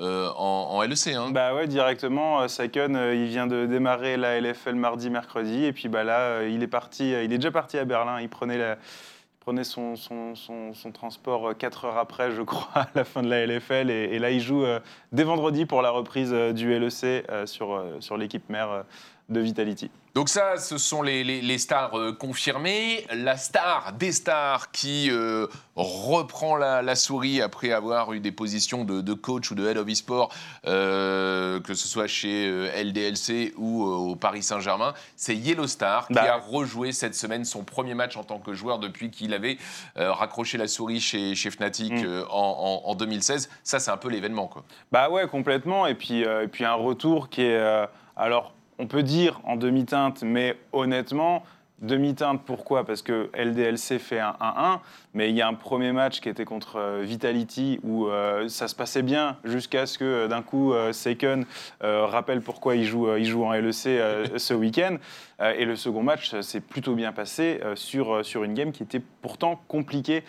euh, 0.00 0.28
en, 0.36 0.82
LEC. 0.82 1.08
Hein. 1.08 1.30
Bah 1.30 1.54
ouais, 1.54 1.66
directement. 1.66 2.40
euh, 2.42 2.48
Saken, 2.48 2.96
euh, 2.96 3.14
il 3.14 3.26
vient 3.26 3.46
de 3.46 3.66
démarrer 3.66 4.16
la 4.16 4.40
LFL 4.40 4.74
mardi, 4.74 5.10
mercredi. 5.10 5.64
Et 5.64 5.72
puis 5.72 5.88
bah 5.88 6.04
là, 6.04 6.44
il 6.44 6.62
est 6.62 6.68
parti. 6.68 7.10
il 7.10 7.32
est 7.32 7.38
déjà 7.38 7.50
parti 7.50 7.78
à 7.78 7.84
Berlin. 7.84 8.20
Il 8.20 8.28
prenait 8.28 8.58
il 8.58 9.38
prenait 9.40 9.64
son, 9.64 9.96
son, 9.96 10.34
son- 10.34 10.92
transport 10.92 11.56
4 11.56 11.86
heures 11.86 11.96
après, 11.96 12.30
je 12.32 12.42
crois, 12.42 12.68
à 12.82 12.88
la 12.94 13.04
fin 13.04 13.22
de 13.22 13.28
la 13.28 13.46
LFL. 13.46 13.90
Et, 13.90 14.04
et 14.14 14.18
là, 14.18 14.30
il 14.30 14.40
joue 14.40 14.64
dès 15.12 15.24
vendredi 15.24 15.64
pour 15.66 15.80
la 15.82 15.90
reprise 15.90 16.32
du 16.32 16.78
LEC 16.78 17.24
sur, 17.46 17.82
sur 18.00 18.16
l'équipe 18.18 18.48
mère 18.50 18.84
de 19.28 19.40
Vitality. 19.40 19.90
Donc 20.14 20.30
ça, 20.30 20.56
ce 20.56 20.78
sont 20.78 21.02
les, 21.02 21.22
les- 21.22 21.42
les 21.42 21.58
stars 21.58 21.96
euh, 21.98 22.12
confirmées. 22.12 23.06
La 23.12 23.36
star 23.36 23.92
des 23.92 24.10
stars 24.10 24.70
qui 24.72 25.10
euh, 25.10 25.46
reprend 25.76 26.56
la, 26.56 26.80
la 26.82 26.96
souris 26.96 27.42
après 27.42 27.70
avoir 27.72 28.12
eu 28.14 28.20
des 28.20 28.32
positions 28.32 28.84
de, 28.84 29.00
de 29.02 29.12
coach 29.12 29.50
ou 29.50 29.54
de 29.54 29.68
head 29.68 29.76
of 29.76 29.86
e-sport, 29.88 30.32
euh, 30.66 31.60
que 31.60 31.74
ce 31.74 31.86
soit 31.86 32.06
chez 32.06 32.50
LDLC 32.82 33.52
ou 33.58 33.84
au 33.84 34.16
Paris 34.16 34.42
Saint-Germain, 34.42 34.94
c'est 35.14 35.36
Yellow 35.36 35.66
Star 35.66 36.06
qui 36.08 36.14
Bah. 36.14 36.34
a 36.34 36.36
rejoué 36.38 36.92
cette 36.92 37.14
semaine 37.14 37.44
son 37.44 37.62
premier 37.62 37.94
match 37.94 38.16
en 38.16 38.24
tant 38.24 38.38
que 38.38 38.54
joueur 38.54 38.78
depuis 38.78 39.10
qu'il 39.10 39.34
avait 39.34 39.58
raccroché 39.96 40.56
la 40.58 40.68
souris 40.68 41.00
chez, 41.00 41.34
chez 41.34 41.50
Fnatic 41.50 41.92
Mm. 41.92 42.24
en, 42.30 42.82
en- 42.84 42.90
en 42.90 42.94
2016. 42.94 43.48
Ça, 43.62 43.78
c'est 43.78 43.90
un 43.90 43.96
peu 43.98 44.08
l'événement. 44.08 44.46
quoi. 44.48 44.64
Bah 44.90 45.10
ouais, 45.10 45.26
complètement. 45.28 45.86
Et 45.86 45.94
puis, 45.94 46.22
et 46.22 46.48
puis 46.50 46.64
un 46.64 46.74
retour 46.74 47.28
qui 47.28 47.42
est, 47.42 47.86
alors, 48.16 48.52
on 48.78 48.86
peut 48.86 49.02
dire 49.02 49.40
en 49.44 49.56
demi-teinte, 49.56 50.22
mais 50.22 50.56
honnêtement, 50.72 51.42
demi-teinte, 51.80 52.42
pourquoi? 52.44 52.84
Parce 52.84 53.02
que 53.02 53.30
LDLC 53.34 53.98
fait 53.98 54.18
un 54.18 54.34
1-1, 54.40 54.80
mais 55.14 55.30
il 55.30 55.36
y 55.36 55.42
a 55.42 55.48
un 55.48 55.54
premier 55.54 55.92
match 55.92 56.20
qui 56.20 56.28
était 56.28 56.44
contre 56.44 56.76
euh, 56.76 57.02
Vitality 57.04 57.78
où 57.82 58.08
euh, 58.08 58.48
ça 58.48 58.68
se 58.68 58.74
passait 58.74 59.02
bien 59.02 59.36
jusqu'à 59.44 59.86
ce 59.86 59.98
que 59.98 60.04
euh, 60.04 60.28
d'un 60.28 60.42
coup 60.42 60.72
Seiken 60.92 61.44
rappelle 61.80 62.40
pourquoi 62.40 62.76
il 62.76 62.84
joue, 62.84 63.14
il 63.16 63.24
joue 63.24 63.44
en 63.44 63.52
LEC 63.52 63.72
ce 64.36 64.54
week-end. 64.54 64.96
Et 65.40 65.64
le 65.64 65.76
second 65.76 66.02
match 66.02 66.34
s'est 66.40 66.60
plutôt 66.60 66.94
bien 66.94 67.12
passé 67.12 67.60
sur, 67.76 68.26
sur 68.26 68.42
une 68.42 68.54
game 68.54 68.72
qui 68.72 68.82
était 68.82 69.00
pourtant 69.22 69.60
compliquée 69.68 70.24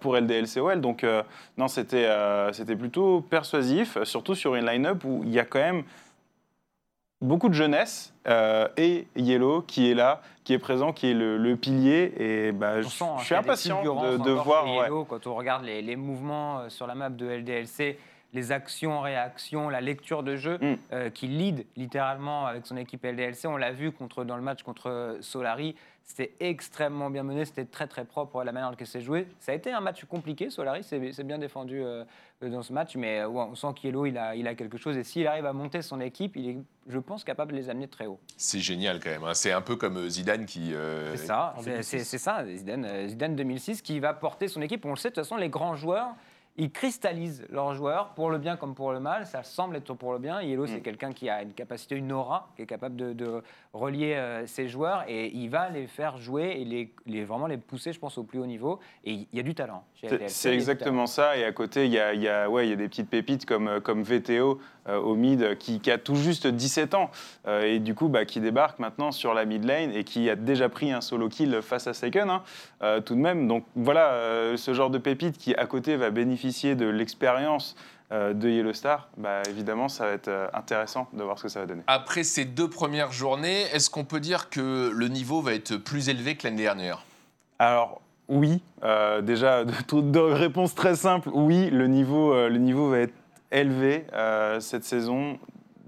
pour 0.00 0.16
LDLCOL. 0.16 0.80
Donc, 0.80 1.06
non, 1.56 1.68
c'était 1.68 2.08
c'était 2.52 2.74
plutôt 2.74 3.20
persuasif, 3.20 4.02
surtout 4.02 4.34
sur 4.34 4.56
une 4.56 4.66
line-up 4.66 5.04
où 5.04 5.22
il 5.24 5.32
y 5.32 5.38
a 5.38 5.44
quand 5.44 5.60
même 5.60 5.84
beaucoup 7.20 7.48
de 7.48 7.54
jeunesse 7.54 8.14
euh, 8.26 8.68
et 8.76 9.06
Yellow 9.16 9.62
qui 9.62 9.90
est 9.90 9.94
là, 9.94 10.20
qui 10.44 10.52
est 10.52 10.58
présent, 10.58 10.92
qui 10.92 11.10
est 11.10 11.14
le, 11.14 11.36
le 11.36 11.56
pilier. 11.56 12.12
Et 12.18 12.52
bah, 12.52 12.80
je, 12.82 12.88
sent, 12.88 13.04
hein, 13.04 13.16
je 13.20 13.24
suis 13.24 13.34
impatient 13.34 13.82
de, 13.82 14.30
voir. 14.30 14.66
ouais. 14.66 14.88
Quand 15.08 15.26
on 15.26 15.34
regarde 15.34 15.64
les, 15.64 15.82
les 15.82 15.96
mouvements 15.96 16.60
euh, 16.60 16.68
sur 16.68 16.86
la 16.86 16.94
map 16.94 17.10
de 17.10 17.26
LDLC, 17.26 17.98
les 18.34 18.52
actions, 18.52 19.00
réactions, 19.00 19.68
la 19.70 19.80
lecture 19.80 20.22
de 20.22 20.36
jeu, 20.36 20.58
Mm. 20.60 20.74
euh, 20.92 21.10
qui 21.10 21.26
lead 21.28 21.64
littéralement 21.76 22.46
avec 22.46 22.66
son 22.66 22.76
équipe 22.76 23.04
LDLC. 23.04 23.46
On 23.46 23.56
l'a 23.56 23.72
vu 23.72 23.90
contre, 23.90 24.24
dans 24.24 24.36
le 24.36 24.42
match 24.42 24.62
contre 24.62 25.16
Solari. 25.20 25.74
C'était 26.10 26.32
extrêmement 26.40 27.10
bien 27.10 27.22
mené, 27.22 27.44
c'était 27.44 27.66
très 27.66 27.86
très 27.86 28.06
propre 28.06 28.42
la 28.42 28.50
manière 28.50 28.70
dont 28.70 28.76
c'est 28.82 29.02
joué. 29.02 29.28
Ça 29.40 29.52
a 29.52 29.54
été 29.54 29.70
un 29.72 29.80
match 29.80 30.04
compliqué, 30.06 30.48
Solari 30.48 30.82
s'est 30.82 30.98
bien 31.22 31.36
défendu 31.38 31.82
euh, 31.84 32.02
dans 32.40 32.62
ce 32.62 32.72
match, 32.72 32.96
mais 32.96 33.20
euh, 33.20 33.28
ouais, 33.28 33.44
on 33.50 33.54
sent 33.54 33.66
qu'Yellow 33.76 34.06
il 34.06 34.16
a, 34.16 34.34
il 34.34 34.48
a 34.48 34.54
quelque 34.54 34.78
chose. 34.78 34.96
Et 34.96 35.04
s'il 35.04 35.26
arrive 35.26 35.44
à 35.44 35.52
monter 35.52 35.82
son 35.82 36.00
équipe, 36.00 36.34
il 36.36 36.48
est, 36.48 36.58
je 36.88 36.98
pense, 36.98 37.24
capable 37.24 37.52
de 37.52 37.58
les 37.58 37.68
amener 37.68 37.88
très 37.88 38.06
haut. 38.06 38.18
C'est 38.38 38.58
génial 38.58 39.00
quand 39.00 39.10
même. 39.10 39.24
hein. 39.24 39.34
C'est 39.34 39.52
un 39.52 39.60
peu 39.60 39.76
comme 39.76 39.98
euh, 39.98 40.08
Zidane 40.08 40.46
qui... 40.46 40.72
euh, 40.74 41.14
C'est 41.14 41.26
ça, 41.26 41.54
c'est 41.58 41.64
2006. 41.66 41.84
c'est- 41.86 42.04
c'est 42.04 42.18
ça, 42.18 42.44
Zidane, 42.46 43.06
Zidane 43.08 43.36
2006 43.36 43.82
qui 43.82 44.00
va 44.00 44.14
porter 44.14 44.48
son 44.48 44.62
équipe. 44.62 44.86
On 44.86 44.90
le 44.90 44.96
sait, 44.96 45.10
de 45.10 45.14
toute 45.14 45.24
façon, 45.24 45.36
les 45.36 45.50
grands 45.50 45.76
joueurs, 45.76 46.08
ils 46.60 46.72
cristallisent 46.72 47.46
leurs 47.50 47.74
joueurs 47.74 48.14
pour 48.14 48.30
le 48.30 48.38
bien 48.38 48.56
comme 48.56 48.74
pour 48.74 48.90
le 48.92 48.98
mal. 48.98 49.26
Ça 49.26 49.44
semble 49.44 49.76
être 49.76 49.94
pour 49.94 50.12
le 50.14 50.18
bien. 50.18 50.42
Yellow, 50.42 50.66
c'est 50.66 50.78
Mm. 50.78 50.82
quelqu'un 50.82 51.12
qui 51.12 51.28
a 51.30 51.42
une 51.42 51.52
capacité, 51.52 51.94
une 51.94 52.10
aura, 52.10 52.50
qui 52.56 52.62
est 52.62 52.66
capable 52.66 52.96
de, 52.96 53.12
de 53.12 53.44
relier 53.74 54.14
euh, 54.14 54.46
ses 54.46 54.68
joueurs 54.68 55.04
et 55.08 55.28
il 55.34 55.48
va 55.50 55.68
les 55.68 55.86
faire 55.86 56.16
jouer 56.16 56.56
et 56.58 56.64
les, 56.64 56.92
les- 57.06 57.24
vraiment 57.24 57.46
les 57.46 57.58
pousser, 57.58 57.92
je 57.92 57.98
pense, 57.98 58.16
au 58.18 58.24
plus 58.24 58.38
haut 58.38 58.46
niveau. 58.46 58.80
Et 59.04 59.12
il 59.12 59.26
y 59.32 59.38
a 59.40 59.42
du 59.42 59.54
talent. 59.54 59.84
chez 59.94 60.08
C'est- 60.28 60.54
exactement 60.54 61.06
ça. 61.06 61.36
Et 61.36 61.44
à 61.44 61.52
côté, 61.52 61.84
il 61.84 61.92
y 61.92 61.98
a, 61.98 62.14
y 62.14 62.28
a- 62.28 62.48
ouais, 62.48 62.66
il 62.66 62.70
y 62.70 62.72
a 62.72 62.76
des 62.76 62.88
petites 62.88 63.10
pépites 63.10 63.44
comme, 63.46 63.68
euh, 63.68 63.80
comme 63.80 64.02
VTO 64.02 64.58
euh, 64.88 64.98
au 64.98 65.14
mid 65.16 65.42
euh, 65.42 65.54
qui, 65.54 65.80
qui 65.80 65.90
a 65.90 65.98
tout 65.98 66.14
juste 66.16 66.46
17 66.46 66.94
ans 66.94 67.10
euh, 67.46 67.62
et 67.62 67.78
du 67.78 67.94
coup 67.94 68.08
bah, 68.08 68.24
qui 68.24 68.40
débarque 68.40 68.78
maintenant 68.78 69.12
sur 69.12 69.34
la 69.34 69.44
mid 69.44 69.64
lane 69.64 69.92
et 69.92 70.02
qui 70.02 70.30
a 70.30 70.34
déjà 70.36 70.70
pris 70.70 70.90
un 70.92 71.02
solo 71.02 71.28
kill 71.28 71.60
face 71.60 71.86
à 71.86 71.92
Seiken 71.92 72.30
hein, 72.30 72.42
euh, 72.82 73.00
tout 73.02 73.14
de 73.14 73.20
même. 73.20 73.46
Donc 73.48 73.64
voilà, 73.76 74.12
euh, 74.12 74.56
ce 74.56 74.72
genre 74.72 74.88
de 74.90 74.98
pépite 74.98 75.36
qui 75.36 75.54
à 75.54 75.66
côté 75.66 75.96
va 75.96 76.10
bénéficier 76.10 76.74
de 76.74 76.86
l'expérience 76.86 77.76
euh, 77.76 77.82
de 78.10 78.48
Yellow 78.48 78.72
Star, 78.72 79.08
bah, 79.18 79.42
évidemment 79.48 79.88
ça 79.88 80.06
va 80.06 80.12
être 80.12 80.28
euh, 80.28 80.48
intéressant 80.54 81.08
de 81.12 81.22
voir 81.22 81.36
ce 81.38 81.42
que 81.44 81.48
ça 81.48 81.60
va 81.60 81.66
donner. 81.66 81.82
Après 81.86 82.24
ces 82.24 82.44
deux 82.46 82.68
premières 82.70 83.12
journées, 83.12 83.62
est-ce 83.72 83.90
qu'on 83.90 84.04
peut 84.04 84.20
dire 84.20 84.48
que 84.50 84.90
le 84.94 85.08
niveau 85.08 85.42
va 85.42 85.52
être 85.54 85.76
plus 85.76 86.08
élevé 86.08 86.36
que 86.36 86.46
l'année 86.46 86.62
dernière? 86.62 87.04
Alors 87.58 88.00
oui, 88.28 88.62
euh, 88.82 89.20
déjà 89.20 89.64
de, 89.66 89.72
tout- 89.86 90.02
de 90.02 90.18
réponse 90.18 90.74
très 90.74 90.96
simple, 90.96 91.28
oui, 91.32 91.68
le 91.70 91.86
niveau, 91.86 92.32
euh, 92.32 92.48
le 92.48 92.58
niveau 92.58 92.88
va 92.90 92.98
être 93.00 93.14
élevé 93.52 94.06
euh, 94.14 94.60
cette 94.60 94.84
saison. 94.84 95.38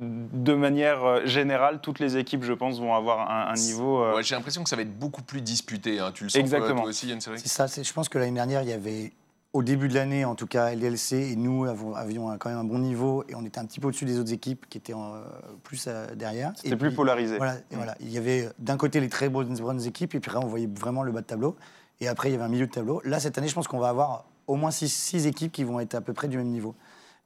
De 0.03 0.55
manière 0.55 1.05
euh, 1.05 1.27
générale, 1.27 1.81
toutes 1.83 1.99
les 1.99 2.17
équipes, 2.17 2.43
je 2.43 2.55
pense, 2.55 2.81
vont 2.81 2.95
avoir 2.95 3.31
un, 3.31 3.49
un 3.51 3.53
niveau. 3.55 4.03
euh, 4.03 4.15
Ouais, 4.17 4.23
J'ai 4.23 4.35
l'impression 4.35 4.63
que 4.63 4.71
ça 4.71 4.77
va 4.77 4.81
être 4.81 4.99
beaucoup 4.99 5.21
plus 5.21 5.43
disputé. 5.43 5.99
hein. 6.01 6.11
Tu 6.15 6.25
le 6.25 6.31
sens 6.31 6.41
Exactement. 6.41 6.81
toi 6.81 6.89
aussi, 6.89 7.07
Yann 7.09 7.21
C'est 7.21 7.49
ça, 7.49 7.67
je 7.67 7.93
pense 7.93 8.09
que 8.09 8.17
l'année 8.17 8.33
dernière, 8.33 8.63
il 8.63 8.71
y 8.71 8.73
avait, 8.73 9.13
au 9.53 9.63
début 9.63 9.89
de 9.89 9.95
l'année 9.95 10.25
en 10.25 10.35
tout 10.35 10.47
cas, 10.47 10.73
LDLC 10.73 11.33
et 11.33 11.37
nous 11.37 11.65
avons- 11.65 11.95
avions 11.95 12.37
quand 12.39 12.51
même 12.51 12.59
un 12.59 12.65
bon 12.65 12.79
niveau 12.79 13.25
et 13.29 13.35
on 13.35 13.45
était 13.45 13.59
un 13.59 13.65
petit 13.65 13.81
peu 13.81 13.89
au-dessus 13.89 14.05
des 14.05 14.19
autres 14.19 14.33
équipes 14.33 14.67
qui 14.69 14.79
étaient 14.79 14.95
euh, 14.95 15.23
plus 15.65 15.87
euh, 15.89 16.15
derrière. 16.15 16.53
C'était 16.57 16.77
plus 16.77 16.89
puis, 16.91 16.97
polarisé. 16.97 17.37
Voilà, 17.37 17.57
et 17.71 17.75
voilà. 17.77 17.97
Il 18.01 18.11
y 18.11 18.19
avait 18.19 18.49
d'un 18.59 18.77
côté 18.77 19.01
les 19.01 19.09
très 19.09 19.29
bonnes, 19.29 19.55
bonnes 19.57 19.85
équipes 19.85 20.15
et 20.15 20.21
puis 20.21 20.31
après 20.31 20.45
on 20.45 20.49
voyait 20.49 20.69
vraiment 20.73 21.03
le 21.03 21.11
bas 21.13 21.21
de 21.21 21.27
tableau. 21.27 21.57
Et 22.01 22.09
après 22.09 22.29
il 22.29 22.33
y 22.33 22.35
avait 22.37 22.45
un 22.45 22.49
milieu 22.49 22.67
de 22.67 22.73
tableau. 22.73 23.01
Là 23.05 23.19
cette 23.19 23.39
année, 23.39 23.49
je 23.49 23.55
pense 23.55 23.67
qu'on 23.67 23.81
va 23.81 23.89
avoir 23.89 24.25
au 24.47 24.57
moins 24.57 24.71
six, 24.71 24.89
six 24.89 25.27
équipes 25.27 25.53
qui 25.53 25.65
vont 25.65 25.81
être 25.81 25.95
à 25.95 26.01
peu 26.01 26.13
près 26.13 26.29
du 26.29 26.37
même 26.37 26.49
niveau. 26.49 26.75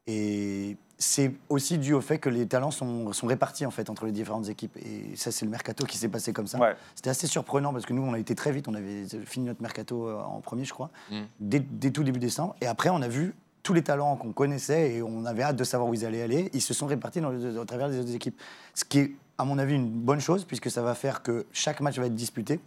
Et 0.07 0.77
c'est 1.05 1.33
aussi 1.51 1.77
dû 1.79 1.93
au 1.93 2.01
fait 2.01 2.19
que 2.19 2.29
les 2.31 2.47
talents 2.47 2.71
sont, 2.71 3.13
sont 3.13 3.27
répartis 3.27 3.67
en 3.67 3.71
fait 3.71 3.91
entre 3.91 4.07
les 4.07 4.13
différentes 4.13 4.49
équipes. 4.49 4.77
Et 4.79 5.15
ça, 5.17 5.31
c'est 5.31 5.45
le 5.45 5.51
mercato 5.51 5.85
qui 5.85 5.99
s'est 5.99 6.09
passé 6.09 6.33
comme 6.33 6.47
ça. 6.47 6.59
Ouais. 6.59 6.75
C'était 6.95 7.11
assez 7.11 7.27
surprenant 7.27 7.73
parce 7.73 7.85
que 7.85 7.93
nous, 7.93 8.03
on 8.03 8.15
a 8.15 8.19
été 8.19 8.35
très 8.35 8.53
vite. 8.53 8.69
On 8.69 8.75
avait 8.75 9.05
fini 9.27 9.47
notre 9.47 9.61
mercato 9.61 10.09
euh, 10.09 10.21
en 10.23 10.41
premier, 10.41 10.65
je 10.65 10.73
crois, 10.73 10.91
Mm. 11.11 11.21
dès, 11.41 11.61
dès 11.61 11.91
tout 11.91 12.05
début 12.05 12.21
décembre. 12.21 12.57
Et 12.63 12.67
après, 12.67 12.89
on 12.89 13.03
a 13.03 13.09
vu 13.09 13.35
tous 13.63 13.75
les 13.75 13.83
talents 13.83 14.17
qu'on 14.17 14.33
connaissait 14.33 14.95
et 14.95 15.03
on 15.03 15.25
avait 15.27 15.43
hâte 15.43 15.57
de 15.57 15.65
savoir 15.65 15.89
où 15.91 15.95
ils 15.95 16.05
allaient 16.07 16.23
aller. 16.23 16.51
Ils 16.55 16.61
se 16.63 16.73
sont 16.75 16.87
répartis 16.87 17.21
dans 17.21 17.31
le- 17.31 17.59
au 17.59 17.65
travers 17.65 17.91
des 17.91 17.99
autres 17.99 18.15
équipes. 18.15 18.41
Ce 18.75 18.85
qui 18.85 18.99
est, 19.01 19.13
à 19.39 19.45
mon 19.45 19.59
avis, 19.59 19.75
une 19.75 19.89
bonne 19.91 20.21
chose 20.21 20.45
puisque 20.45 20.71
ça 20.71 20.83
va 20.83 20.95
faire 20.95 21.23
que 21.23 21.45
chaque 21.53 21.81
match 21.81 21.99
va 21.99 22.07
être 22.07 22.15
disputé. 22.15 22.61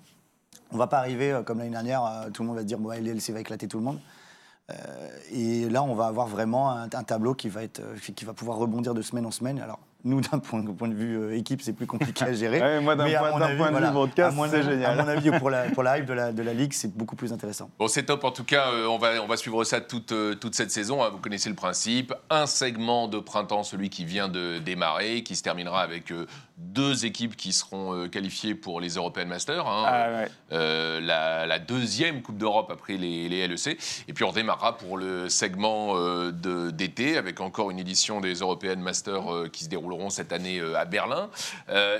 On 0.72 0.78
va 0.78 0.88
pas 0.88 0.98
arriver 1.00 1.32
euh, 1.32 1.44
comme 1.44 1.60
l'année 1.60 1.72
dernière, 1.72 2.04
euh, 2.06 2.30
tout 2.32 2.44
le 2.44 2.48
monde 2.48 2.58
va 2.58 2.62
se 2.64 2.68
dire 2.68 2.78
bon, 2.78 2.92
LLC 2.92 3.32
va 3.32 3.40
éclater 3.40 3.68
tout 3.68 3.78
le 3.78 3.84
monde. 3.86 4.00
Euh, 4.70 4.74
et 5.32 5.70
là, 5.70 5.82
on 5.84 5.96
va 5.96 6.08
avoir 6.08 6.28
vraiment 6.28 6.72
un, 6.72 6.84
un 6.92 7.04
tableau 7.04 7.34
qui 7.34 7.48
va, 7.48 7.64
être, 7.64 7.80
euh, 7.80 7.96
qui 8.16 8.26
va 8.26 8.34
pouvoir 8.34 8.58
rebondir 8.58 8.94
de 8.94 9.02
semaine 9.02 9.26
en 9.26 9.32
semaine. 9.32 9.60
Alors, 9.60 9.80
nous, 10.04 10.20
d'un 10.22 10.40
point, 10.40 10.62
point 10.62 10.90
de 10.90 10.94
vue 10.94 11.18
euh, 11.18 11.36
équipe, 11.38 11.62
c'est 11.62 11.72
plus 11.74 11.88
compliqué 11.88 12.26
à 12.26 12.34
gérer. 12.34 12.60
Ouais, 12.68 12.82
moi, 12.82 12.96
d'un 12.98 13.06
point, 13.06 13.32
de 13.32 13.56
voilà, 13.72 13.92
vue 13.92 13.94
mon 14.36 14.48
c'est 14.48 14.58
avis- 14.58 14.70
génial. 14.70 15.00
À 15.00 15.04
mon 15.04 15.10
avis, 15.10 15.32
pour 15.40 15.50
la, 15.50 15.70
pour 15.72 15.84
la 15.84 15.98
hype 15.98 16.06
de 16.06 16.14
la, 16.14 16.32
de 16.34 16.44
la 16.44 16.54
ligue, 16.54 16.74
c'est 16.74 16.94
beaucoup 16.96 17.16
plus 17.16 17.32
intéressant. 17.32 17.70
Bon, 17.80 17.88
c'est 17.88 18.04
top. 18.04 18.24
En 18.26 18.32
tout 18.32 18.44
cas, 18.44 18.68
euh, 18.72 18.88
on, 18.88 18.98
va, 18.98 19.22
on 19.24 19.28
va 19.28 19.38
suivre 19.38 19.64
ça 19.64 19.80
toute, 19.80 20.12
euh, 20.12 20.36
toute 20.36 20.54
cette 20.56 20.72
saison. 20.72 21.02
hein. 21.02 21.10
Vous 21.12 21.20
connaissez 21.20 21.50
le 21.50 21.56
principe. 21.56 22.14
Un 22.30 22.46
segment 22.46 23.08
de 23.08 23.20
printemps, 23.20 23.64
celui 23.64 23.90
qui 23.90 24.04
vient 24.04 24.28
de 24.28 24.60
démarrer, 24.60 25.24
qui 25.24 25.36
se 25.38 25.44
terminera 25.44 25.82
avec 25.82 26.12
euh, 26.12 26.26
deux 26.58 27.06
équipes 27.06 27.36
qui 27.36 27.54
seront 27.54 27.94
euh, 27.94 28.08
qualifiées 28.08 28.56
pour 28.56 28.82
les 28.82 28.96
European 28.96 29.26
Masters. 29.28 29.68
hein. 29.68 29.84
Ah, 29.88 30.10
ouais. 30.10 30.28
Euh, 30.54 31.00
la, 31.02 31.46
la 31.46 31.60
deuxième 31.60 32.22
Coupe 32.22 32.38
d'Europe 32.38 32.72
après 32.72 32.98
les, 32.98 33.30
les 33.30 33.48
LEC. 33.48 33.78
Et 34.08 34.14
puis 34.14 34.24
on 34.24 34.32
démarrera 34.32 34.78
pour 34.78 34.98
le 34.98 35.30
segment 35.30 35.98
euh, 35.98 36.32
d'été 36.72 37.18
avec 37.18 37.42
encore 37.42 37.70
une 37.70 37.80
édition 37.80 38.22
des 38.22 38.36
European 38.36 38.78
Masters 38.78 39.32
euh, 39.34 39.50
qui 39.50 39.66
se 39.66 39.70
dérouleront 39.70 40.10
cette 40.10 40.32
année 40.32 40.62
à 40.76 40.86
Berlin. 40.86 41.30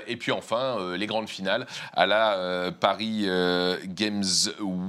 Et 0.06 0.16
puis 0.16 0.32
enfin 0.32 0.94
les 0.96 1.06
grandes 1.06 1.28
finales 1.28 1.66
à 1.92 2.06
la 2.06 2.70
Paris 2.72 3.26
Games 3.86 4.24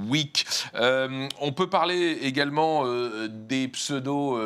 Week. 0.08 0.46
On 0.74 1.52
peut 1.52 1.68
parler 1.68 2.18
également 2.22 2.84
des 3.28 3.68
pseudos, 3.68 4.38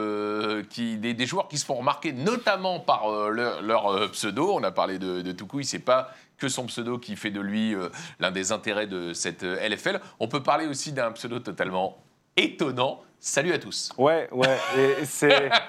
qui, 0.70 0.96
des, 0.96 1.14
des 1.14 1.26
joueurs 1.26 1.48
qui 1.48 1.58
se 1.58 1.64
font 1.64 1.74
remarquer 1.74 2.12
notamment 2.12 2.80
par 2.80 3.08
leur, 3.30 3.62
leur, 3.62 4.10
pseudo. 4.10 4.52
On 4.54 4.62
a 4.62 4.70
parlé 4.70 4.98
de, 4.98 5.13
de, 5.16 5.22
de 5.22 5.32
Toucouille. 5.32 5.64
C'est 5.64 5.78
pas 5.78 6.10
que 6.38 6.48
son 6.48 6.66
pseudo 6.66 6.98
qui 6.98 7.16
fait 7.16 7.30
de 7.30 7.40
lui 7.40 7.74
euh, 7.74 7.88
l'un 8.20 8.30
des 8.30 8.52
intérêts 8.52 8.86
de 8.86 9.12
cette 9.12 9.44
euh, 9.44 9.68
LFL. 9.68 10.00
On 10.20 10.28
peut 10.28 10.42
parler 10.42 10.66
aussi 10.66 10.92
d'un 10.92 11.12
pseudo 11.12 11.38
totalement 11.38 11.98
étonnant. 12.36 13.02
Salut 13.20 13.52
à 13.52 13.58
tous. 13.58 13.92
Ouais, 13.96 14.28
ouais. 14.32 14.58
Et 14.76 15.04
c'est. 15.04 15.50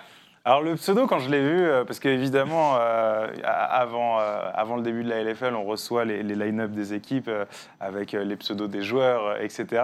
Alors 0.47 0.61
le 0.61 0.75
pseudo, 0.75 1.07
quand 1.07 1.17
je 1.17 1.31
l'ai 1.31 1.41
vu, 1.41 1.59
euh, 1.59 1.85
parce 1.85 1.99
qu'évidemment, 1.99 2.75
euh, 2.77 3.27
avant, 3.43 4.19
euh, 4.19 4.47
avant 4.53 4.75
le 4.75 4.83
début 4.83 5.03
de 5.03 5.09
la 5.09 5.23
LFL, 5.23 5.55
on 5.55 5.63
reçoit 5.63 6.05
les, 6.05 6.21
les 6.21 6.35
line-up 6.35 6.69
des 6.69 6.93
équipes 6.93 7.29
euh, 7.29 7.45
avec 7.79 8.13
euh, 8.13 8.23
les 8.23 8.35
pseudos 8.35 8.69
des 8.69 8.83
joueurs, 8.83 9.25
euh, 9.25 9.39
etc. 9.39 9.81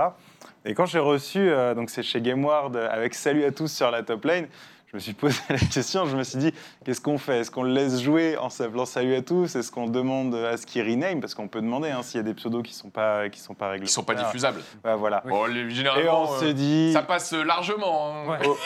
Et 0.63 0.76
quand 0.76 0.86
j'ai 0.86 1.00
reçu, 1.00 1.39
euh, 1.39 1.74
donc 1.74 1.89
c'est 1.89 2.04
chez 2.04 2.21
GameWard, 2.21 2.76
euh, 2.76 2.88
avec 2.91 3.15
Salut 3.15 3.43
à 3.43 3.52
tous 3.52 3.74
sur 3.74 3.89
la 3.89 4.04
top 4.04 4.24
lane, 4.24 4.45
je 4.92 4.98
me 4.98 5.00
suis 5.00 5.14
posé 5.14 5.40
la 5.50 5.58
question, 5.58 6.06
je 6.06 6.18
me 6.18 6.24
suis 6.24 6.38
dit, 6.38 6.54
qu'est-ce 6.84 7.00
qu'on 7.00 7.18
fait? 7.18 7.40
Est-ce 7.40 7.50
qu'on 7.52 7.64
le 7.64 7.72
laisse 7.72 8.02
jouer 8.02 8.38
en 8.38 8.50
s'appelant 8.50 8.86
Salut 8.86 9.16
à 9.16 9.22
tous? 9.22 9.56
Est-ce 9.56 9.72
qu'on 9.72 9.88
demande 9.88 10.36
à 10.36 10.58
ce 10.58 10.66
qu'il 10.66 10.82
rename? 10.84 11.22
Parce 11.22 11.34
qu'on 11.34 11.48
peut 11.48 11.62
demander 11.62 11.90
hein, 11.92 12.04
s'il 12.04 12.18
y 12.18 12.20
a 12.20 12.24
des 12.24 12.34
pseudos 12.34 12.62
qui 12.62 12.74
ne 12.74 12.78
sont 12.78 12.90
pas, 12.90 13.30
qui 13.30 13.40
sont 13.40 13.54
pas 13.54 13.68
Ils 13.68 13.72
réglementaires. 13.72 13.94
sont 13.94 14.04
pas 14.04 14.16
diffusables. 14.16 14.62
Ouais, 14.84 14.96
voilà. 14.98 15.24
Bon, 15.26 15.46
les- 15.46 15.62
Et 15.62 15.70
généralement, 15.70 16.30
on 16.30 16.34
euh, 16.34 16.40
se 16.42 16.46
dit... 16.46 16.92
ça 16.92 17.04
passe 17.04 17.32
largement. 17.32 18.12
hein. 18.26 18.28
Ouais. 18.32 18.38
Oh, 18.46 18.58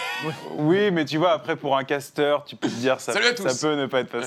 Oui, 0.57 0.89
mais 0.91 1.05
tu 1.05 1.17
vois, 1.17 1.33
après, 1.33 1.55
pour 1.55 1.77
un 1.77 1.83
caster, 1.83 2.35
tu 2.47 2.55
peux 2.55 2.69
te 2.69 2.73
dire 2.73 2.99
ça, 2.99 3.13
Salut 3.13 3.27
à 3.27 3.33
tous. 3.33 3.47
ça 3.47 3.67
peut 3.67 3.75
ne 3.75 3.85
pas 3.85 3.99
être, 3.99 4.09
pas, 4.09 4.25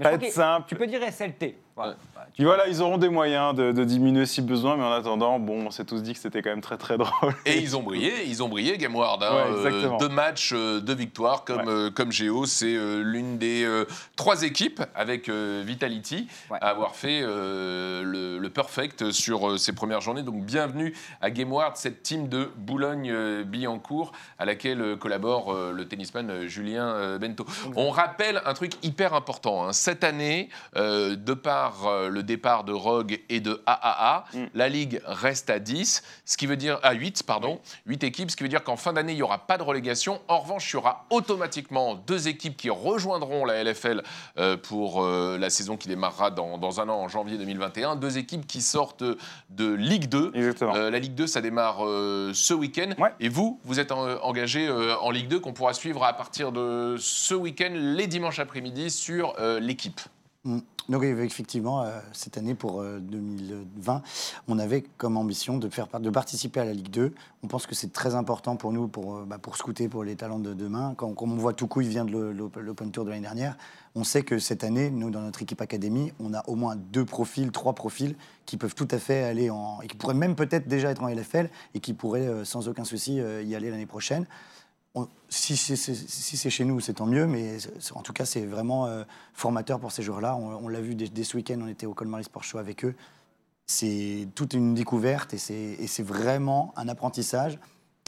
pas 0.00 0.12
être 0.12 0.30
simple. 0.32 0.66
Tu 0.68 0.76
peux 0.76 0.86
dire 0.86 1.00
SLT. 1.02 1.56
Voilà. 1.80 1.94
Bah, 2.14 2.22
tu- 2.26 2.32
Puis 2.34 2.44
voilà, 2.44 2.68
ils 2.68 2.82
auront 2.82 2.98
des 2.98 3.08
moyens 3.08 3.54
de, 3.54 3.72
de 3.72 3.84
diminuer 3.84 4.26
si 4.26 4.42
besoin, 4.42 4.76
mais 4.76 4.84
en 4.84 4.92
attendant, 4.92 5.38
bon, 5.38 5.66
on 5.66 5.70
s'est 5.70 5.84
tous 5.86 6.02
dit 6.02 6.12
que 6.12 6.18
c'était 6.18 6.42
quand 6.42 6.50
même 6.50 6.60
très 6.60 6.76
très 6.76 6.98
drôle. 6.98 7.34
Et 7.46 7.58
ils 7.58 7.76
ont 7.76 7.82
brillé, 7.82 8.12
ils 8.26 8.42
ont 8.42 8.48
brillé, 8.48 8.76
GameWard. 8.76 9.22
Hein, 9.22 9.30
Ouais, 9.34 9.52
euh, 9.52 9.56
exactement. 9.66 9.96
deux 9.96 10.08
matchs, 10.10 10.52
euh, 10.54 10.80
deux 10.80 10.94
victoires, 10.94 11.44
comme, 11.44 11.62
Ouais. 11.62 11.68
euh, 11.68 11.90
comme 11.90 12.12
Géo. 12.12 12.44
C'est 12.46 12.74
euh, 12.76 13.02
l'une 13.02 13.38
des 13.38 13.64
euh, 13.64 13.84
trois 14.16 14.42
équipes 14.42 14.82
avec 14.94 15.28
euh, 15.28 15.62
Vitality 15.66 16.28
Ouais. 16.50 16.58
à 16.60 16.68
avoir 16.68 16.94
fait 16.96 17.20
euh, 17.22 18.02
le, 18.02 18.38
le 18.38 18.50
perfect 18.50 19.10
sur 19.12 19.50
euh, 19.50 19.56
ces 19.58 19.72
premières 19.72 20.00
journées. 20.02 20.22
Donc 20.22 20.44
bienvenue 20.44 20.94
à 21.22 21.30
GameWard, 21.30 21.76
cette 21.76 22.02
team 22.02 22.28
de 22.28 22.50
Boulogne-Billancourt 22.56 24.12
à 24.38 24.44
laquelle 24.44 24.96
collabore 24.98 25.52
euh, 25.52 25.72
le 25.72 25.86
tennisman 25.86 26.46
Julien 26.46 26.88
euh, 26.88 27.18
Bento. 27.18 27.44
On 27.76 27.90
rappelle 27.90 28.40
un 28.44 28.54
truc 28.54 28.72
hyper 28.82 29.14
important. 29.14 29.66
hein. 29.66 29.72
Cette 29.72 30.04
année, 30.04 30.48
euh, 30.76 31.16
de 31.16 31.34
par 31.34 31.69
euh, 31.86 32.08
le 32.08 32.22
départ 32.22 32.64
de 32.64 32.72
Rogue 32.72 33.20
et 33.28 33.40
de 33.40 33.62
AAA, 33.66 34.24
Mm. 34.34 34.44
la 34.54 34.68
ligue 34.68 35.00
reste 35.04 35.50
à 35.50 35.58
10, 35.58 36.02
ce 36.24 36.36
qui 36.36 36.46
veut 36.46 36.56
dire 36.56 36.78
à 36.82 36.92
8, 36.92 37.22
pardon, 37.24 37.60
8 37.86 38.04
équipes, 38.04 38.30
ce 38.30 38.36
qui 38.36 38.42
veut 38.42 38.48
dire 38.48 38.62
qu'en 38.64 38.76
fin 38.76 38.92
d'année, 38.92 39.12
il 39.12 39.16
n'y 39.16 39.22
aura 39.22 39.38
pas 39.46 39.58
de 39.58 39.62
relégation. 39.62 40.20
En 40.28 40.38
revanche, 40.40 40.70
il 40.70 40.74
y 40.74 40.76
aura 40.76 41.06
automatiquement 41.10 41.94
deux 41.94 42.28
équipes 42.28 42.56
qui 42.56 42.70
rejoindront 42.70 43.44
la 43.44 43.62
LFL 43.64 44.02
euh, 44.38 44.56
pour 44.56 45.02
euh, 45.02 45.38
la 45.38 45.50
saison 45.50 45.76
qui 45.76 45.88
démarrera 45.88 46.30
dans, 46.30 46.58
dans 46.58 46.80
un 46.80 46.88
an, 46.88 46.96
en 47.00 47.08
janvier 47.08 47.38
2021. 47.38 47.96
Deux 47.96 48.18
équipes 48.18 48.46
qui 48.46 48.62
sortent 48.62 49.04
de 49.50 49.72
Ligue 49.72 50.08
2. 50.08 50.32
Exactement. 50.34 50.74
Euh, 50.74 50.90
la 50.90 50.98
Ligue 50.98 51.14
2, 51.14 51.26
ça 51.26 51.40
démarre 51.40 51.84
euh, 51.86 52.32
ce 52.34 52.54
week-end. 52.54 52.90
Ouais. 52.98 53.12
Et 53.20 53.28
vous, 53.28 53.60
vous 53.64 53.80
êtes 53.80 53.92
en- 53.92 54.06
engagé 54.22 54.66
euh, 54.68 54.96
en 54.98 55.10
Ligue 55.10 55.28
2 55.28 55.40
qu'on 55.40 55.52
pourra 55.52 55.72
suivre 55.74 56.04
à 56.04 56.12
partir 56.12 56.52
de 56.52 56.96
ce 56.98 57.34
week-end, 57.34 57.70
les 57.72 58.06
dimanches 58.06 58.38
après-midi, 58.38 58.90
sur 58.90 59.34
euh, 59.40 59.60
l'équipe. 59.60 60.00
Mm. 60.44 60.58
Donc 60.90 61.04
effectivement, 61.04 61.82
euh, 61.84 62.00
cette 62.12 62.36
année 62.36 62.54
pour 62.56 62.80
euh, 62.82 62.98
2020, 62.98 64.02
on 64.48 64.58
avait 64.58 64.82
comme 64.98 65.16
ambition 65.16 65.56
de, 65.56 65.68
faire, 65.68 65.86
de 66.00 66.10
participer 66.10 66.58
à 66.58 66.64
la 66.64 66.72
Ligue 66.72 66.90
2. 66.90 67.14
On 67.44 67.46
pense 67.46 67.66
que 67.68 67.76
c'est 67.76 67.92
très 67.92 68.16
important 68.16 68.56
pour 68.56 68.72
nous, 68.72 68.88
pour, 68.88 69.16
euh, 69.18 69.24
bah, 69.24 69.38
pour 69.38 69.56
scouter 69.56 69.88
pour 69.88 70.02
les 70.02 70.16
talents 70.16 70.40
de 70.40 70.52
demain. 70.52 70.94
Quand, 70.96 71.12
comme 71.14 71.32
on 71.32 71.36
voit 71.36 71.52
Toukou, 71.52 71.82
il 71.82 71.88
vient 71.88 72.04
de 72.04 72.10
l'O- 72.10 72.32
l'O- 72.32 72.50
l'Open 72.60 72.90
Tour 72.90 73.04
de 73.04 73.10
l'année 73.10 73.22
dernière. 73.22 73.56
On 73.94 74.02
sait 74.02 74.22
que 74.22 74.40
cette 74.40 74.64
année, 74.64 74.90
nous, 74.90 75.10
dans 75.10 75.20
notre 75.20 75.40
équipe 75.42 75.60
académie, 75.60 76.12
on 76.18 76.34
a 76.34 76.42
au 76.48 76.56
moins 76.56 76.74
deux 76.74 77.04
profils, 77.04 77.52
trois 77.52 77.74
profils 77.74 78.16
qui 78.44 78.56
peuvent 78.56 78.74
tout 78.74 78.88
à 78.90 78.98
fait 78.98 79.22
aller 79.22 79.48
en... 79.48 79.80
et 79.82 79.86
qui 79.86 79.96
pourraient 79.96 80.14
même 80.14 80.34
peut-être 80.34 80.66
déjà 80.66 80.90
être 80.90 81.04
en 81.04 81.08
LFL 81.08 81.50
et 81.74 81.80
qui 81.80 81.94
pourraient 81.94 82.26
euh, 82.26 82.44
sans 82.44 82.66
aucun 82.68 82.84
souci 82.84 83.20
euh, 83.20 83.42
y 83.44 83.54
aller 83.54 83.70
l'année 83.70 83.86
prochaine. 83.86 84.26
Si 85.28 85.56
c'est 85.56 86.50
chez 86.50 86.64
nous, 86.64 86.80
c'est 86.80 86.94
tant 86.94 87.06
mieux, 87.06 87.26
mais 87.26 87.58
en 87.94 88.02
tout 88.02 88.12
cas, 88.12 88.24
c'est 88.24 88.44
vraiment 88.44 88.86
euh, 88.86 89.04
formateur 89.32 89.78
pour 89.78 89.92
ces 89.92 90.02
joueurs-là. 90.02 90.34
On, 90.36 90.68
l'a 90.68 90.80
vu 90.80 90.96
dès, 90.96 91.24
ce 91.24 91.36
week-end, 91.36 91.58
on 91.62 91.68
était 91.68 91.86
au 91.86 91.94
Colmar 91.94 92.24
Sport 92.24 92.42
Show 92.42 92.58
avec 92.58 92.84
eux. 92.84 92.94
C'est 93.66 94.26
toute 94.34 94.54
une 94.54 94.74
découverte 94.74 95.32
et 95.32 95.38
c'est 95.38 96.02
vraiment 96.02 96.72
un 96.76 96.88
apprentissage. 96.88 97.60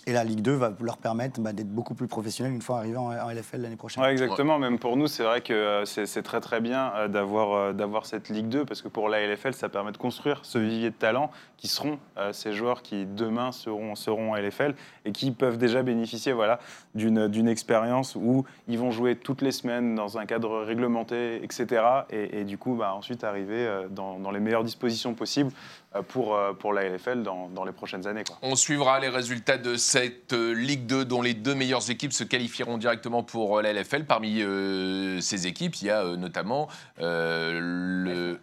Et 0.06 0.12
la 0.12 0.24
Ligue 0.24 0.40
2 0.42 0.52
va 0.52 0.72
leur 0.80 0.96
permettre 0.96 1.40
bah, 1.40 1.52
d'être 1.52 1.72
beaucoup 1.72 1.94
plus 1.94 2.08
professionnels 2.08 2.52
une 2.52 2.62
fois 2.62 2.78
arrivés 2.78 2.96
en, 2.96 3.12
en 3.12 3.30
LFL 3.30 3.60
l'année 3.60 3.76
prochaine. 3.76 4.02
Ouais, 4.02 4.10
exactement. 4.10 4.58
Même 4.58 4.78
pour 4.78 4.96
nous, 4.96 5.06
c'est 5.06 5.22
vrai 5.22 5.42
que 5.42 5.52
euh, 5.52 5.84
c'est 5.84 6.22
très 6.22 6.40
très 6.40 6.60
bien 6.60 6.92
euh, 6.96 7.08
d'avoir 7.08 7.52
euh, 7.52 7.72
d'avoir 7.72 8.04
cette 8.06 8.28
Ligue 8.28 8.48
2 8.48 8.64
parce 8.64 8.82
que 8.82 8.88
pour 8.88 9.08
la 9.08 9.24
LFL, 9.24 9.54
ça 9.54 9.68
permet 9.68 9.92
de 9.92 9.98
construire 9.98 10.40
ce 10.42 10.58
vivier 10.58 10.90
de 10.90 10.96
talents 10.96 11.30
qui 11.62 11.68
seront 11.68 12.00
euh, 12.18 12.32
ces 12.32 12.52
joueurs 12.52 12.82
qui 12.82 13.06
demain 13.06 13.52
seront 13.52 13.94
seront 13.94 14.32
en 14.32 14.36
LFL 14.36 14.74
et 15.04 15.12
qui 15.12 15.30
peuvent 15.30 15.58
déjà 15.58 15.84
bénéficier 15.84 16.32
voilà 16.32 16.58
d'une 16.96 17.28
d'une 17.28 17.46
expérience 17.46 18.16
où 18.16 18.44
ils 18.66 18.80
vont 18.80 18.90
jouer 18.90 19.14
toutes 19.14 19.42
les 19.42 19.52
semaines 19.52 19.94
dans 19.94 20.18
un 20.18 20.26
cadre 20.26 20.62
réglementé, 20.62 21.42
etc. 21.44 21.84
Et, 22.10 22.40
et 22.40 22.44
du 22.44 22.58
coup, 22.58 22.74
bah, 22.74 22.94
ensuite 22.94 23.22
arriver 23.22 23.64
euh, 23.64 23.86
dans, 23.88 24.18
dans 24.18 24.32
les 24.32 24.40
meilleures 24.40 24.64
dispositions 24.64 25.14
possibles 25.14 25.52
euh, 25.94 26.02
pour 26.02 26.34
euh, 26.34 26.52
pour 26.52 26.72
la 26.72 26.88
LFL 26.88 27.22
dans, 27.22 27.48
dans 27.48 27.64
les 27.64 27.72
prochaines 27.72 28.08
années. 28.08 28.24
Quoi. 28.24 28.36
On 28.42 28.56
suivra 28.56 28.98
les 28.98 29.08
résultats 29.08 29.58
de 29.58 29.76
cette 29.92 30.32
euh, 30.32 30.54
Ligue 30.54 30.86
2 30.86 31.04
dont 31.04 31.20
les 31.20 31.34
deux 31.34 31.54
meilleures 31.54 31.90
équipes 31.90 32.14
se 32.14 32.24
qualifieront 32.24 32.78
directement 32.78 33.22
pour 33.22 33.58
euh, 33.58 33.62
la 33.62 33.74
LFL. 33.74 34.06
Parmi 34.06 34.40
euh, 34.40 35.20
ces 35.20 35.46
équipes, 35.46 35.74
il 35.82 35.88
y 35.88 35.90
a 35.90 36.02
euh, 36.02 36.16
notamment 36.16 36.68
euh, 37.00 37.58
le, 37.60 38.40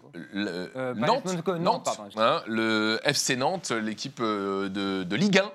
Euh, 0.75 0.93
Nantes, 0.93 1.25
Nantes, 1.25 1.47
Nantes, 1.47 1.59
Nantes, 1.59 1.85
pardon, 1.85 2.03
excusez-moi. 2.05 2.37
hein, 2.37 2.43
le 2.45 2.99
FC 3.03 3.35
Nantes, 3.35 3.71
l'équipe 3.71 4.19
euh, 4.19 4.69
de, 4.69 5.03
de 5.03 5.15
Ligue 5.15 5.39
1 5.39 5.51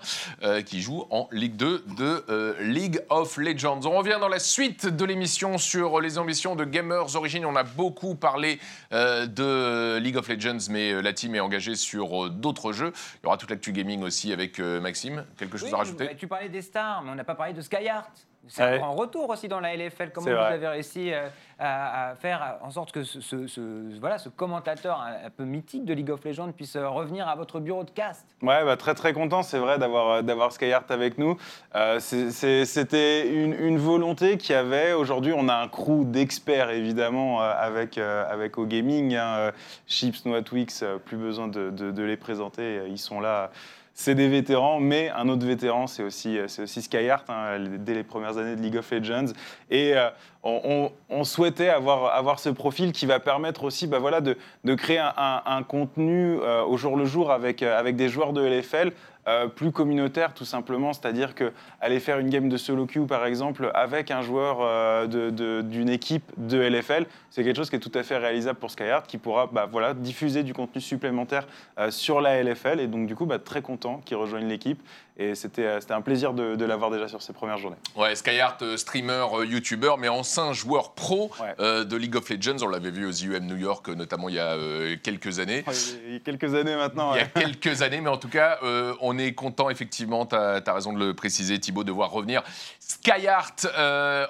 euh, 0.47 0.63
qui 0.63 0.83
joue 0.83 1.05
en 1.11 1.29
Ligue 1.31 1.55
2 1.55 1.85
de 1.97 2.25
euh, 2.29 2.55
League 2.61 3.01
of 3.11 3.37
Legends. 3.37 3.81
On 3.85 3.97
revient 3.99 4.17
dans 4.21 4.29
la 4.29 4.41
suite 4.41 4.87
de 4.87 5.05
l'émission 5.05 5.59
sur 5.59 6.01
les 6.01 6.19
ambitions 6.19 6.57
de 6.57 6.65
Gamers 6.65 7.15
Origin. 7.15 7.45
On 7.47 7.55
a 7.55 7.63
beaucoup 7.63 8.17
parlé 8.17 8.59
euh, 8.93 9.27
de 9.27 9.99
League 9.99 10.17
of 10.17 10.29
Legends, 10.29 10.59
mais 10.71 10.93
euh, 10.93 11.03
la 11.03 11.13
team 11.13 11.37
est 11.37 11.41
engagée 11.41 11.77
sur 11.77 12.25
euh, 12.27 12.31
d'autres 12.31 12.73
jeux. 12.73 12.93
Il 13.23 13.27
y 13.27 13.29
aura 13.29 13.37
toute 13.37 13.51
l'actu 13.51 13.71
gaming 13.73 14.03
aussi 14.03 14.33
avec 14.33 14.59
euh, 14.59 14.81
Maxime. 14.81 15.25
Quelque 15.39 15.57
chose 15.57 15.69
Oui, 15.73 15.75
à 15.81 15.84
rajouter 15.85 16.17
Tu 16.17 16.27
parlais 16.29 16.49
des 16.49 16.63
stars, 16.63 17.03
mais 17.03 17.11
on 17.11 17.15
n'a 17.15 17.25
pas 17.25 17.35
parlé 17.35 17.53
de 17.53 17.61
Skyheart. 17.61 18.11
C'est 18.47 18.63
Ouais. 18.63 18.75
un 18.75 18.79
grand 18.79 18.93
retour 18.95 19.31
aussi 19.31 19.49
dans 19.49 19.59
la 19.61 19.75
LFL. 19.75 20.11
Comment 20.13 20.27
vous 20.29 20.37
vrai. 20.37 20.53
avez 20.53 20.69
réussi 20.69 21.11
euh, 21.15 21.29
à, 21.59 22.11
à 22.11 22.15
faire 22.15 22.59
en 22.61 22.71
sorte 22.71 22.93
que 22.93 23.03
ce, 23.03 23.19
ce- 23.23 23.47
ce- 23.47 23.99
voilà, 23.99 24.19
ce 24.19 24.29
commentateur 24.29 25.01
un, 25.01 25.31
peu 25.31 25.45
mythique 25.45 25.87
de 25.87 25.95
League 25.95 26.11
of 26.11 26.23
Legends 26.27 26.53
puisse 26.53 26.77
euh, 26.77 26.87
revenir 26.91 27.27
à 27.27 27.37
votre 27.37 27.59
bureau 27.59 27.85
de 27.85 27.91
cast? 27.91 28.27
Ouais, 28.43 28.63
bah, 28.63 28.77
très 28.77 28.93
très 28.95 29.15
content, 29.15 29.43
c'est 29.43 29.57
vrai 29.59 29.79
d'avoir 29.79 30.23
euh, 30.23 30.51
Skyheart 30.51 30.91
avec 30.91 31.17
nous. 31.17 31.39
Euh, 31.75 31.99
C'était 32.01 33.33
une, 33.33 33.55
une 33.55 33.79
volonté 33.79 34.37
qu'il 34.37 34.55
y 34.55 34.59
avait. 34.59 34.93
Aujourd'hui, 34.93 35.33
on 35.35 35.49
a 35.49 35.55
un 35.55 35.69
crew 35.69 36.05
d'experts 36.05 36.69
évidemment 36.69 37.41
avec 37.41 37.97
euh, 37.97 38.27
avec 38.31 38.59
O 38.59 38.67
Gaming, 38.67 39.15
hein, 39.17 39.53
Chips, 39.87 40.27
Noatwix, 40.27 40.85
plus 41.07 41.17
besoin 41.17 41.49
de, 41.49 41.71
de- 41.71 41.91
de 41.91 42.03
les 42.03 42.19
présenter. 42.19 42.83
Ils 42.89 42.99
sont 42.99 43.21
là. 43.21 43.51
C'est 43.97 44.17
des 44.17 44.29
vétérans, 44.29 44.81
mais 44.81 45.09
un 45.11 45.29
autre 45.29 45.47
vétéran, 45.47 45.87
c'est 45.87 46.03
aussi, 46.03 46.37
euh, 46.37 46.47
aussi 46.47 46.89
hein, 47.29 47.59
dès 47.79 47.95
les 47.95 48.03
premières 48.03 48.37
années 48.39 48.57
de 48.57 48.61
League 48.61 48.77
of 48.77 48.91
Legends. 48.91 49.33
Et 49.71 49.95
euh, 49.95 50.11
on, 50.43 51.23
souhaitait 51.23 51.69
avoir, 51.69 52.41
ce 52.41 52.49
profil 52.49 52.91
qui 52.91 53.07
va 53.07 53.21
permettre 53.21 53.63
aussi 53.63 53.87
bah, 53.87 54.01
voilà, 54.01 54.21
de, 54.21 54.37
créer 54.75 54.99
un, 54.99 55.63
contenu 55.63 56.39
euh, 56.41 56.65
au 56.65 56.77
jour 56.77 56.97
le 56.97 57.05
jour 57.05 57.31
avec, 57.31 57.63
avec 57.63 57.95
des 57.95 58.09
joueurs 58.09 58.33
de 58.33 58.43
LFL 58.43 58.93
euh, 59.27 59.47
plus 59.49 59.73
communautaire 59.73 60.35
tout 60.35 60.45
simplement, 60.45 60.93
c'est-à-dire 60.93 61.35
que 61.35 61.53
aller 61.81 61.99
faire 61.99 62.19
une 62.19 62.29
game 62.29 62.49
de 62.49 62.57
solo 62.57 62.87
queue 62.87 63.07
par 63.07 63.25
exemple 63.25 63.71
avec 63.75 64.11
un 64.11 64.21
joueur 64.21 64.59
euh, 64.61 65.63
d'une 65.63 65.89
équipe 65.89 66.31
de 66.37 66.59
LFL, 66.59 67.07
c'est 67.31 67.43
quelque 67.43 67.57
chose 67.57 67.71
qui 67.71 67.77
est 67.77 67.81
tout 67.81 67.93
à 67.95 68.03
fait 68.03 68.19
réalisable 68.19 68.59
pour 68.59 68.71
Skyheart 68.71 69.07
qui 69.07 69.19
pourra 69.19 69.47
bah, 69.47 69.69
diffuser 69.95 70.43
du 70.43 70.53
contenu 70.53 70.81
supplémentaire 70.81 71.47
euh, 71.79 71.91
sur 71.91 72.21
la 72.21 72.43
LFL 72.43 72.81
et 72.81 72.87
donc 72.87 73.07
du 73.07 73.17
coup 73.17 73.27
bah, 73.27 73.39
très 73.39 73.63
content 73.63 74.03
qu'il 74.05 74.17
rejoigne 74.17 74.47
l'équipe 74.47 74.83
et 75.17 75.35
c'était 75.37 75.65
euh, 75.65 75.81
c'était 75.81 75.95
un 75.95 76.01
plaisir 76.01 76.35
de, 76.35 76.57
de 76.57 76.65
l'avoir 76.65 76.91
déjà 76.91 77.07
sur 77.07 77.23
ses 77.23 77.33
premières 77.33 77.59
journées. 77.59 77.77
Ouais, 77.95 78.17
Skyheart, 78.17 78.63
euh, 78.63 78.77
streamer, 78.77 79.27
euh, 79.35 79.47
youtubeur, 79.47 79.97
mais 79.97 80.09
ancien 80.09 80.53
joueur 80.53 80.93
pro 80.93 81.31
Ouais. 81.41 81.55
euh, 81.61 81.85
de 81.85 81.97
League 81.97 82.17
of 82.17 82.29
Legends. 82.29 82.57
On 82.63 82.69
l'avait 82.69 82.91
vu 82.91 83.07
aux 83.07 83.13
IUM 83.13 83.47
New 83.47 83.57
York, 83.57 83.89
notamment 83.89 84.29
il 84.29 84.35
y 84.35 84.39
a 84.41 84.55
euh, 84.55 84.97
quelques 85.03 85.39
années. 85.39 85.65
Il 86.07 86.15
y 86.15 86.17
a 86.17 86.19
quelques 86.21 86.55
années 86.55 86.75
maintenant. 86.75 87.15
Il 87.15 87.19
y 87.19 87.21
a 87.21 87.27
quelques 87.41 87.83
années, 87.83 88.01
mais 88.01 88.11
en 88.11 88.17
tout 88.17 88.29
cas, 88.29 88.59
euh, 88.65 88.95
on 89.01 89.17
est 89.19 89.33
content, 89.35 89.71
effectivement, 89.71 90.27
tu 90.27 90.35
as, 90.35 90.63
raison 90.67 90.93
de 90.93 90.99
le 90.99 91.15
préciser, 91.15 91.59
Thibaut, 91.61 91.85
de 91.85 91.93
voir 91.93 92.11
revenir 92.11 92.43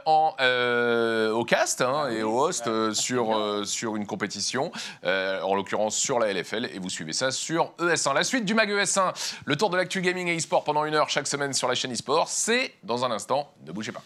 en, 0.06 0.34
euh, 0.40 1.30
au 1.32 1.44
cast 1.44 1.80
hein, 1.80 2.08
et 2.10 2.22
au 2.22 2.38
host 2.40 2.92
sur, 2.92 3.62
sur 3.64 3.96
une 3.96 4.06
compétition, 4.06 4.70
en 5.04 5.54
l'occurrence 5.54 5.96
sur 5.96 6.18
la 6.18 6.32
LFL, 6.32 6.66
et 6.72 6.78
vous 6.78 6.90
suivez 6.90 7.12
ça 7.12 7.30
sur 7.30 7.72
ES1. 7.78 8.14
La 8.14 8.24
suite 8.24 8.44
du 8.44 8.54
Mag 8.54 8.70
ES1, 8.70 9.12
le 9.44 9.56
tour 9.56 9.70
de 9.70 9.76
l'actu 9.76 10.00
gaming 10.00 10.28
et 10.28 10.36
e-sport 10.36 10.64
une 10.82 10.94
heure 10.94 11.08
chaque 11.08 11.28
semaine 11.28 11.52
sur 11.52 11.68
la 11.68 11.76
chaîne 11.76 11.92
e-sport, 11.92 12.28
c'est 12.28 12.74
dans 12.82 13.04
un 13.04 13.12
instant, 13.12 13.54
ne 13.64 13.70
bougez 13.70 13.92
pas. 13.92 14.02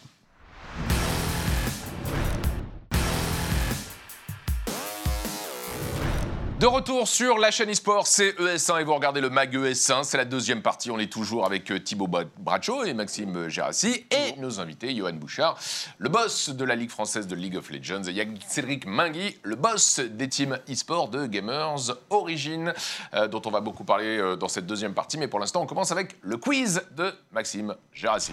De 6.60 6.66
retour 6.66 7.06
sur 7.06 7.38
la 7.38 7.52
chaîne 7.52 7.68
eSport, 7.70 8.08
c'est 8.08 8.30
ES1 8.32 8.80
et 8.80 8.84
vous 8.84 8.92
regardez 8.92 9.20
le 9.20 9.30
MAG 9.30 9.54
ES1. 9.56 10.02
C'est 10.02 10.16
la 10.16 10.24
deuxième 10.24 10.60
partie. 10.60 10.90
On 10.90 10.98
est 10.98 11.10
toujours 11.12 11.46
avec 11.46 11.70
euh, 11.70 11.78
Thibaut 11.78 12.08
Bra- 12.08 12.24
Bracho 12.36 12.82
et 12.82 12.94
Maxime 12.94 13.48
Gérassi 13.48 14.04
et 14.10 14.34
nos 14.40 14.58
invités, 14.58 14.92
Johan 14.92 15.12
Bouchard, 15.12 15.56
le 15.98 16.08
boss 16.08 16.48
de 16.50 16.64
la 16.64 16.74
Ligue 16.74 16.90
française 16.90 17.28
de 17.28 17.36
League 17.36 17.56
of 17.56 17.70
Legends, 17.70 18.02
et 18.08 18.28
Cédric 18.48 18.86
Mingui, 18.86 19.38
le 19.44 19.54
boss 19.54 20.00
des 20.00 20.28
teams 20.28 20.58
eSport 20.66 21.08
de 21.10 21.26
Gamers 21.26 21.92
Origin, 22.10 22.72
euh, 23.14 23.28
dont 23.28 23.42
on 23.44 23.50
va 23.52 23.60
beaucoup 23.60 23.84
parler 23.84 24.18
euh, 24.18 24.34
dans 24.34 24.48
cette 24.48 24.66
deuxième 24.66 24.94
partie. 24.94 25.16
Mais 25.16 25.28
pour 25.28 25.38
l'instant, 25.38 25.62
on 25.62 25.66
commence 25.66 25.92
avec 25.92 26.16
le 26.22 26.38
quiz 26.38 26.82
de 26.96 27.12
Maxime 27.30 27.76
Gérassi. 27.94 28.32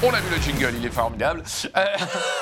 On 0.00 0.10
a 0.14 0.20
vu 0.20 0.30
le 0.30 0.40
jingle, 0.40 0.74
il 0.78 0.86
est 0.86 0.90
formidable. 0.90 1.42
Euh, 1.76 1.84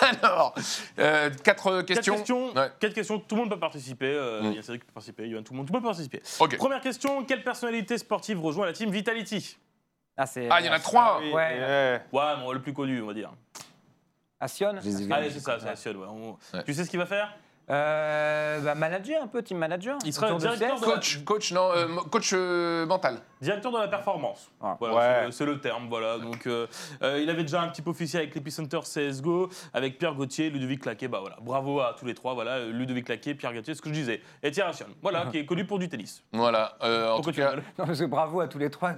alors, 0.23 0.55
euh, 0.99 1.31
quatre 1.43 1.81
questions. 1.83 2.13
Quatre 2.15 2.19
questions, 2.19 2.53
Ouais. 2.55 2.71
quatre 2.79 2.93
questions, 2.95 3.19
tout 3.19 3.35
le 3.35 3.41
monde 3.43 3.51
peut 3.51 3.59
participer. 3.59 4.07
euh, 4.15 4.43
Mm. 4.43 4.47
Il 4.51 4.57
y 4.57 4.59
a 4.59 4.63
Cédric 4.63 4.83
qui 4.83 4.87
peut 4.87 4.93
participer, 4.93 5.27
Yoann, 5.29 5.43
tout 5.43 5.55
le 5.55 5.59
monde, 5.59 5.67
tout 5.67 5.73
le 5.73 5.79
monde 5.81 5.85
peut 5.85 5.97
participer. 5.97 6.23
Première 6.59 6.83
question, 6.83 7.25
quelle 7.25 7.43
personnalité 7.43 7.97
sportive 7.97 8.41
rejoint 8.43 8.67
la 8.67 8.75
team 8.75 8.91
Vitality? 8.91 9.57
Ah, 10.19 10.27
c'est. 10.27 10.49
Ah, 10.51 10.61
il 10.61 10.67
y 10.67 10.69
en 10.69 10.73
a 10.73 10.79
trois. 10.81 11.19
Oui, 11.23 11.33
Ouais. 11.33 11.59
ouais. 11.59 12.01
Ouais, 12.13 12.37
bon, 12.41 12.53
le 12.53 12.61
plus 12.61 12.75
connu, 12.75 13.01
on 13.03 13.07
va 13.07 13.15
dire. 13.15 13.33
Assion. 14.39 14.75
Allez, 15.11 15.31
c'est 15.31 15.41
ça, 15.41 15.59
c'est 15.59 15.65
la 15.67 15.77
Sion, 15.77 15.93
ouais. 15.93 16.07
On- 16.09 16.37
Ouais. 16.55 16.63
Tu 16.65 16.75
sais 16.75 16.85
ce 16.85 16.91
qu'il 16.91 16.99
va 16.99 17.07
faire? 17.07 17.35
Euh, 17.69 18.61
bah, 18.61 18.75
manager 18.77 19.23
un 19.23 19.27
peu, 19.27 19.43
team 19.43 19.59
manager. 19.59 19.99
Il 20.05 20.13
sera 20.13 20.27
Autour 20.27 20.39
de 20.39 20.43
directeur 20.57 20.79
de- 20.81 20.85
Coach, 20.85 21.25
coach, 21.25 21.53
non, 21.53 21.71
euh, 21.75 21.89
mo- 21.89 22.03
coach 22.03 22.31
euh, 22.33 22.87
mental. 22.87 23.19
Directeur 23.41 23.73
de 23.73 23.79
la 23.79 23.89
performance. 23.89 24.49
Ah. 24.63 24.77
Voilà, 24.79 24.95
Ouais. 24.95 25.23
c'est- 25.27 25.39
c'est 25.39 25.47
le 25.47 25.61
terme, 25.61 25.89
voilà. 25.89 26.19
Donc, 26.19 26.47
euh, 26.47 26.67
euh, 27.03 27.21
il 27.21 27.29
avait 27.29 27.43
déjà 27.43 27.61
un 27.63 27.69
petit 27.69 27.83
peu 27.83 27.91
officié 27.91 28.21
avec 28.21 28.35
l'Epicenter 28.35 28.79
CSGO, 28.85 29.49
avec 29.75 29.99
Pierre 29.99 30.15
Gauthier, 30.15 30.49
Ludovic 30.49 30.81
Claquet. 30.83 31.09
Bah 31.09 31.19
voilà, 31.21 31.37
bravo 31.43 31.81
à 31.81 31.95
tous 31.99 32.07
les 32.07 32.15
trois. 32.15 32.35
Voilà, 32.35 32.53
euh, 32.53 32.73
Ludovic 32.73 33.07
Claquet, 33.07 33.35
Pierre 33.35 33.53
Gauthier, 33.53 33.75
ce 33.75 33.83
que 33.83 33.89
je 33.89 33.95
disais. 33.95 34.21
Et 34.45 34.51
Thierry 34.53 34.71
Ration, 34.71 34.87
voilà, 35.03 35.27
qui 35.27 35.39
est 35.39 35.45
connu 35.47 35.65
pour 35.67 35.79
du 35.81 35.89
tennis. 35.89 36.23
Voilà. 36.33 36.77
euh, 36.83 37.11
en 37.11 37.17
Pourquoi 37.17 37.33
tout 37.33 37.37
tu 37.37 37.41
cas, 37.43 37.49
rigoles? 37.51 37.65
Non, 37.79 37.87
parce 37.87 37.99
que 37.99 38.05
bravo 38.05 38.41
à 38.41 38.47
tous 38.49 38.59
les 38.59 38.71
trois. 38.71 38.93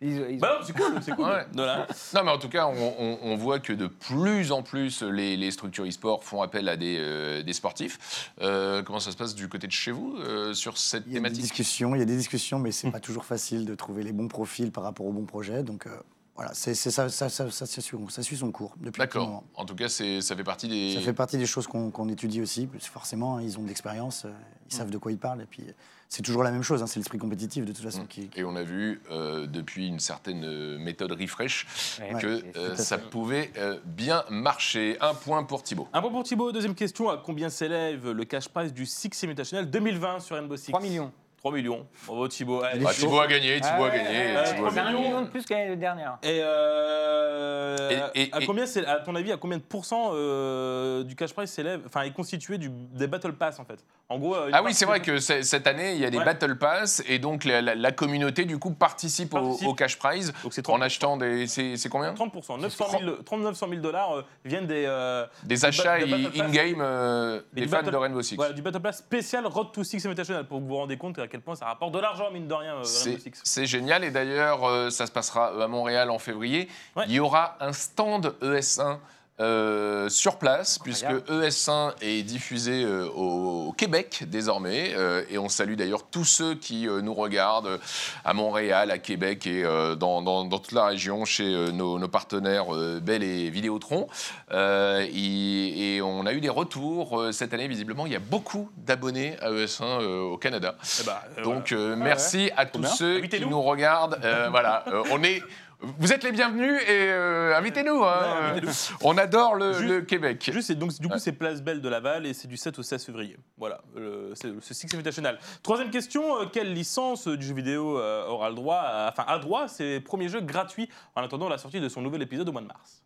Ils- 0.00 0.26
ils- 0.32 0.38
Bah 0.40 0.56
non, 0.58 0.66
c'est 0.66 0.74
cool, 0.76 0.94
c'est 1.02 1.12
cool. 1.14 1.24
Ouais. 1.24 1.46
Voilà. 1.54 1.86
non, 2.14 2.20
mais 2.24 2.30
en 2.30 2.38
tout 2.38 2.48
cas, 2.50 2.66
on, 2.66 2.94
on- 2.98 3.18
on 3.22 3.36
voit 3.36 3.60
que 3.60 3.72
de 3.72 3.86
plus 3.86 4.52
en 4.52 4.62
plus 4.62 5.02
les, 5.02 5.36
les 5.38 5.50
structures 5.50 5.86
e-sport 5.86 6.22
font 6.24 6.42
appel 6.42 6.68
à 6.68 6.76
des, 6.76 6.98
euh, 6.98 7.42
des 7.42 7.52
sportifs. 7.54 7.98
Euh, 8.40 8.82
comment 8.82 9.00
ça 9.00 9.10
se 9.12 9.16
passe 9.16 9.34
du 9.34 9.48
côté 9.48 9.66
de 9.66 9.72
chez 9.72 9.90
vous 9.92 10.16
euh, 10.18 10.52
sur 10.54 10.78
cette 10.78 11.04
Il 11.06 11.12
y 11.12 11.16
a 11.16 11.20
des 11.20 11.24
thématique? 11.24 11.42
discussions, 11.42 11.94
il 11.94 11.98
y 11.98 12.02
a 12.02 12.06
des 12.06 12.16
discussions, 12.16 12.58
mais 12.58 12.72
c'est 12.72 12.90
pas 12.90 13.00
toujours 13.00 13.24
facile 13.24 13.64
de 13.64 13.74
trouver 13.74 14.02
les 14.02 14.12
bons 14.12 14.28
profils 14.28 14.70
par 14.72 14.84
rapport 14.84 15.06
aux 15.06 15.12
bons 15.12 15.24
projets. 15.26 15.62
Donc 15.62 15.86
euh, 15.86 15.96
voilà, 16.34 16.52
c'est 16.54 16.74
c'est 16.74 16.90
ça, 16.90 17.08
ça, 17.08 17.28
ça, 17.30 17.50
ça, 17.50 17.64
ça 17.66 17.80
suit, 18.22 18.36
son 18.36 18.52
cours 18.52 18.74
depuis 18.78 18.98
D'accord. 18.98 19.42
En 19.54 19.64
tout 19.64 19.74
cas, 19.74 19.88
c'est- 19.88 20.20
ça 20.20 20.36
fait 20.36 20.44
partie 20.44 20.68
des. 20.68 20.94
Ça 20.94 21.00
fait 21.00 21.12
partie 21.14 21.38
des 21.38 21.46
choses 21.46 21.66
qu'on 21.66 21.90
qu'on 21.90 22.08
étudie 22.08 22.42
aussi, 22.42 22.66
parce 22.66 22.84
que 22.84 22.90
forcément, 22.90 23.38
ils 23.40 23.58
ont 23.58 23.62
de 23.62 23.68
l'expérience, 23.68 24.26
ils 24.70 24.74
savent 24.74 24.90
de 24.90 24.98
quoi 24.98 25.12
ils 25.12 25.18
parlent, 25.18 25.40
et 25.40 25.46
puis 25.46 25.64
c'est 26.08 26.22
toujours 26.22 26.42
la 26.42 26.50
même 26.50 26.62
chose, 26.62 26.82
hein, 26.82 26.86
c'est 26.86 26.98
l'esprit 27.00 27.18
compétitif 27.18 27.64
de 27.64 27.72
toute 27.72 27.82
façon. 27.82 28.02
Mm. 28.02 28.06
Qui, 28.06 28.30
Et 28.36 28.44
on 28.44 28.56
a 28.56 28.62
vu 28.62 29.00
euh, 29.10 29.46
depuis 29.46 29.88
une 29.88 30.00
certaine 30.00 30.44
euh, 30.44 30.78
méthode 30.78 31.12
refresh 31.12 31.66
Ouais, 32.00 32.20
que 32.20 32.42
euh, 32.56 32.76
ça 32.76 32.98
pouvait 32.98 33.50
euh, 33.58 33.78
bien 33.84 34.24
marcher. 34.30 34.96
Un 35.00 35.14
point 35.14 35.42
pour 35.44 35.62
Thibaut. 35.62 35.88
Un 35.92 36.00
point 36.00 36.10
pour 36.10 36.22
Thibaut. 36.22 36.52
Deuxième 36.52 36.74
question, 36.74 37.08
à 37.10 37.16
combien 37.16 37.48
s'élève 37.48 38.10
le 38.10 38.24
cash 38.24 38.48
prize 38.48 38.72
du 38.72 38.86
Six 38.86 39.10
Invitational 39.24 39.68
2020 39.68 40.20
sur 40.20 40.36
Rainbow 40.36 40.56
Six? 40.56 40.70
3 40.70 40.80
millions. 40.80 41.12
3 41.46 41.52
millions. 41.56 41.86
Bravo 42.08 42.26
Thibaut. 42.26 42.62
Allez, 42.62 42.82
Ah. 42.84 42.92
Thibaut 42.92 43.20
a 43.20 43.26
gagné, 43.28 43.60
Thibaut 43.60 43.84
a 43.84 43.90
gagné. 43.90 44.08
ouais, 44.08 44.36
euh, 44.36 44.44
Thibaut 44.52 44.66
a 44.66 44.70
C'est 44.72 44.80
un 44.80 44.84
gagné. 44.92 45.00
million 45.00 45.22
de 45.22 45.28
plus 45.28 45.44
que 45.44 45.54
l'année 45.54 45.76
dernière. 45.76 46.18
Et, 46.24 46.40
euh, 46.42 48.10
Et- 48.14 48.22
et- 48.22 48.28
à 48.32 48.40
et- 48.40 48.46
combien 48.46 48.66
c'est 48.66 48.84
à 48.84 48.96
ton 48.96 49.14
avis 49.14 49.30
à 49.32 49.36
combien 49.36 49.58
de 49.58 49.62
pourcents 49.62 50.10
euh, 50.14 51.04
du 51.04 51.14
cash 51.14 51.32
prize 51.32 51.50
s'élève 51.50 51.82
enfin 51.86 52.02
est 52.02 52.12
constitué 52.12 52.58
du, 52.58 52.68
des 52.70 53.06
battle 53.06 53.32
pass 53.32 53.60
en 53.60 53.64
fait? 53.64 53.78
En 54.08 54.18
gros 54.18 54.34
euh, 54.36 54.48
une 54.48 54.54
Ah 54.54 54.58
oui, 54.58 54.64
partie 54.64 54.74
c'est 54.76 54.84
vrai 54.86 55.00
que 55.00 55.18
c'est- 55.18 55.42
cette 55.42 55.66
année, 55.66 55.92
il 55.94 56.00
y 56.00 56.04
a 56.04 56.10
des 56.10 56.18
Ouais. 56.18 56.24
Battle 56.24 56.56
Pass 56.56 57.02
et 57.08 57.18
donc 57.18 57.44
la, 57.44 57.60
la- 57.60 57.74
la 57.74 57.92
communauté, 57.92 58.44
du 58.44 58.56
coup, 58.58 58.70
participe, 58.72 59.34
au- 59.34 59.40
Participe. 59.40 59.68
Au, 59.68 59.74
cash 59.74 59.98
prize 59.98 60.32
donc 60.44 60.52
c'est 60.52 60.62
30 60.62 60.78
en 60.78 60.80
achetant 60.82 61.16
des. 61.16 61.46
C'est 61.48 61.76
c'est 61.76 61.88
combien? 61.88 62.14
30%, 62.14 62.56
900 62.58 62.86
000, 63.00 63.16
30 63.24 63.40
900 63.40 63.66
000 63.68 63.80
dollars 63.80 64.12
euh, 64.16 64.22
viennent 64.44 64.66
des, 64.66 64.84
euh, 64.86 65.26
Des 65.44 65.64
achats 65.64 65.98
ba- 65.98 66.04
des 66.04 66.10
Battle 66.10 66.30
Pass. 66.38 66.40
in-game 66.48 66.80
euh, 66.80 67.40
Et 67.52 67.54
des 67.56 67.60
du 67.62 67.68
fans 67.68 67.76
Battle- 67.78 67.90
de 67.92 67.96
Rainbow 67.96 68.22
Six. 68.22 68.36
voilà, 68.36 68.52
du 68.52 68.62
Battle 68.62 68.80
Pass 68.80 68.98
spécial 68.98 69.46
Road 69.46 69.68
to 69.72 69.82
Six 69.84 70.04
Invitational 70.06 70.46
pour 70.46 70.58
que 70.58 70.62
vous 70.62 70.68
vous 70.68 70.76
rendez 70.76 70.96
compte 70.96 71.18
à 71.18 71.26
quel 71.36 71.42
point 71.42 71.54
ça 71.54 71.66
rapporte 71.66 71.92
de 71.92 71.98
l'argent, 71.98 72.30
mine 72.30 72.48
de 72.48 72.54
rien, 72.54 72.72
euh, 72.72 72.76
Rainbow 72.76 72.88
C'est 72.88 73.20
Six. 73.20 73.40
c'est 73.44 73.66
génial 73.66 74.04
et 74.04 74.10
d'ailleurs 74.10 74.64
euh, 74.64 74.88
ça 74.88 75.04
se 75.04 75.12
passera 75.12 75.48
à 75.62 75.68
Montréal 75.68 76.08
en 76.10 76.18
février. 76.18 76.66
Ouais. 76.96 77.04
Il 77.08 77.12
y 77.12 77.20
aura 77.20 77.58
un 77.60 77.74
stand 77.74 78.34
ES1 78.40 78.96
euh, 79.38 80.08
sur 80.08 80.38
place 80.38 80.78
Incroyable. 80.80 81.22
puisque 81.22 81.68
ES1 81.68 81.92
est 82.00 82.22
diffusé 82.22 82.84
euh, 82.84 83.06
au, 83.14 83.68
au 83.68 83.72
Québec 83.72 84.24
désormais 84.26 84.94
euh, 84.96 85.22
et 85.30 85.36
on 85.38 85.48
salue 85.48 85.74
d'ailleurs 85.74 86.04
tous 86.10 86.24
ceux 86.24 86.54
qui 86.54 86.86
nous 87.02 87.14
regardent 87.14 87.78
à 88.24 88.32
Montréal, 88.32 88.90
à 88.90 88.98
Québec 88.98 89.46
et 89.46 89.62
dans, 89.98 90.22
dans- 90.22 90.44
dans 90.44 90.58
toute 90.58 90.72
la 90.72 90.86
région 90.86 91.24
chez 91.24 91.72
nos, 91.72 91.98
nos 91.98 92.08
partenaires 92.08 92.66
Bell 93.02 93.22
et 93.22 93.50
Vidéotron. 93.50 94.06
Et, 94.52 95.96
et 95.96 96.02
on 96.02 96.24
a 96.26 96.32
eu 96.32 96.40
des 96.40 96.48
retours 96.48 97.26
cette 97.32 97.52
année 97.54 97.68
visiblement 97.68 98.06
il 98.06 98.12
y 98.12 98.16
a 98.16 98.20
beaucoup 98.20 98.70
d'abonnés 98.76 99.36
à 99.40 99.50
ES1 99.50 99.82
euh, 99.82 100.20
au 100.22 100.38
Canada. 100.38 100.76
Eh 101.00 101.04
ben, 101.04 101.42
Donc 101.42 101.72
voilà. 101.72 101.84
euh, 101.84 101.96
merci 101.96 102.50
à 102.56 102.66
tous 102.66 102.84
ceux 102.84 103.20
qui 103.20 103.40
nous 103.46 103.60
regardent. 103.62 104.18
Voilà, 104.50 104.84
on 105.10 105.22
est. 105.22 105.42
Vous 105.80 106.12
êtes 106.12 106.24
les 106.24 106.32
bienvenus 106.32 106.80
et 106.82 106.86
euh, 107.10 107.54
invitez-nous. 107.56 108.02
hein. 108.02 108.18
Ouais, 108.20 108.46
invitez-nous. 108.50 108.72
on 109.02 109.18
adore 109.18 109.54
le, 109.56 109.72
Juste- 109.74 109.88
le 109.88 110.00
Québec. 110.02 110.50
Juste, 110.52 110.72
donc, 110.72 110.92
du 110.98 111.06
coup, 111.06 111.14
Ouais. 111.14 111.18
c'est 111.18 111.32
Place 111.32 111.60
Belle 111.62 111.80
de 111.82 111.88
Laval 111.88 112.24
et 112.26 112.32
c'est 112.32 112.48
du 112.48 112.56
7 112.56 112.78
au 112.78 112.82
16 112.82 113.04
février. 113.04 113.36
Voilà, 113.58 113.80
le- 113.94 114.32
c'est 114.34 114.48
ce 114.60 114.74
Six 114.74 114.92
Invitational. 114.94 115.38
Troisième 115.62 115.90
question, 115.90 116.40
euh, 116.40 116.46
quelle 116.50 116.72
licence 116.72 117.28
euh, 117.28 117.36
du 117.36 117.46
jeu 117.46 117.54
vidéo 117.54 117.98
euh, 117.98 118.26
aura 118.26 118.48
le 118.48 118.54
droit, 118.54 118.76
à- 118.78 119.10
enfin, 119.12 119.24
a 119.28 119.38
droit 119.38 119.64
à 119.64 119.68
ses 119.68 120.00
premiers 120.00 120.28
jeux 120.28 120.40
gratuits? 120.40 120.88
En 121.14 121.22
attendant 121.22 121.48
la 121.48 121.58
sortie 121.58 121.80
de 121.80 121.88
son 121.88 122.00
nouvel 122.00 122.22
épisode 122.22 122.48
au 122.48 122.52
mois 122.52 122.62
de 122.62 122.66
mars 122.68 123.02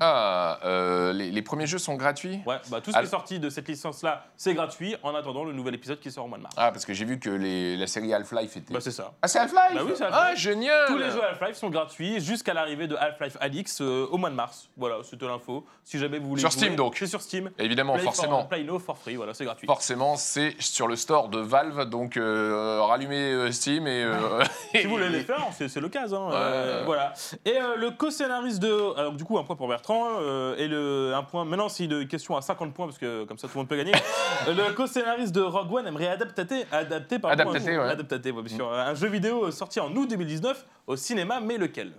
Ah, 0.00 0.58
euh, 0.64 1.12
les, 1.12 1.30
les 1.30 1.42
premiers 1.42 1.66
jeux 1.66 1.78
sont 1.78 1.94
gratuits. 1.94 2.40
Ouais, 2.46 2.56
bah, 2.70 2.80
tout 2.80 2.90
ce 2.92 2.96
qui 2.98 3.02
est 3.02 3.06
sorti 3.06 3.38
de 3.40 3.48
cette 3.50 3.68
licence-là, 3.68 4.24
c'est 4.36 4.54
gratuit 4.54 4.96
en 5.02 5.14
attendant 5.14 5.44
le 5.44 5.52
nouvel 5.52 5.74
épisode 5.74 6.00
qui 6.00 6.10
sort 6.10 6.24
au 6.24 6.28
mois 6.28 6.38
de 6.38 6.42
mars. 6.44 6.54
Ah, 6.58 6.70
parce 6.72 6.84
que 6.84 6.92
j'ai 6.94 7.04
vu 7.04 7.18
que 7.18 7.30
les- 7.30 7.76
la 7.76 7.86
série 7.86 8.12
Half-Life 8.12 8.56
était. 8.56 8.72
Bah, 8.74 8.80
c'est 8.80 8.90
ça. 8.90 9.12
ah, 9.22 9.28
c'est 9.28 9.38
Half-Life 9.38 9.74
Bah 9.74 9.80
oui, 9.84 9.92
c'est 9.96 10.04
Ah, 10.04 10.16
Half-Life. 10.24 10.38
génial 10.40 10.86
Tous 10.88 10.98
les 10.98 11.10
jeux 11.10 11.22
Half-Life 11.24 11.56
sont 11.56 11.70
gratuits 11.70 12.20
jusqu'à 12.20 12.54
l'arrivée 12.54 12.86
de 12.86 12.96
Half-Life 12.96 13.36
Alix 13.40 13.80
euh, 13.80 14.06
au 14.10 14.16
mois 14.18 14.30
de 14.30 14.34
mars. 14.34 14.68
Voilà, 14.76 14.96
c'était 15.02 15.26
l'info. 15.26 15.64
Si 15.84 15.98
jamais 15.98 16.18
vous 16.18 16.28
voulez. 16.28 16.40
Sur 16.40 16.50
jouer, 16.50 16.60
Steam, 16.60 16.76
donc. 16.76 16.96
C'est 16.98 17.06
sur 17.06 17.20
Steam. 17.20 17.50
Évidemment, 17.58 17.94
Play 17.94 18.04
for- 18.04 18.14
forcément. 18.14 18.44
Play 18.44 18.64
now 18.64 18.78
for 18.78 18.96
free, 18.98 19.16
voilà, 19.16 19.34
c'est 19.34 19.44
gratuit. 19.44 19.66
Forcément, 19.66 20.16
c'est 20.16 20.54
sur 20.58 20.88
le 20.88 20.96
store 20.96 21.28
de 21.28 21.38
Valve, 21.38 21.88
donc 21.88 22.16
euh, 22.16 22.80
rallumez 22.82 23.32
euh, 23.32 23.52
Steam 23.52 23.86
et. 23.86 24.04
Si 24.74 24.82
vous 24.84 24.90
voulez 24.90 25.08
les 25.08 25.20
faire, 25.22 25.46
c'est 25.52 25.80
l'occasion. 25.80 26.28
hein. 26.30 26.82
Voilà. 26.84 27.12
Et 27.44 27.54
le 27.76 27.90
co-scénariste 27.90 28.60
de. 28.60 28.98
Alors, 28.98 29.12
du 29.12 29.24
coup, 29.24 29.38
un 29.38 29.44
point 29.44 29.56
pour 29.56 29.68
Bertrand. 29.68 29.85
Euh, 29.90 30.56
et 30.56 30.68
le, 30.68 31.12
un 31.14 31.22
point. 31.22 31.44
Maintenant, 31.44 31.68
c'est 31.68 31.84
une 31.84 32.06
question 32.08 32.36
à 32.36 32.42
50 32.42 32.74
points, 32.74 32.86
parce 32.86 32.98
que 32.98 33.24
comme 33.24 33.38
ça, 33.38 33.46
tout 33.48 33.54
le 33.54 33.60
monde 33.60 33.68
peut 33.68 33.76
gagner. 33.76 33.92
Le 34.46 34.72
co-scénariste 34.74 35.34
de 35.34 35.40
Rogue 35.42 35.72
One 35.72 35.86
aimerait 35.86 36.08
adapter, 36.08 36.64
adapter, 36.72 37.18
pardon, 37.18 37.50
Adaptater, 37.50 38.30
un, 38.30 38.34
ouais. 38.34 38.42
ouais, 38.42 38.48
sûr. 38.48 38.72
un 38.72 38.94
jeu 38.94 39.08
vidéo 39.08 39.50
sorti 39.50 39.80
en 39.80 39.94
août 39.94 40.08
2019 40.08 40.66
au 40.86 40.96
cinéma, 40.96 41.40
mais 41.40 41.58
lequel? 41.58 41.92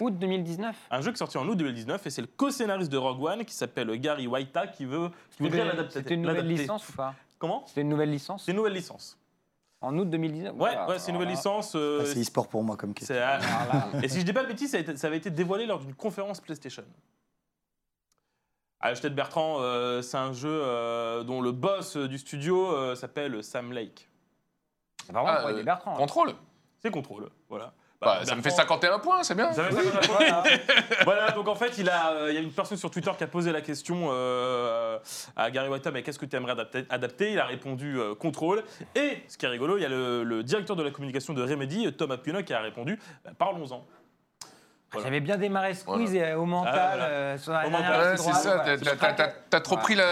Août 0.00 0.14
2019. 0.18 0.76
Un 0.90 1.00
jeu 1.00 1.10
qui 1.10 1.14
est 1.14 1.18
sorti 1.18 1.38
en 1.38 1.48
août 1.48 1.56
2019 1.56 2.06
et 2.06 2.10
c'est 2.10 2.20
le 2.20 2.26
co-scénariste 2.26 2.90
de 2.90 2.98
Rogue 2.98 3.22
One 3.22 3.44
qui 3.44 3.54
s'appelle 3.54 3.90
Gary 3.98 4.26
Waita 4.26 4.66
qui 4.66 4.84
veut 4.84 5.10
qui 5.30 5.42
voudrait 5.42 5.64
l'adapter. 5.64 6.00
C'était 6.00 6.14
une 6.14 6.22
nouvelle 6.22 6.46
licence 6.46 6.88
ou 6.88 6.92
pas? 6.92 7.14
Comment? 7.38 7.64
C'était 7.66 7.82
une 7.82 7.88
nouvelle 7.90 8.10
licence? 8.10 8.44
C'est 8.44 8.50
une 8.50 8.56
nouvelle 8.56 8.72
licence. 8.74 9.16
En 9.86 9.96
août 9.98 10.10
2019 10.10 10.52
Ouais, 10.52 10.58
Voilà, 10.58 10.88
ouais, 10.88 10.98
c'est 10.98 11.08
une 11.12 11.14
nouvelle 11.14 11.28
licence. 11.30 11.74
euh, 11.76 12.00
Ah, 12.02 12.06
c'est 12.06 12.20
e-sport 12.20 12.48
pour 12.48 12.62
moi 12.64 12.76
comme 12.76 12.92
question. 12.92 13.14
c'est- 13.14 14.04
Et 14.04 14.08
si 14.08 14.20
je 14.20 14.24
dis 14.24 14.32
pas 14.32 14.42
de 14.42 14.48
bêtises, 14.48 14.72
ça, 14.72 14.78
a 14.78 14.80
été- 14.80 14.96
ça 14.96 15.06
avait 15.06 15.16
été 15.18 15.30
dévoilé 15.30 15.64
lors 15.66 15.78
d'une 15.78 15.94
conférence 15.94 16.40
PlayStation. 16.40 16.82
L'acheter 18.82 19.10
de 19.10 19.14
Bertrand, 19.14 19.56
euh, 19.60 20.00
c'est 20.02 20.16
un 20.16 20.32
jeu 20.32 20.48
euh, 20.50 21.24
dont 21.24 21.40
le 21.40 21.50
boss 21.50 21.96
du 21.96 22.18
studio 22.18 22.70
euh, 22.72 22.94
s'appelle 22.94 23.42
Sam 23.42 23.72
Lake. 23.72 24.08
C'est 25.04 25.12
vraiment 25.12 25.28
Ah, 25.28 25.46
euh, 25.48 25.62
Bertrand. 25.62 25.94
hein. 25.94 25.98
Contrôle. 25.98 26.34
C'est 26.78 26.90
contrôle, 26.90 27.30
voilà. 27.48 27.72
Bah, 28.00 28.20
ça 28.24 28.34
me 28.34 28.42
fait 28.42 28.48
Bertrand- 28.50 28.74
51 28.80 28.98
points, 28.98 29.22
c'est 29.22 29.34
bien. 29.34 29.52
Ça 29.52 29.64
fait 29.64 29.74
51 29.74 30.00
points. 30.00 30.16
Voilà. 30.18 30.42
voilà, 31.04 31.30
donc 31.32 31.48
en 31.48 31.54
fait, 31.54 31.78
il, 31.78 31.88
a, 31.88 32.10
euh, 32.12 32.30
il 32.30 32.34
y 32.34 32.38
a 32.38 32.40
une 32.40 32.52
personne 32.52 32.76
sur 32.76 32.90
Twitter 32.90 33.10
qui 33.16 33.24
a 33.24 33.26
posé 33.26 33.52
la 33.52 33.62
question 33.62 34.08
euh, 34.10 34.98
à 35.34 35.50
Gary 35.50 35.68
Whitta, 35.68 35.90
mais 35.90 36.02
qu'est-ce 36.02 36.18
que 36.18 36.26
tu 36.26 36.36
aimerais 36.36 36.52
adapter, 36.52 36.84
adapter? 36.90 37.32
Il 37.32 37.38
a 37.38 37.46
répondu 37.46 37.98
euh, 37.98 38.14
contrôle. 38.14 38.62
Et 38.94 39.22
ce 39.28 39.38
qui 39.38 39.46
est 39.46 39.48
rigolo, 39.48 39.78
il 39.78 39.82
y 39.82 39.86
a 39.86 39.88
le, 39.88 40.24
le 40.24 40.42
directeur 40.42 40.76
de 40.76 40.82
la 40.82 40.90
communication 40.90 41.32
de 41.32 41.42
Remedy, 41.42 41.90
Tom 41.94 42.10
Appiano, 42.10 42.42
qui 42.42 42.52
a 42.52 42.60
répondu 42.60 42.98
bah, 43.24 43.30
parlons-en. 43.38 43.86
Voilà. 44.96 45.08
J'avais 45.08 45.20
bien 45.20 45.36
démarré 45.36 45.74
Squeeze 45.74 46.14
et 46.14 46.22
euh, 46.22 46.38
au 46.38 46.44
mental 46.46 46.74
Ah, 46.76 46.88
voilà. 46.96 47.04
euh, 47.04 47.38
sur 47.38 47.52
la 47.52 47.66
Au 47.66 47.70
dernière 47.70 47.90
mental, 47.90 48.14
ligne 48.16 48.16
c'est 48.24 48.32
ça, 48.32 48.64
t'as- 49.50 49.60
trop 49.60 49.76
pris 49.76 49.94
la, 49.94 50.04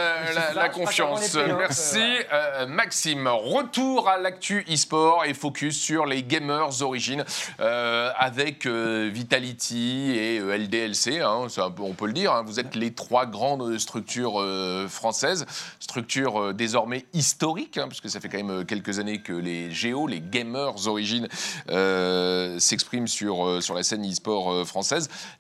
ça, 0.55 0.69
confiance. 0.71 1.31
playoffs, 1.31 1.59
Merci 1.59 1.99
euh, 2.01 2.63
euh, 2.63 2.67
Maxime. 2.67 3.27
Retour 3.29 4.09
à 4.09 4.19
l'actu 4.19 4.65
e-sport 4.71 5.25
et 5.27 5.35
focus 5.35 5.79
sur 5.81 6.07
les 6.07 6.23
gamers 6.23 6.83
origines 6.83 7.25
euh, 7.61 8.11
avec 8.17 8.67
euh, 8.67 9.11
Vitality 9.13 10.13
et 10.17 10.39
euh, 10.41 10.57
LDLC, 10.57 11.21
hein, 11.21 11.47
peu- 11.77 11.83
on 11.83 11.93
peut 11.93 12.07
le 12.07 12.13
dire. 12.13 12.33
hein. 12.33 12.43
vous 12.47 12.59
êtes 12.61 12.75
les 12.75 12.93
trois 12.95 13.27
grandes 13.27 13.79
structures 13.79 14.41
euh, 14.41 14.89
françaises, 14.89 15.45
structures 15.81 16.41
euh, 16.41 16.53
désormais 16.53 17.05
historiques, 17.13 17.79
hein, 17.79 17.87
puisque 17.89 18.09
ça 18.09 18.21
fait 18.21 18.29
quand 18.29 18.39
même 18.39 18.51
euh, 18.51 18.65
quelques 18.65 18.99
années 18.99 19.21
que 19.21 19.33
les 19.33 19.71
géos, 19.71 20.07
les 20.07 20.21
gamers 20.21 20.87
origines 20.87 21.29
euh, 21.71 22.59
s'expriment 22.59 23.07
sur, 23.07 23.47
euh, 23.47 23.61
sur 23.61 23.75
la 23.75 23.83
scène 23.83 24.09
e-sport 24.11 24.53
euh, 24.53 24.65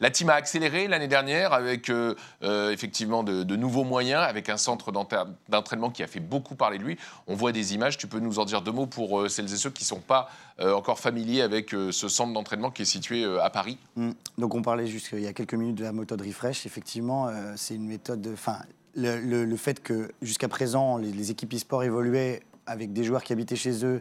La 0.01 0.11
team 0.11 0.30
a 0.30 0.35
accéléré 0.35 0.87
l'année 0.89 1.09
dernière 1.09 1.53
avec 1.53 1.91
euh, 1.91 2.14
euh, 2.43 2.70
effectivement 2.70 3.22
de, 3.22 3.57
nouveaux 3.57 3.85
moyens, 3.85 4.22
avec 4.22 4.49
un 4.49 4.57
centre 4.57 4.93
d'entra- 4.93 5.26
d'entraînement 5.49 5.91
qui 5.91 6.03
a 6.03 6.07
fait 6.07 6.20
beaucoup 6.20 6.55
parler 6.55 6.78
de 6.78 6.85
lui. 6.85 6.99
On 7.26 7.35
voit 7.35 7.53
des 7.53 7.74
images, 7.74 7.97
tu 7.99 8.07
peux 8.07 8.20
nous 8.20 8.39
en 8.39 8.45
dire 8.45 8.62
deux 8.62 8.72
mots 8.72 8.87
pour 8.87 9.20
euh, 9.20 9.28
celles 9.28 9.53
et 9.53 9.57
ceux 9.57 9.70
qui 9.70 9.82
ne 9.85 9.89
sont 9.89 10.01
pas 10.01 10.28
encore 10.61 11.01
familiers 11.01 11.43
avec 11.43 11.70
ce 11.70 12.09
centre 12.09 12.32
d'entraînement 12.32 12.70
qui 12.70 12.82
est 12.82 12.85
situé 12.85 13.24
à 13.41 13.51
Paris. 13.51 13.76
Mm. 13.97 14.11
Donc 14.39 14.55
on 14.55 14.62
parlait 14.62 14.87
juste 14.87 15.09
il 15.12 15.20
y 15.20 15.26
a 15.26 15.32
quelques 15.32 15.55
minutes 15.55 15.74
de 15.78 15.85
la 15.85 15.93
méthode 15.93 16.20
refresh. 16.22 16.64
Effectivement, 16.66 17.28
c'est 17.57 17.74
une 17.74 17.87
méthode. 17.87 18.20
de- 18.20 18.32
Enfin, 18.32 18.59
le, 18.95 19.18
le- 19.18 19.45
le 19.45 19.57
fait 19.57 19.82
que 19.82 20.12
jusqu'à 20.22 20.47
présent 20.47 20.97
les, 20.99 21.11
les 21.11 21.30
équipes 21.32 21.53
e-sport 21.55 21.82
évoluaient 21.82 22.41
avec 22.66 22.93
des 22.93 23.03
joueurs 23.03 23.24
qui 23.24 23.32
habitaient 23.32 23.57
chez 23.57 23.85
eux, 23.85 24.01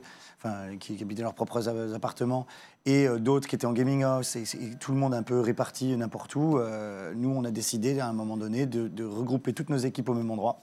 qui, 0.79 1.01
habitaient 1.01 1.21
leurs 1.21 1.33
propres 1.33 1.67
appartements, 1.93 2.45
et 2.85 3.07
euh, 3.07 3.19
d'autres 3.19 3.47
qui 3.47 3.55
étaient 3.55 3.65
en 3.65 3.73
gaming 3.73 4.03
house, 4.03 4.35
et, 4.35 4.43
tout 4.79 4.91
le 4.91 4.97
monde 4.97 5.13
un 5.13 5.23
peu 5.23 5.39
réparti 5.39 5.95
n'importe 5.95 6.35
où. 6.35 6.57
euh, 6.57 7.13
nous, 7.15 7.29
on 7.29 7.43
a 7.43 7.51
décidé 7.51 7.99
à 7.99 8.07
un 8.07 8.13
moment 8.13 8.37
donné 8.37 8.65
de, 8.65 9.03
regrouper 9.05 9.53
toutes 9.53 9.69
nos 9.69 9.77
équipes 9.77 10.09
au 10.09 10.13
même 10.13 10.31
endroit. 10.31 10.61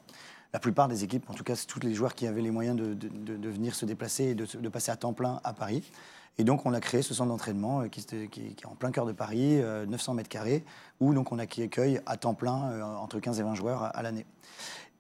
La 0.53 0.59
plupart 0.59 0.89
des 0.89 1.05
équipes, 1.05 1.31
en 1.31 1.35
tout 1.35 1.45
cas, 1.45 1.55
tous 1.69 1.81
les 1.81 1.95
joueurs 1.95 2.15
qui 2.15 2.27
avaient 2.27 2.43
les 2.43 2.51
moyens 2.51 2.77
de, 2.77 3.49
venir 3.49 3.75
se 3.75 3.87
déplacer 3.87 4.25
et 4.25 4.35
de, 4.35 4.47
se- 4.47 4.59
de 4.59 4.69
passer 4.69 4.91
à 4.91 4.97
temps 4.97 5.13
plein 5.13 5.41
à 5.45 5.53
Paris. 5.53 5.89
Et 6.39 6.45
donc, 6.45 6.67
on 6.67 6.73
a 6.75 6.81
créé 6.81 7.03
ce 7.03 7.15
centre 7.15 7.29
d'entraînement 7.29 7.83
euh, 7.83 7.89
qui, 7.89 8.01
est 8.11 8.67
en 8.67 8.75
plein 8.75 8.91
cœur 8.91 9.07
de 9.07 9.13
Paris, 9.13 9.61
euh, 9.61 9.87
900 9.87 10.15
mètres 10.15 10.29
carrés, 10.29 10.65
où 10.99 11.15
donc 11.15 11.33
on 11.33 11.39
accueille 11.39 12.01
à 12.07 12.17
temps 12.17 12.35
plein 12.35 12.83
entre 12.97 13.21
15 13.21 13.41
et 13.41 13.43
20 13.43 13.55
joueurs 13.55 13.97
à 13.97 14.03
l'année. 14.03 14.27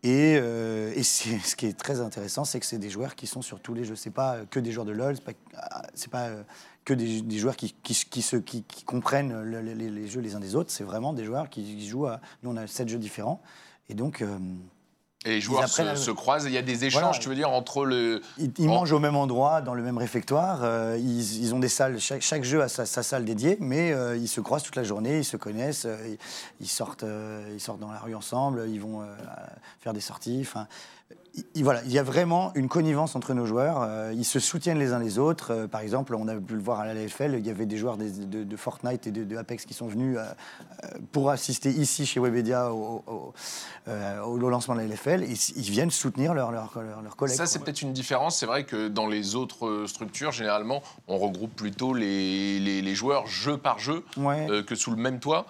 Et, 0.03 0.37
euh, 0.39 0.93
ce 1.03 1.57
qui 1.57 1.67
est 1.67 1.79
très 1.79 2.01
intéressant, 2.01 2.45
c'est 2.45 2.61
que 2.61 2.67
c'est 2.67 2.79
des 2.79 2.91
joueurs 2.91 3.15
qui 3.15 3.27
sont 3.27 3.43
sur 3.43 3.61
tous 3.61 3.75
les 3.75 3.85
jeux. 3.85 3.97
C'est 3.97 4.11
pas 4.11 4.37
euh, 4.37 4.45
que 4.49 4.61
des 4.61 4.73
joueurs 4.73 4.87
de 4.87 4.93
LoL, 4.93 5.17
c'est 5.17 5.25
pas, 5.25 5.33
ah, 5.57 5.83
pas 6.11 6.29
euh, 6.29 6.43
que 6.85 6.95
des, 6.95 7.39
joueurs 7.39 7.57
qui, 7.57 7.75
comprennent 8.87 9.43
le- 9.43 9.61
le- 9.61 9.75
les, 9.75 10.09
jeux 10.09 10.21
les 10.21 10.35
uns 10.35 10.41
des 10.41 10.55
autres. 10.55 10.71
C'est 10.71 10.85
vraiment 10.85 11.13
des 11.13 11.25
joueurs 11.25 11.51
qui, 11.51 11.87
jouent 11.87 12.07
à. 12.07 12.21
Nous, 12.43 12.51
on 12.51 12.57
a 12.57 12.67
sept 12.67 12.89
jeux 12.89 12.99
différents. 12.99 13.43
Et 13.89 13.95
donc, 13.95 14.25
Et 15.27 15.33
les 15.33 15.41
joueurs 15.43 15.69
se, 15.69 15.97
se 15.97 16.11
croisent. 16.11 16.47
Il 16.47 16.53
y 16.53 16.57
a 16.57 16.63
des 16.63 16.87
échanges, 16.87 17.03
Voilà. 17.03 17.19
tu 17.19 17.29
veux 17.29 17.35
dire, 17.35 17.51
entre 17.51 17.85
le. 17.85 18.23
Ils, 18.39 18.51
ils 18.57 18.69
mangent 18.69 18.93
au 18.93 18.99
même 18.99 19.17
endroit, 19.17 19.61
dans 19.61 19.75
le 19.75 19.83
même 19.83 19.99
réfectoire. 19.99 20.61
euh, 20.63 20.97
ils, 20.99 21.43
ils 21.43 21.55
ont 21.55 21.59
des 21.59 21.69
salles, 21.69 22.01
chaque, 22.01 22.23
chaque 22.23 22.43
jeu 22.43 22.63
a 22.63 22.69
sa, 22.69 22.87
sa 22.87 23.03
salle 23.03 23.27
dédiée, 23.27 23.59
mais 23.61 23.93
euh, 23.93 24.17
ils 24.17 24.29
se 24.29 24.41
croisent 24.41 24.63
toute 24.65 24.77
la 24.77 24.85
journée, 24.85 25.19
ils 25.19 25.25
se 25.25 25.37
connaissent, 25.37 25.85
euh, 25.85 26.17
ils, 26.61 26.69
sortent, 26.69 27.05
ils 27.53 27.61
sortent 27.61 27.81
dans 27.81 27.93
la 27.93 27.99
rue 27.99 28.15
ensemble, 28.15 28.65
ils 28.69 28.81
vont 28.81 29.03
faire 29.81 29.93
des 29.93 30.01
sorties. 30.01 30.39
Enfin, 30.41 30.67
il- 31.35 31.45
il- 31.55 31.65
voilà, 31.65 31.81
il 31.85 31.93
y 31.93 31.99
a 31.99 32.03
vraiment 32.03 32.53
une 32.55 32.69
connivence 32.69 33.15
entre 33.17 33.35
nos 33.35 33.47
joueurs. 33.47 33.83
euh, 33.83 34.13
ils 34.15 34.25
se 34.25 34.41
soutiennent 34.41 34.79
les 34.79 34.93
uns 34.93 34.99
les 34.99 35.19
autres. 35.19 35.53
Euh, 35.53 35.67
par 35.69 35.81
exemple, 35.81 36.15
on 36.15 36.27
a 36.29 36.35
pu 36.35 36.55
le 36.55 36.61
voir 36.63 36.81
à 36.81 36.87
la 36.87 36.93
LFL, 36.95 37.37
il 37.39 37.47
y 37.47 37.51
avait 37.51 37.67
des 37.67 37.77
joueurs 37.77 37.97
de, 37.97 38.43
de 38.45 38.57
Fortnite 38.57 39.07
et 39.07 39.11
de, 39.13 39.25
de 39.25 39.37
Apex 39.37 39.65
qui 39.65 39.75
sont 39.75 39.87
venus 39.87 40.17
euh, 40.19 40.25
pour 41.13 41.31
assister 41.31 41.71
ici 41.71 42.05
chez 42.07 42.19
Webedia 42.21 42.73
au, 42.73 43.03
au- 43.07 43.33
au 44.25 44.49
lancement 44.49 44.75
de 44.75 44.81
la 44.81 44.87
LFL. 44.87 45.25
Ils, 45.25 45.39
ils 45.57 45.71
viennent 45.71 45.91
soutenir 45.91 46.35
leurs 46.35 46.51
leur, 46.53 46.73
leur, 47.03 47.17
collègues. 47.17 47.37
Ça, 47.37 47.47
c'est 47.47 47.59
peut-être 47.61 47.83
une 47.83 47.93
différence. 47.93 48.39
C'est 48.39 48.47
vrai 48.47 48.65
que 48.65 48.89
dans 48.89 49.07
les 49.07 49.35
autres 49.37 49.85
structures, 49.87 50.33
généralement, 50.33 50.83
on 51.09 51.17
regroupe 51.19 51.55
plutôt 51.55 51.95
les, 51.95 52.59
les- 52.61 52.83
les 52.83 52.95
joueurs 52.95 53.27
jeu 53.27 53.57
par 53.57 53.79
jeu 53.79 54.05
Ouais. 54.17 54.47
euh, 54.51 54.63
que 54.63 54.75
sous 54.75 54.91
le 54.91 54.97
même 54.97 55.21
toit. 55.21 55.47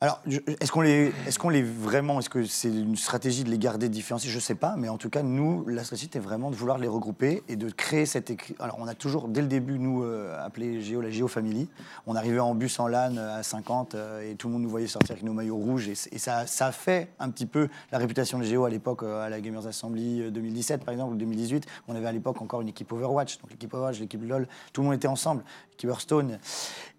Alors, 0.00 0.20
est-ce 0.60 0.70
qu'on 0.70 0.82
les, 0.82 1.12
est-ce 1.26 1.50
les 1.50 1.62
vraiment, 1.62 2.18
est-ce 2.18 2.28
que 2.28 2.44
c'est 2.44 2.68
une 2.68 2.96
stratégie 2.96 3.44
de 3.44 3.50
les 3.50 3.58
garder 3.58 3.88
différenciés? 3.88 4.30
Je 4.30 4.38
sais 4.38 4.54
pas, 4.54 4.74
mais 4.76 4.88
en 4.88 4.98
tout 4.98 5.08
cas, 5.08 5.22
nous, 5.22 5.64
la 5.66 5.84
stratégie 5.84 6.06
était 6.06 6.18
vraiment 6.18 6.50
de 6.50 6.56
vouloir 6.56 6.78
les 6.78 6.88
regrouper 6.88 7.42
et 7.48 7.56
de 7.56 7.70
créer 7.70 8.04
cette 8.04 8.30
écrit. 8.30 8.54
Alors, 8.58 8.76
on 8.78 8.86
a 8.88 8.94
toujours, 8.94 9.28
dès 9.28 9.40
le 9.40 9.48
début, 9.48 9.78
nous, 9.78 10.04
euh, 10.04 10.36
appelé 10.44 10.82
Géo 10.82 11.00
la 11.00 11.10
Géo 11.10 11.28
Family. 11.28 11.68
On 12.06 12.14
arrivait 12.14 12.40
en 12.40 12.54
bus 12.54 12.78
en 12.78 12.88
LAN 12.88 13.16
euh, 13.16 13.38
à 13.38 13.42
50 13.42 13.94
euh, 13.94 14.30
et 14.30 14.34
tout 14.34 14.48
le 14.48 14.54
monde 14.54 14.62
nous 14.62 14.70
voyait 14.70 14.86
sortir 14.86 15.12
avec 15.12 15.24
nos 15.24 15.32
maillots 15.32 15.56
rouges 15.56 15.88
et, 15.88 15.94
ça, 16.18 16.46
ça 16.46 16.66
a 16.66 16.72
fait 16.72 17.08
un 17.18 17.30
petit 17.30 17.46
peu 17.46 17.68
la 17.92 17.98
réputation 17.98 18.38
de 18.38 18.44
Géo 18.44 18.64
à 18.64 18.70
l'époque 18.70 19.02
euh, 19.02 19.24
à 19.24 19.28
la 19.28 19.40
Gamers 19.40 19.66
Assembly 19.66 20.22
euh, 20.22 20.30
2017 20.30 20.84
par 20.84 20.92
exemple 20.92 21.14
ou 21.14 21.16
2018. 21.16 21.66
On 21.88 21.94
avait 21.94 22.06
à 22.06 22.12
l'époque 22.12 22.40
encore 22.42 22.60
une 22.60 22.68
équipe 22.68 22.92
Overwatch, 22.92 23.38
donc 23.38 23.50
l'équipe 23.50 23.72
Overwatch, 23.72 24.00
l'équipe 24.00 24.22
LoL, 24.22 24.48
tout 24.72 24.82
le 24.82 24.86
monde 24.86 24.96
était 24.96 25.08
ensemble, 25.08 25.44
l'équipe 25.70 25.90
Hearthstone. 25.90 26.38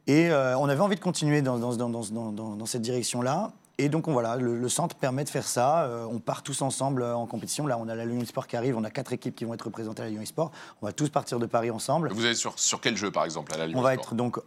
Et 0.08 0.30
euh, 0.30 0.58
on 0.58 0.70
avait 0.70 0.80
envie 0.82 0.96
de 0.96 1.02
continuer 1.02 1.42
dans, 1.42 1.58
dans, 1.58 1.76
dans, 1.76 1.90
dans, 1.90 2.32
dans- 2.32 2.56
dans 2.56 2.66
cette 2.66 2.82
direction-là. 2.82 3.52
Et 3.80 3.90
donc 3.90 4.08
on, 4.08 4.14
voilà, 4.14 4.38
le, 4.38 4.58
le 4.58 4.70
centre 4.70 4.96
permet 4.96 5.24
de 5.24 5.30
faire 5.30 5.48
ça. 5.48 5.84
Euh, 5.84 6.06
on 6.10 6.18
part 6.20 6.42
tous 6.44 6.62
ensemble 6.62 7.04
euh, 7.04 7.16
en 7.16 7.26
compétition. 7.28 7.68
Là, 7.68 7.78
on 7.80 7.88
a 7.88 7.94
la 7.96 8.06
Lyon 8.06 8.24
Sport 8.26 8.48
qui 8.48 8.56
arrive. 8.58 8.76
On 8.78 8.84
a 8.84 8.90
quatre 8.90 9.14
équipes 9.14 9.36
qui 9.36 9.46
vont 9.46 9.54
être 9.54 9.64
représentées 9.66 10.02
à 10.02 10.06
la 10.06 10.12
Lyon 10.12 10.26
Sport. 10.26 10.52
On 10.82 10.86
va 10.88 10.94
tous 10.94 11.10
partir 11.10 11.38
de 11.40 11.46
Paris 11.46 11.70
ensemble. 11.70 12.10
Vous 12.14 12.26
êtes 12.26 12.38
sur, 12.38 12.58
sur 12.58 12.82
quel 12.82 12.98
jeu, 12.98 13.12
par 13.12 13.26
exemple, 13.26 13.54
à 13.54 13.58
la 13.58 13.68
Lyon 13.68 13.78
On 13.78 13.82
va 13.84 13.94
être 13.94 14.16
donc 14.16 14.40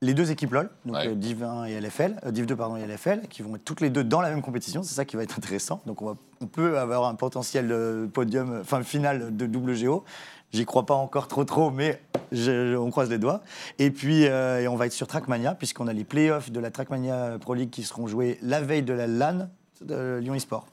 les 0.00 0.14
deux 0.14 0.30
équipes 0.30 0.52
LOL, 0.52 0.70
donc 0.86 0.94
Ouais. 0.94 1.12
Div 1.16 1.42
1 1.42 1.64
et 1.64 1.80
LFL, 1.80 2.20
Div 2.30 2.46
2 2.46 2.54
pardon 2.54 2.76
et 2.76 2.86
LFL, 2.86 3.22
qui 3.28 3.42
vont 3.42 3.56
être 3.56 3.64
toutes 3.64 3.80
les 3.80 3.90
deux 3.90 4.04
dans 4.04 4.20
la 4.20 4.30
même 4.30 4.42
compétition. 4.42 4.84
C'est 4.84 4.94
ça 4.94 5.04
qui 5.04 5.16
va 5.16 5.24
être 5.24 5.36
intéressant. 5.36 5.82
Donc 5.86 6.00
on, 6.02 6.06
va- 6.06 6.16
on 6.40 6.46
peut 6.46 6.78
avoir 6.78 7.04
un 7.08 7.16
potentiel 7.16 8.08
podium, 8.14 8.58
enfin 8.60 8.82
final 8.84 9.36
de 9.36 9.46
double 9.46 9.74
géo. 9.74 10.04
J'y 10.52 10.64
crois 10.64 10.86
pas 10.86 10.94
encore 10.94 11.28
trop 11.28 11.44
trop, 11.44 11.70
mais 11.70 12.00
je- 12.32 12.74
on 12.76 12.90
croise 12.90 13.10
les 13.10 13.18
doigts. 13.18 13.42
Et 13.78 13.90
puis 13.90 14.26
euh, 14.26 14.60
et 14.62 14.68
on 14.68 14.76
va 14.76 14.86
être 14.86 14.92
sur 14.92 15.06
Trackmania 15.06 15.54
puisqu'on 15.54 15.86
a 15.88 15.92
les 15.92 16.04
playoffs 16.04 16.50
de 16.50 16.60
la 16.60 16.70
Trackmania 16.70 17.38
Pro 17.40 17.54
League 17.54 17.70
qui 17.70 17.82
seront 17.82 18.06
joués 18.06 18.38
la 18.42 18.60
veille 18.60 18.82
de 18.82 18.92
la 18.94 19.06
LAN 19.06 19.48
de 19.82 20.18
Lyon 20.22 20.34
eSport. 20.34 20.66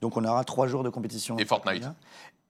Donc 0.00 0.16
on 0.16 0.24
aura 0.24 0.44
trois 0.44 0.66
jours 0.66 0.82
de 0.84 0.88
compétition. 0.90 1.36
Et 1.38 1.44
Fortnite. 1.44 1.84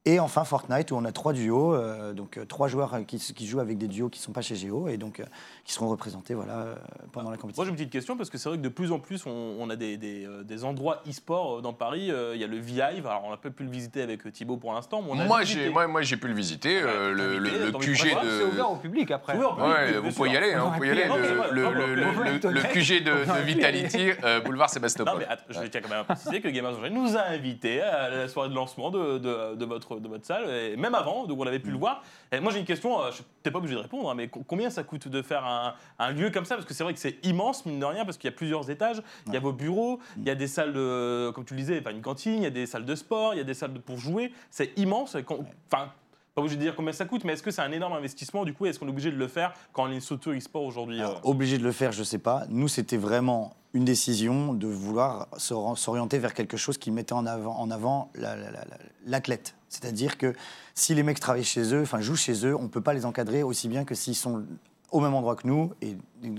Et 0.05 0.21
enfin 0.21 0.45
Fortnite 0.45 0.91
où 0.91 0.97
on 0.97 1.05
a 1.05 1.13
trois 1.13 1.35
duos, 1.35 1.75
euh, 1.75 2.15
donc 2.15 2.39
euh, 2.39 2.47
trois 2.47 2.69
joueurs 2.69 2.97
qui, 3.07 3.19
qui 3.19 3.47
jouent 3.47 3.61
avec 3.61 3.77
des 3.77 3.89
duos 3.89 4.09
qui 4.09 4.21
ne 4.21 4.23
sont 4.23 4.33
pas 4.33 4.41
chez 4.41 4.55
Géo 4.55 4.89
et 4.89 4.97
donc 4.97 5.21
euh, 5.21 5.25
qui 5.65 5.75
seront 5.75 5.89
représentés 5.89 6.33
voilà, 6.33 6.53
euh, 6.55 6.75
pendant 7.13 7.31
la 7.31 7.37
compétition. 7.37 7.61
Moi 7.63 7.67
j'ai 7.67 7.71
une 7.71 7.77
petite 7.77 7.91
question 7.93 8.17
parce 8.17 8.31
que 8.31 8.39
c'est 8.39 8.49
vrai 8.49 8.57
que 8.57 8.63
de 8.63 8.69
plus 8.71 8.91
en 8.91 9.01
plus 9.01 9.27
on, 9.27 9.57
on 9.59 9.69
a 9.69 9.77
des, 9.77 9.99
des, 9.99 10.27
des 10.45 10.65
endroits 10.65 11.03
e-sport 11.07 11.61
dans 11.61 11.75
Paris. 11.75 12.11
Euh, 12.11 12.33
Il 12.37 12.41
y 12.41 12.45
a 12.45 12.47
le 12.47 12.57
Vive, 12.57 13.07
alors 13.07 13.25
on 13.27 13.31
n'a 13.31 13.37
pas 13.37 13.51
pu 13.51 13.65
le 13.65 13.71
visiter 13.71 14.01
avec 14.01 14.33
Thibaut 14.33 14.57
pour 14.57 14.73
l'instant. 14.73 15.03
mais 15.03 15.11
on 15.11 15.19
a 15.19 15.25
Moi, 15.27 15.43
j'ai 15.43 15.69
moi, 15.69 15.87
moi, 15.89 16.01
j'ai 16.01 16.17
pu 16.17 16.29
le 16.29 16.35
visiter, 16.35 16.81
euh, 16.81 17.13
le, 17.13 17.37
invité, 17.37 17.59
de 17.73 17.77
QG 17.77 18.11
voir, 18.13 18.23
C'est 18.25 18.45
ouvert 18.45 18.69
de. 18.71 18.73
au 18.73 18.77
public 18.77 19.11
après. 19.11 19.37
Oui, 19.37 19.45
en 19.45 19.55
public, 19.57 19.67
Ouais, 19.69 19.85
oui, 19.89 19.95
vous 19.97 20.03
bien 20.03 20.13
pouvez 20.13 20.29
y 20.29 20.33
sûr. 20.33 20.43
aller, 20.43 20.55
hein, 20.55 20.63
On 20.65 20.69
vous 20.71 20.75
pouvez 20.77 20.89
y 20.89 20.91
aller. 20.93 21.09
aurait 21.11 21.49
pu 21.51 21.59
y 21.59 22.53
Le, 22.55 22.63
QG 22.73 23.05
de, 23.05 23.43
Vitality, 23.45 24.11
boulevard 24.47 24.69
Non, 24.69 24.73
Sébastopol. 24.73 25.27
mais 25.29 25.37
je 25.51 25.67
tiens 25.67 25.81
quand 25.83 25.91
même 25.91 25.99
à 26.01 26.05
préciser 26.05 26.41
que 26.41 26.49
Gamers 26.49 26.73
nous 26.91 27.17
a 27.17 27.23
invités 27.25 27.83
à 27.83 28.09
la 28.09 28.29
soirée 28.29 28.49
de 28.49 28.55
lancement 28.55 28.91
de, 28.91 29.19
de, 29.19 29.55
de 29.57 29.65
votre, 29.95 30.03
de 30.03 30.09
votre 30.09 30.25
salle, 30.27 30.49
et 30.51 30.77
même 30.77 30.95
avant, 30.95 31.27
donc 31.27 31.39
on 31.41 31.47
avait 31.47 31.59
pu 31.59 31.71
le 31.71 31.79
voir. 31.79 32.03
Et 32.33 32.41
moi 32.41 32.53
j'ai 32.53 32.59
une 32.61 32.65
question, 32.65 33.01
euh, 33.01 33.11
je 33.11 33.17
suis 33.17 33.25
peut-être 33.43 33.53
pas 33.53 33.59
obligé 33.59 33.75
de 33.75 33.81
répondre, 33.81 34.11
hein, 34.11 34.15
mais 34.15 34.29
co- 34.29 34.43
combien 34.47 34.71
ça 34.71 34.83
coûte 34.83 35.09
de 35.09 35.23
faire 35.23 35.45
un, 35.45 35.75
un 35.99 36.11
lieu 36.13 36.31
comme 36.31 36.45
ça? 36.45 36.55
Parce 36.57 36.67
que 36.67 36.75
c'est 36.75 36.85
vrai 36.85 36.95
que 36.95 37.01
c'est 37.01 37.17
immense, 37.25 37.65
mine 37.67 37.81
de 37.81 37.85
rien, 37.85 38.05
parce 38.05 38.17
qu'il 38.19 38.29
y 38.31 38.33
a 38.33 38.37
plusieurs 38.37 38.71
étages, 38.71 39.03
il 39.27 39.35
y 39.35 39.37
a 39.37 39.41
vos 39.41 39.53
bureaux, 39.53 39.99
il 40.17 40.25
y 40.25 40.31
a 40.31 40.35
des 40.35 40.47
salles 40.47 40.73
de, 40.73 41.31
comme 41.35 41.45
tu 41.45 41.55
le 41.55 41.61
disais, 41.61 41.83
une 41.91 42.03
cantine, 42.03 42.35
il 42.39 42.43
y 42.43 42.47
a 42.47 42.51
des 42.51 42.67
salles 42.67 42.85
de 42.85 42.95
sport, 42.95 43.35
il 43.35 43.39
y 43.39 43.41
a 43.41 43.45
des 43.45 43.55
salles 43.55 43.73
de- 43.73 43.79
pour 43.79 43.97
jouer, 43.99 44.33
c'est 44.51 44.77
immense. 44.79 45.17
Enfin, 45.17 45.91
pas 46.35 46.43
obligé 46.43 46.57
de 46.57 46.61
dire 46.63 46.77
combien 46.77 46.93
ça 46.93 47.05
coûte, 47.05 47.25
mais 47.25 47.33
est-ce 47.33 47.43
que 47.43 47.51
c'est 47.51 47.63
un 47.63 47.73
énorme 47.73 47.95
investissement? 47.95 48.45
Du 48.45 48.55
coup, 48.55 48.67
est-ce 48.67 48.79
qu'on 48.79 48.87
est 48.87 48.91
obligé 48.91 49.11
de 49.11 49.17
le 49.17 49.27
faire 49.27 49.53
quand 49.73 49.89
on 49.89 49.91
est 49.91 49.99
structure 50.01 50.33
e-sport 50.33 50.63
aujourd'hui 50.63 51.01
euh 51.03 51.09
obligé 51.25 51.59
de 51.59 51.65
le 51.65 51.73
faire, 51.73 51.91
je 51.91 52.05
sais 52.05 52.19
pas. 52.19 52.45
Nous, 52.49 52.69
c'était 52.69 52.97
vraiment 52.97 53.55
une 53.75 53.85
décision 53.85 54.55
de 54.55 54.67
vouloir 54.69 55.27
s'or- 55.37 55.77
s'orienter 55.77 56.19
vers 56.19 56.33
quelque 56.35 56.57
chose 56.57 56.79
qui 56.79 56.91
mettait 56.93 57.13
en 57.13 57.27
avant, 57.27 57.57
en 57.59 57.71
avant 57.73 58.11
la- 58.15 58.37
la- 58.37 58.51
la- 58.53 58.65
la- 58.65 58.79
l'athlète. 59.07 59.57
C'est-à-dire 59.69 60.19
que 60.19 60.35
si 60.75 60.95
les 60.95 61.03
mecs 61.03 61.21
travaillent 61.21 61.45
chez 61.45 61.75
eux, 61.75 61.83
enfin 61.83 62.01
jouent 62.01 62.17
chez 62.17 62.47
eux, 62.47 62.57
on 62.57 62.63
ne 62.65 62.69
peut 62.69 62.81
pas 62.81 62.95
les 62.95 63.05
encadrer 63.05 63.43
aussi 63.43 63.69
bien 63.69 63.85
que 63.85 63.95
s'ils 63.95 64.15
sont 64.17 64.45
au 64.91 65.01
même 65.01 65.15
endroit 65.15 65.37
que 65.37 65.47
nous. 65.47 65.73
Et 65.83 65.97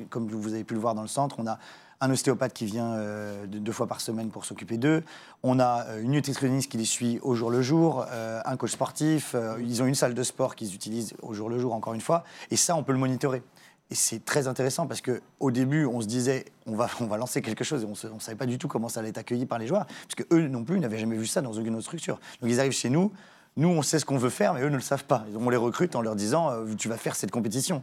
comme 0.10 0.28
vous 0.28 0.54
avez 0.54 0.64
pu 0.64 0.74
le 0.74 0.80
voir 0.80 0.96
dans 0.96 1.02
le 1.04 1.08
centre, 1.08 1.36
on 1.40 1.48
a 1.48 1.60
un 2.02 2.10
ostéopathe 2.10 2.54
qui 2.54 2.66
vient 2.66 2.94
euh, 2.94 3.46
de- 3.46 3.60
deux 3.60 3.74
fois 3.74 3.86
par 3.86 4.00
semaine 4.00 4.30
pour 4.30 4.46
s'occuper 4.46 4.78
d'eux. 4.78 5.04
On 5.44 5.60
a 5.60 5.86
euh, 5.88 6.02
une 6.02 6.12
nutritionniste 6.12 6.72
qui 6.72 6.78
les 6.78 6.86
suit 6.86 7.20
au 7.22 7.36
jour 7.36 7.50
le 7.52 7.62
jour, 7.62 8.06
euh, 8.10 8.40
un 8.46 8.56
coach 8.56 8.72
sportif. 8.72 9.36
ils 9.60 9.84
ont 9.84 9.86
une 9.86 9.96
salle 9.96 10.14
de 10.14 10.24
sport 10.24 10.56
qu'ils 10.56 10.74
utilisent 10.74 11.14
au 11.22 11.34
jour 11.34 11.50
le 11.50 11.60
jour, 11.60 11.74
encore 11.74 11.94
une 11.94 12.02
fois. 12.02 12.24
Et 12.52 12.56
ça, 12.56 12.76
on 12.78 12.84
peut 12.84 12.94
le 12.94 12.98
monitorer. 13.00 13.44
Et 13.92 13.96
c'est 13.96 14.24
très 14.24 14.48
intéressant 14.48 14.86
parce 14.86 15.02
que 15.02 15.22
au 15.40 15.50
début, 15.50 15.86
on 15.86 16.00
se 16.00 16.08
disait, 16.08 16.46
on 16.68 16.76
va, 16.76 16.88
on 17.00 17.06
va 17.06 17.18
lancer 17.18 17.42
quelque 17.42 17.64
chose 17.64 17.84
et 17.84 17.86
on 17.86 18.14
ne 18.16 18.20
savait 18.20 18.38
pas 18.38 18.46
du 18.46 18.58
tout 18.60 18.68
comment 18.68 18.88
ça 18.88 19.00
allait 19.00 19.10
être 19.10 19.18
accueilli 19.18 19.46
par 19.48 19.58
les 19.58 19.66
joueurs, 19.66 19.86
parce 19.86 20.16
que 20.16 20.24
eux 20.32 20.48
non 20.48 20.64
plus 20.64 20.80
n'avaient 20.80 21.00
jamais 21.00 21.18
vu 21.18 21.26
ça 21.26 21.42
dans 21.42 21.52
aucune 21.52 21.74
autre 21.74 21.86
structure. 21.86 22.20
Donc 22.42 22.52
ils 22.52 22.60
arrivent 22.60 22.72
chez 22.72 22.90
nous, 22.90 23.12
nous 23.58 23.70
on 23.70 23.82
sait 23.82 23.98
ce 23.98 24.06
qu'on 24.06 24.18
veut 24.18 24.30
faire, 24.30 24.54
mais 24.54 24.62
eux 24.62 24.70
ne 24.70 24.76
le 24.76 24.82
savent 24.82 25.06
pas. 25.06 25.26
On 25.36 25.50
les 25.50 25.58
recrute 25.58 25.96
en 25.96 26.02
leur 26.02 26.16
disant, 26.16 26.52
euh, 26.52 26.76
tu 26.78 26.88
vas 26.88 26.98
faire 26.98 27.16
cette 27.16 27.32
compétition. 27.32 27.82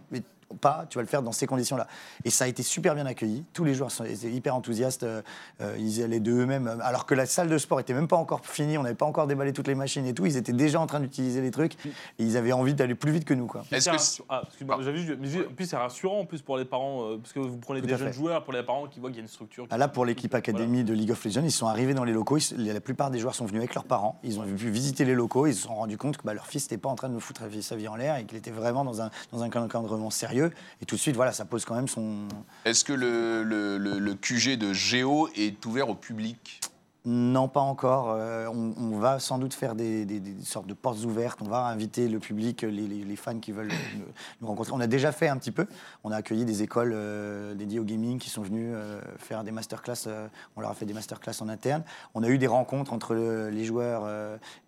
Pas, 0.60 0.86
tu 0.88 0.98
vas 0.98 1.02
le 1.02 1.08
faire 1.08 1.22
dans 1.22 1.32
ces 1.32 1.46
conditions-là. 1.46 1.86
Et 2.24 2.30
ça 2.30 2.44
a 2.44 2.48
été 2.48 2.62
super 2.62 2.94
bien 2.94 3.06
accueilli. 3.06 3.44
Tous 3.52 3.64
les 3.64 3.74
joueurs 3.74 3.90
sont- 3.90 4.04
étaient 4.04 4.30
hyper 4.30 4.54
enthousiastes. 4.54 5.02
euh, 5.02 5.22
euh, 5.60 5.74
ils 5.78 5.98
y 5.98 6.02
allaient 6.02 6.20
de 6.20 6.32
eux-mêmes. 6.32 6.66
euh, 6.68 6.76
Alors 6.82 7.06
que 7.06 7.14
la 7.14 7.26
salle 7.26 7.48
de 7.48 7.58
sport 7.58 7.80
était 7.80 7.94
même 7.94 8.08
pas 8.08 8.16
encore 8.16 8.44
finie, 8.44 8.78
on 8.78 8.82
n'avait 8.82 8.94
pas 8.94 9.06
encore 9.06 9.26
déballé 9.26 9.52
toutes 9.52 9.68
les 9.68 9.74
machines 9.74 10.06
et 10.06 10.14
tout. 10.14 10.26
Ils 10.26 10.36
étaient 10.36 10.52
déjà 10.52 10.80
en 10.80 10.86
train 10.86 11.00
d'utiliser 11.00 11.40
les 11.40 11.50
trucs. 11.50 11.74
Et 11.84 11.92
ils 12.18 12.36
avaient 12.36 12.52
envie 12.52 12.74
d'aller 12.74 12.94
plus 12.94 13.12
vite 13.12 13.24
que 13.24 13.34
nous, 13.34 13.46
quoi. 13.46 13.62
Est-ce 13.72 13.90
c'est 13.90 14.22
que 14.22 14.26
ah, 14.28 14.42
excuse-moi, 14.46 14.76
Ah. 14.78 14.82
j'avais 14.82 14.98
juste- 14.98 15.18
mais 15.20 15.28
juste- 15.28 15.48
en 15.50 15.52
plus 15.54 15.66
c'est 15.66 15.76
rassurant 15.76 16.20
en 16.20 16.24
plus 16.26 16.42
pour 16.42 16.56
les 16.56 16.64
parents 16.64 17.02
euh, 17.04 17.16
parce 17.18 17.32
que 17.32 17.40
vous 17.40 17.56
prenez 17.58 17.80
Tout 17.80 17.86
des 17.86 17.96
jeunes 17.96 18.08
fait. 18.08 18.12
joueurs 18.14 18.44
pour 18.44 18.52
les 18.52 18.62
parents 18.62 18.86
qui 18.86 19.00
voient 19.00 19.10
qu'il 19.10 19.18
y 19.18 19.20
a 19.20 19.22
une 19.22 19.28
structure. 19.28 19.64
qui- 19.64 19.70
Ah, 19.72 19.78
Là, 19.78 19.88
pour 19.88 20.04
l'équipe 20.04 20.30
Voilà. 20.30 20.38
académie 20.38 20.84
de 20.84 20.92
League 20.94 21.10
of 21.10 21.24
Legends, 21.24 21.42
ils 21.44 21.50
sont 21.52 21.66
arrivés 21.66 21.94
dans 21.94 22.04
les 22.04 22.12
locaux. 22.12 22.38
ils- 22.38 22.66
la 22.72 22.80
plupart 22.80 23.10
des 23.10 23.18
joueurs 23.18 23.34
sont 23.34 23.46
venus 23.46 23.60
avec 23.60 23.74
leurs 23.74 23.84
parents. 23.84 24.18
Ils 24.22 24.38
ont 24.38 24.42
pu 24.44 24.70
visiter 24.70 25.04
les 25.04 25.14
locaux. 25.14 25.46
Ils 25.46 25.54
se 25.54 25.62
sont 25.62 25.74
rendus 25.74 25.96
compte 25.98 26.16
que 26.18 26.22
bah, 26.24 26.34
leur 26.34 26.46
fils 26.46 26.64
n'était 26.64 26.76
pas 26.78 26.88
en 26.88 26.94
train 26.94 27.08
de 27.08 27.18
foutre 27.18 27.42
sa 27.62 27.76
vie 27.76 27.88
en 27.88 27.96
l'air 27.96 28.16
et 28.16 28.24
qu'il 28.24 28.36
était 28.38 28.50
vraiment 28.50 28.84
dans 28.84 29.00
un, 29.02 29.10
dans 29.32 29.42
un 29.42 29.46
encadrement 29.46 30.10
sérieux. 30.10 30.35
Et 30.44 30.86
tout 30.86 30.96
de 30.96 31.00
suite, 31.00 31.16
voilà, 31.16 31.32
ça 31.32 31.44
pose 31.44 31.64
quand 31.64 31.74
même 31.74 31.88
son. 31.88 32.28
Est-ce 32.64 32.84
que 32.84 32.92
le, 32.92 33.42
le- 33.42 33.78
le- 33.78 33.98
le 33.98 34.14
QG 34.14 34.56
de 34.58 34.72
Géo 34.72 35.28
est 35.36 35.64
ouvert 35.66 35.88
au 35.88 35.94
public? 35.94 36.60
Non, 37.08 37.46
pas 37.46 37.60
encore. 37.60 38.10
Euh, 38.10 38.48
on, 38.48 38.74
on 38.76 38.98
va 38.98 39.20
sans 39.20 39.38
doute 39.38 39.54
faire 39.54 39.76
des, 39.76 40.04
des- 40.04 40.18
des 40.18 40.42
sortes 40.44 40.66
de 40.66 40.74
portes 40.74 41.04
ouvertes. 41.04 41.38
On 41.40 41.48
va 41.48 41.66
inviter 41.66 42.08
le 42.08 42.18
public, 42.18 42.62
les, 42.62 42.72
les- 42.72 43.04
les 43.04 43.14
fans 43.16 43.38
qui 43.38 43.52
veulent 43.52 43.68
nous, 43.96 44.04
nous 44.40 44.46
rencontrer. 44.48 44.72
On 44.74 44.80
a 44.80 44.88
déjà 44.88 45.12
fait 45.12 45.28
un 45.28 45.36
petit 45.36 45.52
peu. 45.52 45.68
On 46.02 46.10
a 46.10 46.16
accueilli 46.16 46.44
des 46.44 46.64
écoles 46.64 46.90
euh, 46.96 47.54
dédiées 47.54 47.78
au 47.78 47.84
gaming 47.84 48.18
qui 48.18 48.28
sont 48.28 48.42
venues 48.42 48.74
euh, 48.74 49.00
faire 49.18 49.44
des 49.44 49.52
masterclass. 49.52 50.08
on 50.56 50.60
leur 50.60 50.70
a 50.70 50.74
fait 50.74 50.84
des 50.84 50.94
masterclass 50.94 51.34
en 51.40 51.48
interne. 51.48 51.84
On 52.14 52.24
a 52.24 52.28
eu 52.28 52.38
des 52.38 52.48
rencontres 52.48 52.92
entre 52.92 53.14
le- 53.14 53.50
les 53.50 53.64
joueurs 53.64 54.02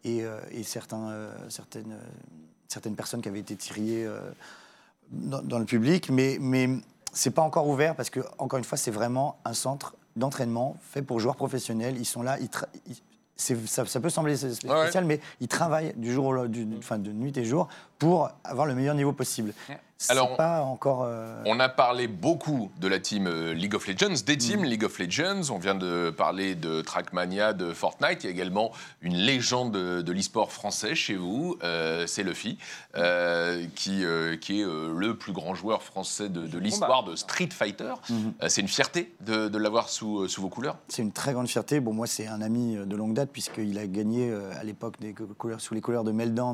et, 0.04 0.22
et 0.52 0.62
certains, 0.62 1.10
certaines, 1.48 1.96
certaines 2.68 2.94
personnes 2.94 3.20
qui 3.20 3.28
avaient 3.28 3.40
été 3.40 3.56
tirées 3.56 4.06
dans, 5.10 5.42
dans 5.42 5.58
le 5.58 5.64
public. 5.64 6.10
Mais, 6.10 6.38
mais 6.40 6.68
c'est 7.12 7.30
pas 7.30 7.42
encore 7.42 7.68
ouvert 7.68 7.94
parce 7.94 8.10
que, 8.10 8.20
encore 8.38 8.58
une 8.58 8.64
fois, 8.64 8.78
c'est 8.78 8.90
vraiment 8.90 9.38
un 9.44 9.54
centre 9.54 9.94
d'entraînement 10.16 10.76
fait 10.82 11.02
pour 11.02 11.20
joueurs 11.20 11.36
professionnels. 11.36 11.96
Ils 11.96 12.04
sont 12.04 12.22
là, 12.22 12.38
ils 12.40 12.50
ça, 13.38 13.86
ça 13.86 14.00
peut 14.00 14.10
sembler 14.10 14.36
spécial, 14.36 14.74
ouais. 14.74 15.02
mais 15.04 15.20
ils 15.40 15.48
travaillent 15.48 15.94
du 15.96 16.12
jour 16.12 16.26
au, 16.26 16.48
du, 16.48 16.66
enfin, 16.78 16.98
de 16.98 17.12
nuit 17.12 17.36
et 17.38 17.44
jour 17.44 17.68
pour 17.98 18.30
avoir 18.42 18.66
le 18.66 18.74
meilleur 18.74 18.96
niveau 18.96 19.12
possible. 19.12 19.54
Alors, 20.08 20.36
pas 20.36 20.62
encore. 20.62 21.02
euh, 21.02 21.42
On 21.44 21.58
a 21.58 21.68
parlé 21.68 22.06
beaucoup 22.06 22.70
de 22.80 22.86
la 22.86 23.00
team 23.00 23.26
euh, 23.26 23.52
League 23.52 23.74
of 23.74 23.86
Legends, 23.88 24.14
des 24.24 24.34
Mm. 24.34 24.38
teams 24.38 24.64
League 24.64 24.84
of 24.84 24.96
Legends. 25.00 25.50
On 25.50 25.58
vient 25.58 25.74
de 25.74 26.10
parler 26.10 26.54
de 26.54 26.82
Trackmania, 26.82 27.52
de 27.52 27.72
Fortnite. 27.72 28.22
Il 28.22 28.26
y 28.26 28.28
a 28.28 28.30
également 28.32 28.70
une 29.02 29.16
légende 29.16 29.72
de, 29.72 30.00
de 30.02 30.12
l'e-sport 30.12 30.52
français 30.52 30.94
chez 30.94 31.16
vous, 31.16 31.56
euh, 31.64 32.06
c'est 32.06 32.22
Luffy, 32.22 32.58
euh, 32.96 33.66
qui, 33.74 34.04
qui 34.40 34.60
est 34.60 34.64
le 34.64 35.16
plus 35.16 35.32
grand 35.32 35.54
joueur 35.56 35.82
français 35.82 36.28
de, 36.28 36.46
de 36.46 36.58
l'histoire 36.58 37.02
de 37.02 37.16
Street 37.16 37.48
Fighter. 37.52 37.94
Mhm. 38.08 38.34
Euh, 38.42 38.48
c'est 38.48 38.60
une 38.60 38.68
fierté 38.68 39.12
de, 39.20 39.48
de 39.48 39.58
l'avoir 39.58 39.88
sous, 39.88 40.28
sous 40.28 40.40
vos 40.42 40.48
couleurs. 40.48 40.76
C'est 40.86 41.02
une 41.02 41.12
très 41.12 41.32
grande 41.32 41.48
fierté. 41.48 41.80
Bon, 41.80 41.92
moi, 41.92 42.06
c'est 42.06 42.28
un 42.28 42.40
ami 42.40 42.76
de 42.76 42.96
longue 42.96 43.14
date, 43.14 43.30
puisqu'il 43.32 43.76
a 43.78 43.86
gagné 43.88 44.32
à 44.58 44.62
l'époque 44.62 44.94
sous 45.58 45.74
les 45.74 45.80
couleurs 45.80 46.04
de 46.04 46.12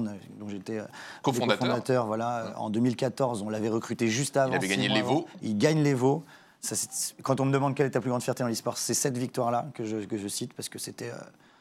euh, 0.08 0.16
dont 0.38 0.48
j'étais 0.48 0.80
Cofondateur. 1.22 2.06
Voilà, 2.06 2.38
euh, 2.38 2.50
en 2.56 2.70
2014, 2.70 3.33
on 3.42 3.48
l'avait 3.50 3.68
recruté 3.68 4.08
juste 4.08 4.36
avant. 4.36 4.52
avait 4.54 4.66
six 4.66 4.74
gagné 4.76 4.88
l'Evo. 4.88 5.26
Il 5.42 5.56
gagne 5.58 5.82
l'Evo. 5.82 6.24
Quand 7.22 7.40
on 7.40 7.44
me 7.44 7.52
demande 7.52 7.74
quelle 7.74 7.86
est 7.86 7.90
ta 7.90 8.00
plus 8.00 8.08
grande 8.10 8.22
fierté 8.22 8.42
dans 8.42 8.48
l'e-sport, 8.48 8.78
c'est 8.78 8.94
cette 8.94 9.18
victoire-là 9.18 9.66
que 9.74 9.84
je, 9.84 9.98
que 9.98 10.16
je 10.16 10.28
cite, 10.28 10.54
parce 10.54 10.68
que 10.70 10.78
c'était 10.78 11.10
euh, 11.10 11.16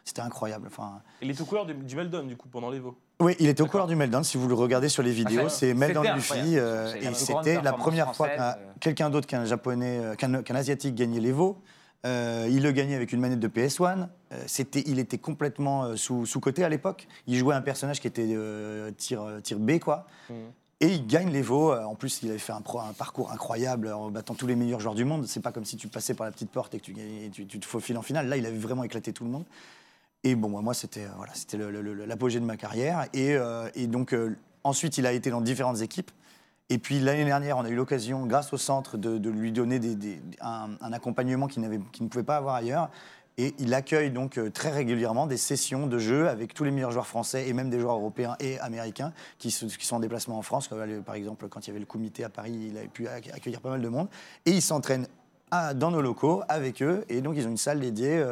c'était 0.05 0.21
incroyable. 0.21 0.67
Enfin, 0.67 1.01
Il 1.21 1.29
est 1.29 1.41
au 1.41 1.45
couleur 1.45 1.65
du, 1.65 1.73
du 1.73 1.95
Meldon 1.95 2.23
du 2.23 2.37
coup 2.37 2.47
pendant 2.47 2.69
l'Evo. 2.69 2.97
oui, 3.19 3.35
il 3.39 3.47
était 3.49 3.61
aux 3.61 3.67
couleurs 3.67 3.87
du 3.87 3.95
Meltdown. 3.95 4.23
Si 4.23 4.37
vous 4.37 4.47
le 4.47 4.53
regardez 4.53 4.87
sur 4.89 5.03
les 5.03 5.11
vidéos, 5.11 5.43
Ah, 5.47 5.49
c'est 5.49 5.71
incroyable. 5.71 6.17
Luffy. 6.17 6.57
euh, 6.57 6.93
et 6.95 7.13
c'était 7.13 7.61
la 7.61 7.73
première 7.73 8.15
fois 8.15 8.29
qu'un 8.29 8.43
euh. 8.51 8.53
quelqu'un 8.79 9.09
d'autre 9.09 9.27
qu'un 9.27 9.43
japonais, 9.45 10.01
qu'un 10.17 10.55
asiatique 10.55 10.95
gagnait 10.95 11.19
l'Evo. 11.19 11.57
Euh, 12.05 12.47
il 12.51 12.63
le 12.63 12.71
gagnait 12.73 12.95
avec 12.95 13.13
une 13.13 13.21
manette 13.21 13.39
de 13.39 13.47
PS1. 13.47 14.07
Euh, 14.33 14.43
c'était, 14.45 14.83
il 14.87 14.99
était 14.99 15.17
complètement 15.17 15.83
euh, 15.85 15.95
sous, 15.95 16.25
sous 16.25 16.41
côté 16.41 16.65
à 16.65 16.67
l'époque. 16.69 17.07
Il 17.27 17.37
jouait 17.37 17.55
un 17.55 17.61
personnage 17.61 18.01
qui 18.01 18.07
était 18.07 18.27
euh, 18.29 18.91
tir, 18.91 19.23
tir 19.41 19.57
B, 19.57 19.79
quoi. 19.79 20.05
Mhm. 20.29 20.35
Et 20.83 20.95
il 20.95 21.07
gagne 21.07 21.31
l'Evo. 21.31 21.71
Euh, 21.71 21.85
En 21.85 21.95
plus, 21.95 22.21
il 22.23 22.29
avait 22.29 22.37
fait 22.37 22.51
un, 22.51 22.61
parcours 22.61 23.31
incroyable 23.31 23.87
en 23.93 24.11
battant 24.11 24.33
tous 24.33 24.47
les 24.47 24.55
meilleurs 24.57 24.81
joueurs 24.81 24.95
du 24.95 25.05
monde. 25.05 25.25
C'est 25.27 25.39
pas 25.39 25.53
comme 25.53 25.63
si 25.63 25.77
tu 25.77 25.87
passais 25.87 26.13
par 26.13 26.25
la 26.25 26.31
petite 26.33 26.51
porte 26.51 26.75
et 26.75 26.81
que 26.81 26.91
tu, 27.29 27.47
te 27.47 27.65
faufiles 27.65 27.97
en 27.97 28.01
finale. 28.01 28.27
Là, 28.27 28.35
il 28.35 28.45
avait 28.45 28.57
vraiment 28.57 28.83
éclaté 28.83 29.13
tout 29.13 29.23
le 29.23 29.29
monde. 29.29 29.45
Et 30.25 30.35
bon, 30.35 30.49
moi, 30.49 30.73
c'était 30.73 31.05
euh, 31.05 31.09
voilà, 31.15 31.33
c'était 31.35 31.57
l'apogée 31.57 32.41
de 32.41 32.45
ma 32.45 32.57
carrière. 32.57 33.07
Et, 33.13 33.33
euh, 33.37 33.69
donc, 33.87 34.13
ensuite, 34.65 34.97
il 34.97 35.05
a 35.05 35.13
été 35.13 35.29
dans 35.29 35.39
différentes 35.39 35.79
équipes. 35.79 36.11
Et 36.67 36.77
puis, 36.79 36.99
l'année 36.99 37.23
dernière, 37.23 37.57
on 37.57 37.63
a 37.63 37.69
eu 37.69 37.75
l'occasion, 37.75 38.25
grâce 38.25 38.51
au 38.51 38.57
centre, 38.57 38.97
de, 38.97 39.29
lui 39.29 39.53
donner 39.53 39.79
un, 40.41 40.91
accompagnement 40.91 41.47
qu'il 41.47 41.61
ne 41.61 42.07
pouvait 42.09 42.23
pas 42.23 42.35
avoir 42.35 42.55
ailleurs. 42.55 42.89
Et 43.39 43.55
il 43.57 43.73
accueille 43.73 44.11
donc 44.11 44.37
euh, 44.37 44.51
très 44.51 44.69
régulièrement 44.69 45.25
des 45.25 45.37
sessions 45.37 45.87
de 45.87 45.97
jeux 45.97 46.29
avec 46.29 46.53
tous 46.53 46.63
les 46.63 46.71
meilleurs 46.71 46.91
joueurs 46.91 47.07
français 47.07 47.47
et 47.47 47.53
même 47.53 47.69
des 47.71 47.79
joueurs 47.79 47.95
européens 47.95 48.35
et 48.39 48.59
américains 48.59 49.11
qui, 49.39 49.49
sont 49.49 49.67
en 49.95 49.99
déplacement 49.99 50.37
en 50.37 50.43
France. 50.43 50.69
Euh, 50.71 51.01
Par 51.01 51.15
exemple, 51.15 51.47
quand 51.49 51.65
il 51.65 51.69
y 51.69 51.71
avait 51.71 51.79
le 51.79 51.87
comité 51.87 52.23
à 52.23 52.29
Paris, 52.29 52.69
il 52.69 52.77
avait 52.77 52.87
pu 52.87 53.05
acc- 53.07 53.33
accueillir 53.33 53.59
pas 53.61 53.71
mal 53.71 53.81
de 53.81 53.89
monde. 53.89 54.07
Et 54.45 54.51
il 54.51 54.61
s'entraîne 54.61 55.07
à- 55.49 55.73
dans 55.73 55.89
nos 55.89 56.01
locaux 56.01 56.43
avec 56.47 56.83
eux. 56.83 57.05
Et 57.09 57.21
donc, 57.21 57.33
ils 57.35 57.47
ont 57.47 57.51
une 57.51 57.57
salle 57.57 57.79
dédiée 57.79 58.23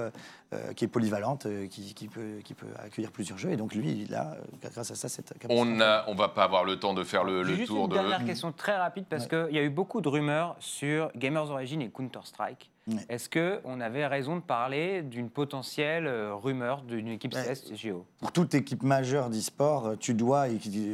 euh, 0.54 0.74
qui 0.74 0.84
est 0.84 0.88
polyvalente, 0.90 1.46
euh, 1.46 1.68
qui, 1.68 1.94
qui 1.94 2.08
peut, 2.10 2.40
qui 2.44 2.54
peut 2.54 2.68
accueillir 2.84 3.12
plusieurs 3.12 3.38
jeux. 3.38 3.52
Et 3.52 3.56
donc, 3.58 3.74
lui, 3.74 4.04
il 4.08 4.14
a, 4.16 4.32
euh, 4.34 4.68
grâce 4.74 4.92
à 4.92 4.96
ça, 4.96 5.08
cette 5.08 5.28
capacité. 5.40 5.56
On 5.58 5.80
a, 5.80 6.04
on 6.08 6.16
va 6.16 6.28
pas 6.28 6.44
avoir 6.44 6.66
le 6.66 6.78
temps 6.78 6.94
de 6.94 7.04
faire 7.06 7.24
le, 7.24 7.42
le 7.44 7.56
juste 7.56 7.68
tour 7.68 7.86
une 7.86 7.90
de. 7.90 7.94
dernière 7.96 8.26
question 8.26 8.52
très 8.52 8.76
rapide 8.76 9.06
parce 9.10 9.24
Ouais. 9.28 9.46
qu'il 9.48 9.56
y 9.56 9.60
a 9.60 9.64
eu 9.64 9.70
beaucoup 9.70 10.02
de 10.02 10.10
rumeurs 10.10 10.56
sur 10.60 11.10
Gamers 11.16 11.50
Origin 11.52 11.82
et 11.82 11.90
Counter-Strike. 11.90 12.70
Ouais. 12.88 12.96
Est-ce 13.10 13.30
qu'on 13.30 13.80
avait 13.80 14.08
raison 14.08 14.36
de 14.36 14.42
parler 14.42 15.04
d'une 15.04 15.30
potentielle 15.30 16.10
rumeur 16.42 16.82
d'une 16.82 17.08
équipe 17.10 17.34
Ouais. 17.34 17.54
CS 17.54 17.74
Géo 17.76 18.06
Pour 18.20 18.32
toute 18.32 18.54
équipe 18.56 18.84
majeure 18.84 19.30
d'e-sport, 19.30 19.94
tu 20.00 20.14
dois 20.16 20.48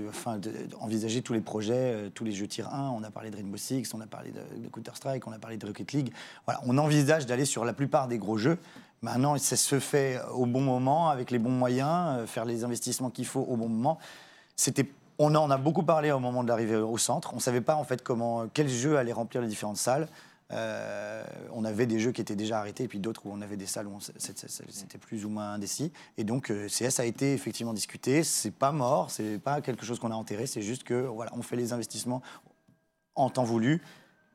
enfin, 0.09 0.39
envisager 0.81 1.21
tous 1.21 1.33
les 1.33 1.41
projets, 1.41 2.11
tous 2.13 2.25
les 2.25 2.31
jeux 2.33 2.47
tier 2.47 2.65
1. 2.69 2.89
On 2.89 3.03
a 3.03 3.09
parlé 3.09 3.31
de 3.31 3.37
Rainbow 3.37 3.57
Six, 3.57 3.91
on 3.95 4.01
a 4.01 4.05
parlé 4.07 4.31
de, 4.31 4.61
de 4.61 4.67
Counter-Strike, 4.67 5.25
on 5.27 5.31
a 5.31 5.39
parlé 5.39 5.57
de 5.57 5.65
Rocket 5.65 5.91
League. 5.93 6.13
Voilà, 6.45 6.61
on 6.67 6.77
envisage 6.77 7.25
d'aller 7.25 7.45
sur 7.45 7.63
la 7.65 7.73
plupart 7.73 8.07
des 8.07 8.17
gros 8.19 8.37
jeux. 8.37 8.59
Maintenant, 9.01 9.37
ça 9.37 9.55
se 9.55 9.79
fait 9.79 10.19
au 10.33 10.45
bon 10.45 10.61
moment, 10.61 11.09
avec 11.09 11.29
les 11.31 11.39
bons 11.39 11.51
moyens, 11.51 12.19
euh, 12.19 12.27
faire 12.27 12.45
les 12.45 12.63
investissements 12.63 13.09
qu'il 13.09 13.25
faut 13.25 13.41
au 13.41 13.55
bon 13.55 13.69
moment. 13.69 13.99
C'était 14.55 14.89
on 15.19 15.33
en 15.33 15.49
a 15.49 15.57
beaucoup 15.57 15.83
parlé 15.83 16.11
au 16.11 16.19
moment 16.19 16.43
de 16.43 16.47
l'arrivée 16.47 16.75
au 16.75 16.97
centre. 16.97 17.31
On 17.33 17.37
ne 17.37 17.41
savait 17.41 17.61
pas 17.61 17.75
en 17.75 17.83
fait 17.83 18.03
comment, 18.03 18.47
quel 18.53 18.69
jeu 18.69 18.97
allait 18.97 19.13
remplir 19.13 19.41
les 19.41 19.47
différentes 19.47 19.77
salles. 19.77 20.07
Euh, 20.53 21.23
on 21.51 21.65
avait 21.65 21.87
des 21.87 21.99
jeux 21.99 22.11
qui 22.11 22.21
étaient 22.21 22.35
déjà 22.35 22.59
arrêtés 22.59 22.83
et 22.83 22.87
puis 22.87 22.99
d'autres 22.99 23.25
où 23.25 23.31
on 23.33 23.41
avait 23.41 23.57
des 23.57 23.65
salles 23.65 23.87
où 23.87 23.97
c'était 23.99 24.97
plus 24.99 25.25
ou 25.25 25.29
moins 25.29 25.53
indécis. 25.53 25.91
Et 26.17 26.23
donc 26.23 26.51
euh, 26.51 26.67
CS 26.67 26.99
a 26.99 27.05
été 27.05 27.33
effectivement 27.33 27.73
discuté. 27.73 28.23
C'est 28.23 28.51
pas 28.51 28.71
mort, 28.71 29.09
c'est 29.11 29.39
pas 29.39 29.59
quelque 29.61 29.85
chose 29.85 29.99
qu'on 29.99 30.11
a 30.11 30.15
enterré. 30.15 30.45
C'est 30.47 30.61
juste 30.61 30.83
que 30.83 30.93
voilà, 30.93 31.31
on 31.35 31.41
fait 31.41 31.55
les 31.55 31.73
investissements 31.73 32.21
en 33.15 33.29
temps 33.31 33.43
voulu 33.43 33.81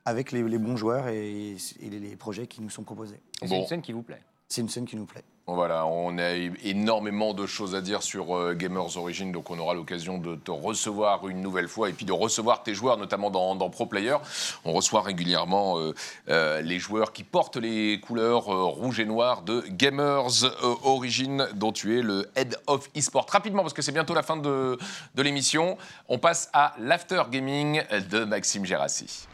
avec 0.04 0.32
les, 0.32 0.42
les 0.42 0.58
bons 0.58 0.76
joueurs 0.76 1.06
et, 1.08 1.56
et 1.80 1.90
les, 1.90 2.00
les 2.00 2.16
projets 2.16 2.48
qui 2.48 2.60
nous 2.60 2.70
sont 2.70 2.82
proposés. 2.82 3.20
C'est 3.40 3.48
Bon. 3.48 3.60
une 3.60 3.66
scène 3.68 3.82
qui 3.82 3.92
vous 3.92 4.02
plaît 4.02 4.20
C'est 4.52 4.60
une 4.60 4.68
scène 4.68 4.84
qui 4.84 4.96
nous 4.96 5.06
plaît. 5.06 5.24
Voilà, 5.46 5.86
on 5.86 6.18
a 6.18 6.34
énormément 6.62 7.32
de 7.32 7.46
choses 7.46 7.74
à 7.74 7.80
dire 7.80 8.02
sur 8.02 8.36
euh, 8.36 8.52
Gamers 8.52 8.98
Origin, 8.98 9.32
donc 9.32 9.48
on 9.50 9.58
aura 9.58 9.72
l'occasion 9.72 10.18
de 10.18 10.36
te 10.36 10.50
recevoir 10.50 11.26
une 11.26 11.40
nouvelle 11.40 11.68
fois 11.68 11.88
et 11.88 11.94
puis 11.94 12.04
de 12.04 12.12
recevoir 12.12 12.62
tes 12.62 12.74
joueurs, 12.74 12.98
notamment 12.98 13.30
dans, 13.30 13.54
dans 13.54 13.70
Pro 13.70 13.86
Player. 13.86 14.16
On 14.66 14.74
reçoit 14.74 15.00
régulièrement 15.00 15.78
euh, 15.78 15.94
euh, 16.28 16.60
les 16.60 16.78
joueurs 16.78 17.14
qui 17.14 17.24
portent 17.24 17.56
les 17.56 17.98
couleurs 18.00 18.44
rouge 18.44 19.00
et 19.00 19.06
noir 19.06 19.40
de 19.40 19.64
Gamers 19.70 20.44
Origin, 20.84 21.48
dont 21.54 21.72
tu 21.72 21.98
es 21.98 22.02
le 22.02 22.28
Head 22.36 22.58
of 22.66 22.90
eSport. 22.94 23.26
Rapidement, 23.30 23.62
parce 23.62 23.72
que 23.72 23.80
c'est 23.80 23.90
bientôt 23.90 24.12
la 24.12 24.22
fin 24.22 24.36
de, 24.36 24.76
de 25.14 25.22
l'émission, 25.22 25.78
on 26.10 26.18
passe 26.18 26.50
à 26.52 26.74
l'After 26.78 27.22
Gaming 27.30 27.82
de 28.10 28.24
Maxime 28.24 28.66
Gérassi. 28.66 29.26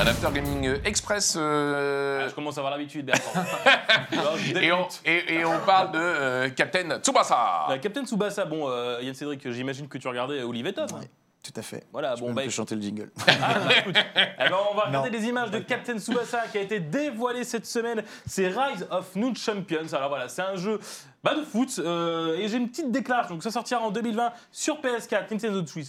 Un 0.00 0.06
After 0.08 0.28
Gaming 0.32 0.78
Express. 0.84 1.36
euh, 1.38 2.22
Ah, 2.24 2.28
je 2.28 2.34
commence 2.34 2.56
à 2.56 2.60
avoir 2.60 2.72
l'habitude. 2.72 3.10
Alors, 4.12 4.36
et, 4.60 4.72
on, 4.72 4.88
et, 5.04 5.34
et 5.34 5.44
on 5.44 5.58
parle 5.60 5.92
de 5.92 5.98
euh, 5.98 6.50
Captain 6.50 6.98
Tsubasa. 7.00 7.66
Euh, 7.70 7.78
Captain 7.78 8.04
Tsubasa, 8.04 8.44
bon, 8.44 8.68
euh, 8.68 8.98
Yann 9.02 9.14
Cédric, 9.14 9.48
j'imagine 9.50 9.86
que 9.88 9.98
tu 9.98 10.08
regardais 10.08 10.42
Olivier 10.42 10.72
Tom. 10.72 10.86
Ouais, 10.98 11.08
tout 11.44 11.52
à 11.56 11.62
fait. 11.62 11.84
Voilà, 11.92 12.16
Je 12.16 12.20
bon, 12.22 12.28
peux 12.28 12.34
bah, 12.42 12.48
chanter 12.50 12.74
le 12.74 12.82
jingle. 12.82 13.10
Ah, 13.28 13.58
bah, 13.66 13.74
écoute. 13.78 13.96
Eh 14.16 14.48
ben, 14.48 14.56
on 14.72 14.74
va 14.76 14.84
regarder 14.86 15.10
Non. 15.10 15.18
des 15.18 15.26
images 15.28 15.50
de 15.52 15.58
Captain 15.60 15.98
Tsubasa 15.98 16.42
qui 16.50 16.58
a 16.58 16.62
été 16.62 16.80
dévoilé 16.80 17.44
cette 17.44 17.66
semaine. 17.66 18.02
C'est 18.26 18.48
Rise 18.48 18.86
of 18.90 19.14
New 19.14 19.34
Champions. 19.36 19.92
Alors 19.92 20.08
voilà, 20.08 20.28
c'est 20.28 20.42
un 20.42 20.56
jeu 20.56 20.80
Bah 21.24 21.34
de 21.34 21.40
foot, 21.40 21.80
euh, 21.82 22.36
et 22.36 22.48
j'ai 22.48 22.58
une 22.58 22.68
petite 22.68 22.90
déclaration, 22.90 23.36
donc 23.36 23.42
ça 23.42 23.50
sortira 23.50 23.80
en 23.80 23.90
2020 23.90 24.30
sur 24.52 24.82
PS4, 24.82 25.32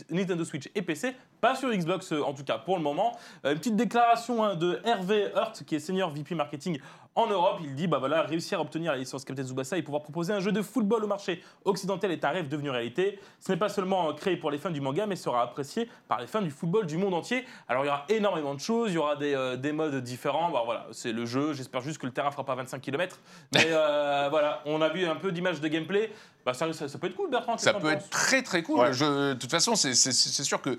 Nintendo 0.10 0.46
Switch, 0.46 0.70
et 0.74 0.82
PC, 0.82 1.14
pas 1.42 1.56
sur 1.56 1.70
Xbox 1.74 2.14
euh, 2.14 2.24
en 2.24 2.34
tout 2.34 2.46
cas 2.46 2.58
pour 2.58 2.78
le 2.78 2.82
moment. 2.82 3.18
Euh, 3.44 3.52
une 3.52 3.58
petite 3.58 3.76
déclaration 3.76 4.46
hein, 4.46 4.56
de 4.56 4.80
Hervé 4.86 5.32
Hurt, 5.36 5.66
qui 5.66 5.76
est 5.76 5.80
senior 5.80 6.10
VP 6.12 6.36
marketing 6.36 6.80
en 7.16 7.28
Europe. 7.28 7.60
Il 7.62 7.76
dit 7.76 7.88
bah 7.88 7.98
voilà, 7.98 8.22
réussir 8.22 8.60
à 8.60 8.62
obtenir 8.62 8.94
la 8.94 8.98
licence 8.98 9.26
Captain 9.26 9.44
Tsubasa 9.44 9.78
et 9.78 9.82
pouvoir 9.82 10.04
proposer 10.04 10.32
un 10.32 10.40
jeu 10.40 10.54
de 10.54 10.62
football 10.62 11.04
au 11.04 11.08
marché 11.08 11.44
occidental 11.66 12.12
est 12.12 12.24
un 12.24 12.30
rêve 12.30 12.48
devenu 12.48 12.70
réalité. 12.70 13.20
Ce 13.42 13.52
n'est 13.52 13.58
pas 13.58 13.68
seulement 13.68 14.14
créé 14.14 14.38
pour 14.38 14.52
les 14.52 14.58
fans 14.58 14.72
du 14.72 14.80
manga, 14.80 15.06
mais 15.06 15.18
sera 15.18 15.44
apprécié 15.44 15.90
par 16.08 16.22
les 16.22 16.28
fans 16.28 16.42
du 16.42 16.52
football 16.52 16.86
du 16.86 16.96
monde 16.96 17.14
entier. 17.14 17.44
Alors 17.68 17.84
il 17.84 17.88
y 17.88 17.90
aura 17.90 18.06
énormément 18.08 18.54
de 18.54 18.62
choses, 18.62 18.92
il 18.92 18.96
y 18.96 18.98
aura 18.98 19.18
des, 19.18 19.56
des 19.58 19.74
modes 19.74 20.02
différents. 20.02 20.50
Bah, 20.50 20.62
voilà, 20.64 20.88
c'est 20.92 21.12
le 21.12 21.26
jeu. 21.26 21.52
J'espère 21.52 21.82
juste 21.82 21.98
que 21.98 22.06
le 22.06 22.14
terrain 22.14 22.32
fera 22.32 22.46
pas 22.46 22.56
25 22.56 22.80
km. 22.80 23.20
Mais 23.54 23.70
voilà, 24.30 24.62
on 24.66 24.82
a 24.82 24.88
vu 24.88 25.06
un 25.06 25.16
peu 25.16 25.25
d'images 25.32 25.62
de 25.62 25.68
gameplay. 25.68 26.12
Bah, 26.46 26.54
ça, 26.54 26.72
ça- 26.74 26.88
ça 26.88 26.98
peut 27.00 27.08
être 27.08 27.16
cool, 27.16 27.30
Bertrand. 27.30 27.58
Ça 27.58 27.74
peut 27.74 27.90
être 27.92 28.10
très 28.10 28.42
très 28.44 28.62
cool. 28.64 28.80
Ouais. 28.80 28.94
Je- 28.94 29.34
de 29.34 29.40
toute 29.40 29.50
façon, 29.52 29.76
c'est- 29.76 29.94
sûr 29.96 30.62
que 30.62 30.78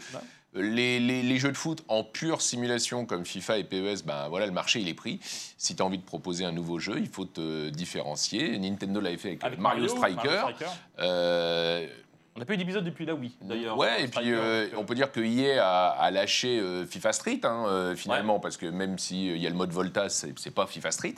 les, 0.54 0.98
les- 1.00 1.22
les 1.22 1.38
jeux 1.38 1.50
de 1.52 1.56
foot 1.56 1.82
en 1.88 2.02
pure 2.04 2.40
simulation 2.40 3.04
comme 3.04 3.26
FIFA 3.26 3.58
et 3.58 3.64
PES, 3.64 4.02
ben 4.06 4.28
voilà, 4.28 4.46
le 4.46 4.52
marché 4.52 4.80
il 4.80 4.88
est 4.88 4.94
pris. 4.94 5.18
Si 5.58 5.74
tu 5.76 5.82
as 5.82 5.84
envie 5.86 5.98
de 5.98 6.04
proposer 6.04 6.44
un 6.44 6.52
nouveau 6.52 6.78
jeu, 6.78 6.94
il 6.98 7.08
faut 7.08 7.24
te 7.26 7.68
différencier. 7.68 8.58
Nintendo 8.58 9.00
l'avait 9.00 9.18
fait 9.18 9.28
avec, 9.28 9.44
Avec 9.44 9.58
Mario, 9.58 9.88
Striker. 9.88 10.14
Mario 10.16 10.54
Striker. 10.54 10.70
Euh, 11.00 11.86
On 12.36 12.40
n'a 12.40 12.44
pas 12.44 12.52
eu 12.52 12.58
d'épisode 12.58 12.84
depuis 12.84 13.06
la 13.06 13.14
Wii, 13.14 13.34
d'ailleurs. 13.40 13.78
Ouais, 13.78 14.04
et 14.04 14.08
puis 14.08 14.30
euh, 14.30 14.36
euh, 14.36 14.66
on 14.76 14.84
peut 14.84 14.94
dire 14.94 15.10
que 15.10 15.20
EA 15.20 15.58
a, 15.64 15.88
a 15.88 16.10
lâché 16.10 16.58
euh, 16.60 16.84
FIFA 16.84 17.12
Street, 17.14 17.40
hein, 17.44 17.64
euh, 17.66 17.96
finalement, 17.96 18.38
parce 18.40 18.58
que 18.58 18.66
même 18.66 18.98
s'il 18.98 19.38
y 19.38 19.46
a 19.46 19.48
le 19.50 19.56
mode 19.56 19.70
Volta, 19.70 20.10
c'est 20.10 20.54
pas 20.54 20.66
FIFA 20.66 20.90
Street. 20.90 21.14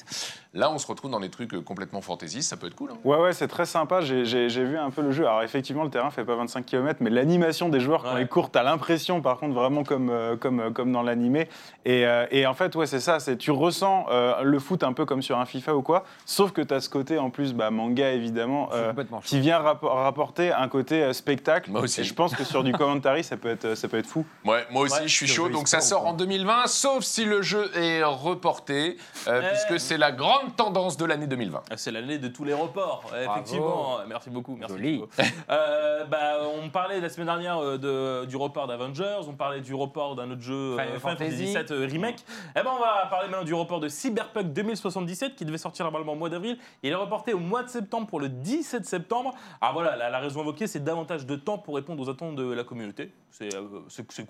Là, 0.54 0.70
on 0.70 0.78
se 0.78 0.86
retrouve 0.86 1.10
dans 1.10 1.18
des 1.18 1.28
trucs 1.28 1.54
euh, 1.54 1.60
complètement 1.60 2.00
fantasy, 2.02 2.42
ça 2.44 2.56
peut 2.56 2.68
être 2.68 2.76
cool. 2.76 2.90
hein. 2.92 2.98
Ouais, 3.04 3.16
ouais, 3.18 3.32
c'est 3.32 3.48
très 3.48 3.66
sympa. 3.66 4.00
J'ai- 4.00 4.24
vu 4.58 4.78
un 4.78 4.90
peu 4.90 5.02
le 5.02 5.10
jeu. 5.10 5.26
Alors, 5.26 5.42
effectivement, 5.42 5.82
le 5.84 5.90
terrain 5.90 6.10
fait 6.10 6.24
pas 6.24 6.34
25 6.36 6.64
km, 6.66 6.98
mais 7.02 7.10
l'animation 7.10 7.68
des 7.68 7.80
joueurs, 7.80 8.02
quand 8.04 8.14
Ouais. 8.14 8.22
ils 8.22 8.28
courent, 8.28 8.50
t'as 8.50 8.62
l'impression, 8.62 9.20
par 9.20 9.38
contre, 9.38 9.54
vraiment 9.54 9.82
comme, 9.84 10.10
euh, 10.10 10.36
comme, 10.36 10.60
euh, 10.60 10.70
comme 10.70 10.92
dans 10.92 11.02
l'animé. 11.02 11.48
Et, 11.84 12.06
euh, 12.06 12.26
et 12.30 12.46
en 12.46 12.54
fait, 12.54 12.74
ouais, 12.76 12.86
c'est 12.86 13.00
ça. 13.00 13.18
c'est 13.18 13.36
Tu 13.36 13.50
ressens 13.50 14.06
euh, 14.10 14.42
le 14.42 14.58
foot 14.60 14.82
un 14.84 14.92
peu 14.92 15.04
comme 15.04 15.22
sur 15.22 15.38
un 15.38 15.46
FIFA 15.46 15.74
ou 15.74 15.82
quoi, 15.82 16.04
sauf 16.26 16.52
que 16.52 16.60
t'as 16.62 16.80
ce 16.80 16.88
côté, 16.88 17.18
en 17.18 17.30
plus, 17.30 17.54
bah, 17.54 17.70
manga, 17.70 18.10
évidemment, 18.12 18.68
euh, 18.72 18.92
qui 19.24 19.40
vient 19.40 19.58
rappor- 19.58 19.94
rapporter 19.94 20.52
un 20.52 20.68
côté 20.68 21.07
euh, 21.09 21.12
spectacle. 21.12 21.70
Moi 21.70 21.82
aussi. 21.82 22.00
Et 22.00 22.04
je 22.04 22.14
pense 22.14 22.34
que 22.34 22.44
sur 22.44 22.62
du 22.64 22.72
commentary, 22.72 23.24
ça 23.24 23.36
peut 23.36 23.48
être, 23.50 23.74
ça 23.74 23.88
peut 23.88 23.98
être 23.98 24.06
fou. 24.06 24.24
Ouais, 24.44 24.64
moi 24.70 24.82
aussi, 24.82 24.94
Ouais, 25.00 25.09
je 25.09 25.14
suis 25.14 25.26
chaud. 25.26 25.48
Donc 25.48 25.68
ça 25.68 25.80
sort 25.80 26.06
en 26.06 26.12
2020, 26.12 26.66
sauf 26.66 27.04
si 27.04 27.24
le 27.24 27.42
jeu 27.42 27.70
est 27.76 28.02
reporté, 28.04 28.96
euh, 29.26 29.40
Euh. 29.42 29.50
puisque 29.50 29.80
c'est 29.80 29.96
la 29.98 30.12
grande 30.12 30.56
tendance 30.56 30.96
de 30.96 31.04
l'année 31.04 31.26
2020. 31.26 31.62
Ah, 31.70 31.76
C'est 31.76 31.90
l'année 31.90 32.18
de 32.18 32.28
tous 32.28 32.44
les 32.44 32.54
reports, 32.54 33.04
Bravo. 33.11 33.32
effectivement. 33.32 33.98
Merci 34.09 34.30
beaucoup. 34.30 34.56
Merci 34.56 34.74
Joli. 34.76 34.98
beaucoup. 34.98 35.12
Euh, 35.50 36.04
bah, 36.04 36.38
on 36.62 36.68
parlait 36.70 37.00
la 37.00 37.09
semaine 37.09 37.26
dernière 37.26 37.59
euh, 37.59 37.78
de- 37.78 38.26
du 38.26 38.36
report 38.36 38.66
d'Avengers, 38.66 39.20
on 39.28 39.32
parlait 39.34 39.61
du 39.61 39.74
report 39.74 40.14
d'un 40.16 40.30
autre 40.30 40.42
jeu 40.42 40.54
euh, 40.78 40.78
Final 40.78 41.00
Fantasy. 41.00 41.44
VII 41.46 41.56
euh, 41.70 41.86
Remake. 41.90 42.24
Eh 42.56 42.62
ben, 42.62 42.70
on 42.76 42.80
va 42.80 43.06
parler 43.11 43.28
maintenant 43.28 43.44
du 43.44 43.54
report 43.54 43.80
de 43.80 43.88
Cyberpunk 43.88 44.52
2077 44.52 45.34
qui 45.36 45.44
devait 45.44 45.59
sortir 45.59 45.84
normalement 45.84 46.12
au 46.12 46.16
mois 46.16 46.28
d'avril. 46.28 46.59
Il 46.82 46.90
est 46.90 46.94
reporté 46.94 47.32
au 47.32 47.38
mois 47.38 47.62
de 47.62 47.68
septembre 47.68 48.06
pour 48.06 48.20
le 48.20 48.28
17 48.28 48.84
septembre. 48.84 49.34
Alors 49.61 49.74
voilà, 49.74 49.96
la, 49.96 50.11
la 50.11 50.18
raison 50.18 50.40
invoquée, 50.40 50.66
c'est 50.66 50.82
davantage 50.99 51.26
de 51.26 51.36
temps 51.36 51.59
pour 51.59 51.76
répondre 51.76 52.03
aux 52.03 52.11
attentes 52.11 52.36
de 52.36 52.51
la 52.53 52.64
communauté. 52.64 53.12
C'est 53.30 53.55
euh, 53.55 53.80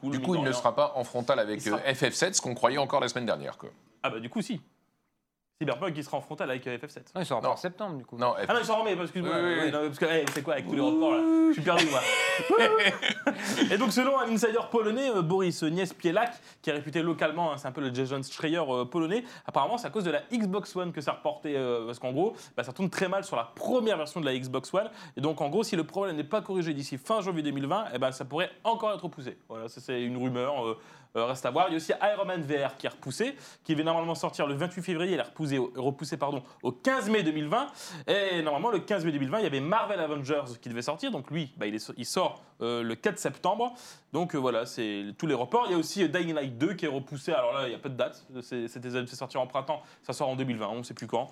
cool. 0.01 0.13
Du 0.13 0.21
coup, 0.21 0.35
il 0.35 0.41
ne 0.41 0.45
rien. 0.47 0.53
sera 0.53 0.75
pas 0.75 0.93
en 0.97 1.05
frontal 1.05 1.39
avec 1.39 1.61
sera- 1.61 1.79
euh, 1.79 1.93
FF7, 1.93 2.35
ce 2.35 2.41
qu'on 2.41 2.55
croyait 2.55 2.79
encore 2.79 3.01
la 3.01 3.09
semaine 3.09 3.27
dernière. 3.27 3.57
Quoi. 3.59 3.71
Ah 4.03 4.11
bah 4.11 4.21
du 4.21 4.29
coup, 4.29 4.43
si. 4.43 4.61
Cyberpunk, 5.61 5.93
il 5.97 6.05
sera 6.05 6.19
en 6.19 6.21
frontal 6.21 6.49
avec 6.51 6.65
euh, 6.69 6.79
FF7. 6.79 6.99
Non, 7.17 7.21
il 7.21 7.27
sort 7.27 7.45
en 7.45 7.57
septembre, 7.57 7.97
du 7.97 8.05
coup. 8.05 8.17
Non, 8.17 8.35
Ah 8.47 8.55
non, 8.55 8.61
ils 8.61 8.65
s'en 8.65 8.77
remet, 8.77 8.93
excuse-moi. 8.93 9.35
Oui, 9.35 9.43
oui, 9.43 9.55
oui. 9.55 9.61
Oui, 9.65 9.73
non, 9.73 9.81
parce 9.87 9.99
que, 9.99 10.05
eh, 10.05 10.25
c'est 10.33 10.43
quoi, 10.43 10.55
avec 10.55 10.69
tous 10.69 10.75
les 10.77 10.81
reports, 10.81 11.15
là 11.15 11.19
Je 11.49 11.53
suis 11.53 11.63
perdu, 11.63 11.87
moi. 11.91 12.01
Et 13.73 13.77
donc, 13.77 13.91
selon 13.91 14.21
un 14.21 14.31
insider 14.31 14.61
polonais, 14.71 15.11
euh, 15.11 15.21
Boris 15.23 15.61
Niespielak, 15.65 16.33
qui 16.63 16.71
est 16.71 16.75
réputé 16.75 17.03
localement, 17.03 17.53
hein, 17.53 17.57
c'est 17.57 17.67
un 17.67 17.73
peu 17.73 17.81
le 17.81 17.93
Jason 17.93 18.21
Schreier 18.23 18.63
euh, 18.69 18.85
polonais, 18.85 19.25
apparemment, 19.47 19.79
c'est 19.79 19.89
à 19.89 19.91
cause 19.91 20.05
de 20.05 20.13
la 20.13 20.23
Xbox 20.33 20.77
One 20.77 20.93
que 20.93 21.01
ça 21.01 21.11
reportait, 21.11 21.57
euh, 21.57 21.87
parce 21.87 21.99
qu'en 21.99 22.13
gros, 22.13 22.37
bah, 22.57 22.63
ça 22.63 22.73
tourne 22.73 22.89
très 22.89 23.09
mal 23.09 23.25
sur 23.25 23.35
la 23.35 23.51
première 23.57 23.97
version 23.97 24.21
de 24.21 24.27
la 24.27 24.39
Xbox 24.39 24.73
One. 24.73 24.89
Et 25.17 25.21
donc, 25.21 25.41
en 25.41 25.49
gros, 25.49 25.65
si 25.65 25.75
le 25.75 25.83
problème 25.83 26.15
n'est 26.15 26.23
pas 26.23 26.41
corrigé 26.41 26.73
d'ici 26.73 26.99
fin 26.99 27.21
janvier 27.21 27.43
2020, 27.43 27.87
eh 27.95 27.99
ben, 27.99 28.13
ça 28.13 28.25
pourrait 28.25 28.53
encore 28.63 28.93
être 28.93 29.03
repoussé. 29.03 29.37
Voilà, 29.49 29.69
ça, 29.69 29.81
c'est 29.81 30.01
une 30.03 30.19
rumeur. 30.23 30.77
Euh, 31.19 31.25
reste 31.27 31.45
à 31.47 31.51
voir. 31.51 31.67
Il 31.69 31.73
y 31.73 31.75
a 31.75 31.77
aussi 31.77 31.93
Iron 32.15 32.25
Man 32.25 32.41
VR 32.43 32.77
qui 32.77 32.87
est 32.87 32.91
repoussé, 32.91 33.37
qui 33.65 33.73
devait 33.75 33.85
normalement 33.85 34.15
sortir 34.15 34.47
le 34.47 34.55
28 34.55 34.83
février, 34.83 35.13
il 35.15 35.19
est 35.19 35.23
repoussé, 35.23 35.59
au- 35.59 36.17
pardon, 36.19 36.43
au 36.63 36.73
15 36.73 37.11
mai 37.11 37.23
2020. 37.23 37.67
Et 38.07 38.43
normalement, 38.43 38.71
le 38.71 38.79
15 38.81 39.05
mai 39.05 39.13
2020, 39.13 39.39
il 39.41 39.45
y 39.45 39.47
avait 39.47 39.61
Marvel 39.61 40.01
Avengers 40.01 40.45
qui 40.63 40.69
devait 40.69 40.83
sortir. 40.83 41.11
Donc 41.11 41.31
lui, 41.31 41.53
bah, 41.57 41.67
il 41.67 42.07
sort 42.07 42.43
euh, 42.61 42.83
le 42.83 42.95
4 42.95 43.19
septembre. 43.19 43.73
Donc 44.13 44.35
euh, 44.35 44.39
voilà, 44.39 44.65
c'est 44.67 45.05
tous 45.19 45.27
les 45.27 45.35
reports. 45.35 45.65
Il 45.67 45.73
y 45.73 45.75
a 45.75 45.79
aussi 45.79 46.03
euh, 46.03 46.09
Dying 46.09 46.35
Light 46.35 46.57
2 46.59 46.75
qui 46.75 46.87
est 46.87 46.89
repoussé. 46.89 47.33
Alors 47.33 47.53
là, 47.53 47.67
il 47.67 47.69
n'y 47.71 47.75
a 47.75 47.79
pas 47.79 47.89
de 47.89 47.95
date. 47.97 48.25
C'est- 48.43 48.69
C'était 48.69 48.89
sorti 49.07 49.37
en 49.37 49.47
printemps, 49.47 49.83
ça 50.03 50.13
sort 50.13 50.29
en 50.29 50.37
2020, 50.37 50.67
on 50.69 50.79
ne 50.79 50.83
sait 50.83 50.95
plus 50.95 51.07
quand. 51.07 51.29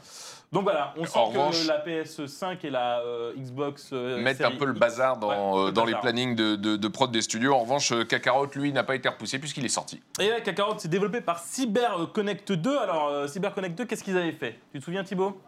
Donc 0.53 0.64
voilà, 0.64 0.93
on 0.97 1.05
sent 1.05 1.18
En 1.18 1.31
que 1.33 1.39
revanche- 1.39 1.66
la 1.66 1.79
PS5 1.79 2.64
et 2.64 2.70
la 2.70 3.01
euh, 3.01 3.33
Xbox. 3.37 3.93
mettre 3.93 4.45
un 4.45 4.53
peu 4.53 4.66
le 4.66 4.72
bazar 4.72 5.16
dans, 5.18 5.29
Ouais, 5.29 5.66
le 5.66 5.72
dans 5.72 5.85
les 5.85 5.95
plannings 5.95 6.35
de, 6.37 6.57
de- 6.57 6.77
de 6.77 6.89
prod 6.89 7.11
des 7.11 7.22
studios. 7.22 7.55
En 7.55 7.61
revanche, 7.61 7.93
Kakarot, 8.07 8.47
lui, 8.55 8.72
n'a 8.72 8.85
pas 8.85 8.95
été 8.95 9.09
repoussé 9.09 9.39
puisqu'il 9.39 9.64
est 9.64 9.68
sorti. 9.68 10.01
Et 10.20 10.29
là, 10.29 10.41
Kakarot, 10.41 10.74
c'est 10.79 10.89
développé 10.89 11.20
par 11.20 11.39
Cyber 11.41 12.11
Connect 12.12 12.53
2. 12.53 12.79
Alors, 12.79 13.29
Cyber 13.29 13.55
Connect 13.55 13.77
2, 13.77 13.85
qu'est-ce 13.87 14.05
qu'ils 14.05 14.16
avaient 14.16 14.33
fait? 14.33 14.59
Tu 14.72 14.79
te 14.81 14.85
souviens, 14.85 15.03
Thibaut? 15.05 15.41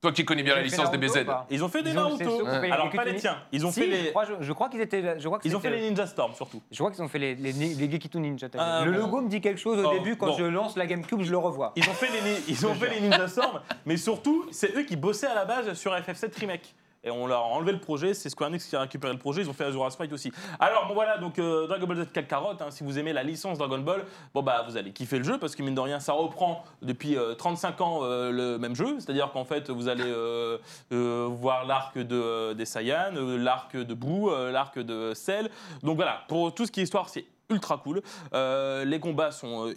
Toi 0.00 0.12
qui 0.12 0.24
connais 0.24 0.44
bien 0.44 0.54
la 0.54 0.62
licence 0.62 0.88
ou 0.94 1.24
pas 1.24 1.46
Ils 1.50 1.64
ont 1.64 1.68
fait 1.68 1.82
des 1.82 1.92
Naruto. 1.92 2.46
Alors, 2.46 2.90
pas 2.90 3.04
les 3.04 3.16
tiens. 3.16 3.38
Ils 3.50 3.66
ont 3.66 3.72
fait 3.72 3.86
je 3.86 3.90
les. 3.90 4.10
crois, 4.10 4.26
je, 4.40 4.52
crois 4.52 4.68
qu'ils 4.68 4.80
étaient. 4.80 5.18
Je 5.18 5.26
crois 5.26 5.40
Ils 5.44 5.56
ont 5.56 5.60
fait 5.60 5.70
les 5.70 5.90
Ninja 5.90 6.06
Storm 6.06 6.34
surtout. 6.34 6.62
Je 6.70 6.78
crois 6.78 6.92
qu'ils 6.92 7.02
ont 7.02 7.08
fait 7.08 7.18
les, 7.18 7.34
les, 7.34 7.90
Gekitu 7.90 8.18
Ninja. 8.20 8.46
Ah, 8.56 8.84
le 8.84 8.92
logo 8.92 9.20
me 9.20 9.28
dit 9.28 9.40
quelque 9.40 9.58
chose 9.58 9.78
au 9.78 9.88
Oh, 9.88 9.92
début, 9.92 10.16
quand 10.16 10.32
je 10.32 10.44
lance 10.44 10.76
la 10.76 10.86
GameCube, 10.86 11.22
je 11.22 11.30
le 11.30 11.38
revois. 11.38 11.72
Ils 11.74 11.88
ont 11.88 11.94
fait 11.94 12.08
les, 12.08 12.42
ils 12.48 12.66
ont 12.66 12.74
fait 12.76 12.90
les 12.90 13.00
Ninja 13.00 13.26
Storm, 13.26 13.60
mais 13.86 13.96
surtout, 13.96 14.46
c'est 14.52 14.76
eux 14.76 14.84
qui 14.84 14.96
bossaient 14.96 15.26
à 15.26 15.34
la 15.34 15.44
base 15.44 15.72
sur 15.74 15.92
FF7 15.92 16.38
Remake. 16.38 16.74
Et 17.04 17.10
on 17.10 17.26
leur 17.26 17.40
a 17.40 17.44
enlevé 17.46 17.72
le 17.72 17.78
projet, 17.78 18.12
c'est 18.12 18.28
Square 18.28 18.50
Enix 18.50 18.66
qui 18.66 18.74
a 18.74 18.80
récupéré 18.80 19.12
le 19.12 19.18
projet, 19.18 19.42
ils 19.42 19.48
ont 19.48 19.52
fait 19.52 19.64
Azura 19.64 19.88
Sprite 19.90 20.12
aussi. 20.12 20.32
Alors 20.58 20.86
bon 20.88 20.94
voilà, 20.94 21.16
donc 21.18 21.38
euh, 21.38 21.66
Dragon 21.66 21.86
Ball 21.86 22.02
Z 22.04 22.12
Kakarot, 22.12 22.54
hein, 22.60 22.70
si 22.70 22.82
vous 22.82 22.98
aimez 22.98 23.12
la 23.12 23.22
licence 23.22 23.56
Dragon 23.58 23.78
Ball, 23.78 24.04
bon 24.34 24.42
bah 24.42 24.64
vous 24.68 24.76
allez 24.76 24.92
kiffer 24.92 25.18
le 25.18 25.24
jeu 25.24 25.38
parce 25.38 25.54
que 25.54 25.62
mine 25.62 25.74
de 25.76 25.80
rien 25.80 26.00
ça 26.00 26.12
reprend 26.12 26.64
depuis 26.82 27.16
euh, 27.16 27.34
35 27.34 27.80
ans 27.80 28.00
euh, 28.02 28.30
le 28.32 28.58
même 28.58 28.74
jeu, 28.74 28.96
c'est-à-dire 28.98 29.30
qu'en 29.32 29.44
fait 29.44 29.70
vous 29.70 29.88
allez 29.88 30.02
euh, 30.04 30.58
euh, 30.92 31.28
voir 31.30 31.64
l'arc 31.66 31.96
de, 31.96 32.16
euh, 32.16 32.54
des 32.54 32.64
Saiyans, 32.64 33.14
euh, 33.14 33.36
l'arc 33.38 33.76
de 33.76 33.94
Boo, 33.94 34.30
euh, 34.30 34.50
l'arc 34.50 34.78
de 34.78 35.12
Cell. 35.14 35.50
Donc 35.82 35.96
voilà, 35.96 36.22
pour 36.28 36.52
tout 36.52 36.66
ce 36.66 36.72
qui 36.72 36.80
est 36.80 36.84
histoire 36.84 37.08
c'est 37.08 37.26
ultra 37.50 37.78
cool. 37.78 38.02
Euh, 38.34 38.84
les 38.84 39.00
combats 39.00 39.30
sont... 39.30 39.68
euh, 39.68 39.74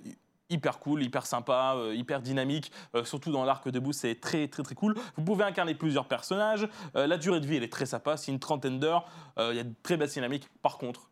hyper 0.51 0.79
cool, 0.79 1.01
hyper 1.01 1.25
sympa, 1.25 1.75
euh, 1.77 1.95
hyper 1.95 2.21
dynamique, 2.21 2.71
euh, 2.95 3.03
surtout 3.03 3.31
dans 3.31 3.45
l'arc 3.45 3.67
de 3.67 3.79
Boo, 3.79 3.93
c'est 3.93 4.15
très 4.15 4.47
très 4.47 4.63
très 4.63 4.75
cool. 4.75 4.95
Vous 5.15 5.23
pouvez 5.23 5.43
incarner 5.43 5.75
plusieurs 5.75 6.05
personnages, 6.05 6.67
Euh, 6.95 7.07
la 7.07 7.17
durée 7.17 7.39
de 7.39 7.45
vie 7.45 7.55
elle 7.55 7.63
est 7.63 7.71
très 7.71 7.85
sympa, 7.85 8.17
c'est 8.17 8.31
une 8.31 8.39
trentaine 8.39 8.79
d'heures, 8.79 9.05
il 9.37 9.55
y 9.55 9.59
a 9.59 9.63
de 9.63 9.73
très 9.81 9.97
belles 9.97 10.09
dynamiques. 10.09 10.47
Par 10.61 10.77
contre, 10.77 11.09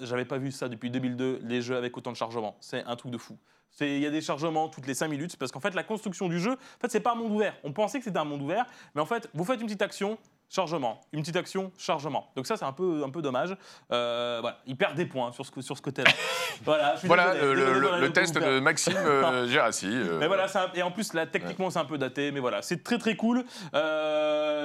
j'avais 0.00 0.24
pas 0.24 0.38
vu 0.38 0.52
ça 0.52 0.68
depuis 0.68 0.90
2002, 0.90 1.40
les 1.42 1.60
jeux 1.60 1.76
avec 1.76 1.96
autant 1.96 2.12
de 2.12 2.16
chargement, 2.16 2.56
c'est 2.60 2.84
un 2.84 2.96
truc 2.96 3.10
de 3.10 3.18
fou. 3.18 3.36
Il 3.80 3.98
y 3.98 4.06
a 4.06 4.10
des 4.10 4.20
chargements 4.20 4.68
toutes 4.68 4.86
les 4.86 4.94
5 4.94 5.08
minutes 5.08 5.36
parce 5.36 5.50
qu'en 5.50 5.60
fait 5.60 5.74
la 5.74 5.82
construction 5.82 6.28
du 6.28 6.38
jeu, 6.38 6.52
en 6.52 6.80
fait 6.80 6.90
c'est 6.90 7.00
pas 7.00 7.12
un 7.12 7.16
monde 7.16 7.32
ouvert. 7.32 7.54
On 7.64 7.72
pensait 7.72 7.98
que 7.98 8.04
c'était 8.04 8.18
un 8.18 8.24
monde 8.24 8.42
ouvert, 8.42 8.66
mais 8.94 9.00
en 9.00 9.06
fait 9.06 9.28
vous 9.34 9.44
faites 9.44 9.60
une 9.60 9.66
petite 9.66 9.82
action, 9.82 10.18
chargement, 10.52 11.00
une 11.12 11.20
petite 11.22 11.36
action, 11.36 11.72
chargement. 11.78 12.30
Donc 12.36 12.46
ça 12.46 12.56
c'est 12.56 12.64
un 12.64 12.72
peu 12.72 13.02
un 13.04 13.10
peu 13.10 13.22
dommage. 13.22 13.56
Euh, 13.90 14.38
voilà, 14.40 14.58
il 14.66 14.76
perd 14.76 14.94
des 14.94 15.06
points 15.06 15.32
sur 15.32 15.46
ce 15.46 15.60
sur 15.62 15.76
ce 15.76 15.82
côté-là. 15.82 16.10
voilà, 16.64 16.94
je 16.94 16.98
suis 17.00 17.08
Voilà 17.08 17.32
désolé, 17.34 17.48
le, 17.54 17.56
désolé, 17.56 17.74
le- 17.74 17.80
voilà, 17.86 17.98
le 18.00 18.06
je 18.06 18.12
test 18.12 18.34
de 18.38 18.60
Maxime 18.60 18.94
euh, 18.96 19.46
Gérassi. 19.48 19.86
euh, 19.88 20.18
mais 20.20 20.26
voilà, 20.26 20.46
un- 20.54 20.72
et 20.74 20.82
en 20.82 20.90
plus, 20.90 21.12
là, 21.14 21.26
techniquement, 21.26 21.70
c'est 21.70 21.78
un 21.78 21.84
peu 21.84 21.96
daté, 21.98 22.30
mais 22.32 22.40
voilà, 22.40 22.60
c'est 22.62 22.84
très 22.84 22.98
très 22.98 23.16
cool. 23.16 23.44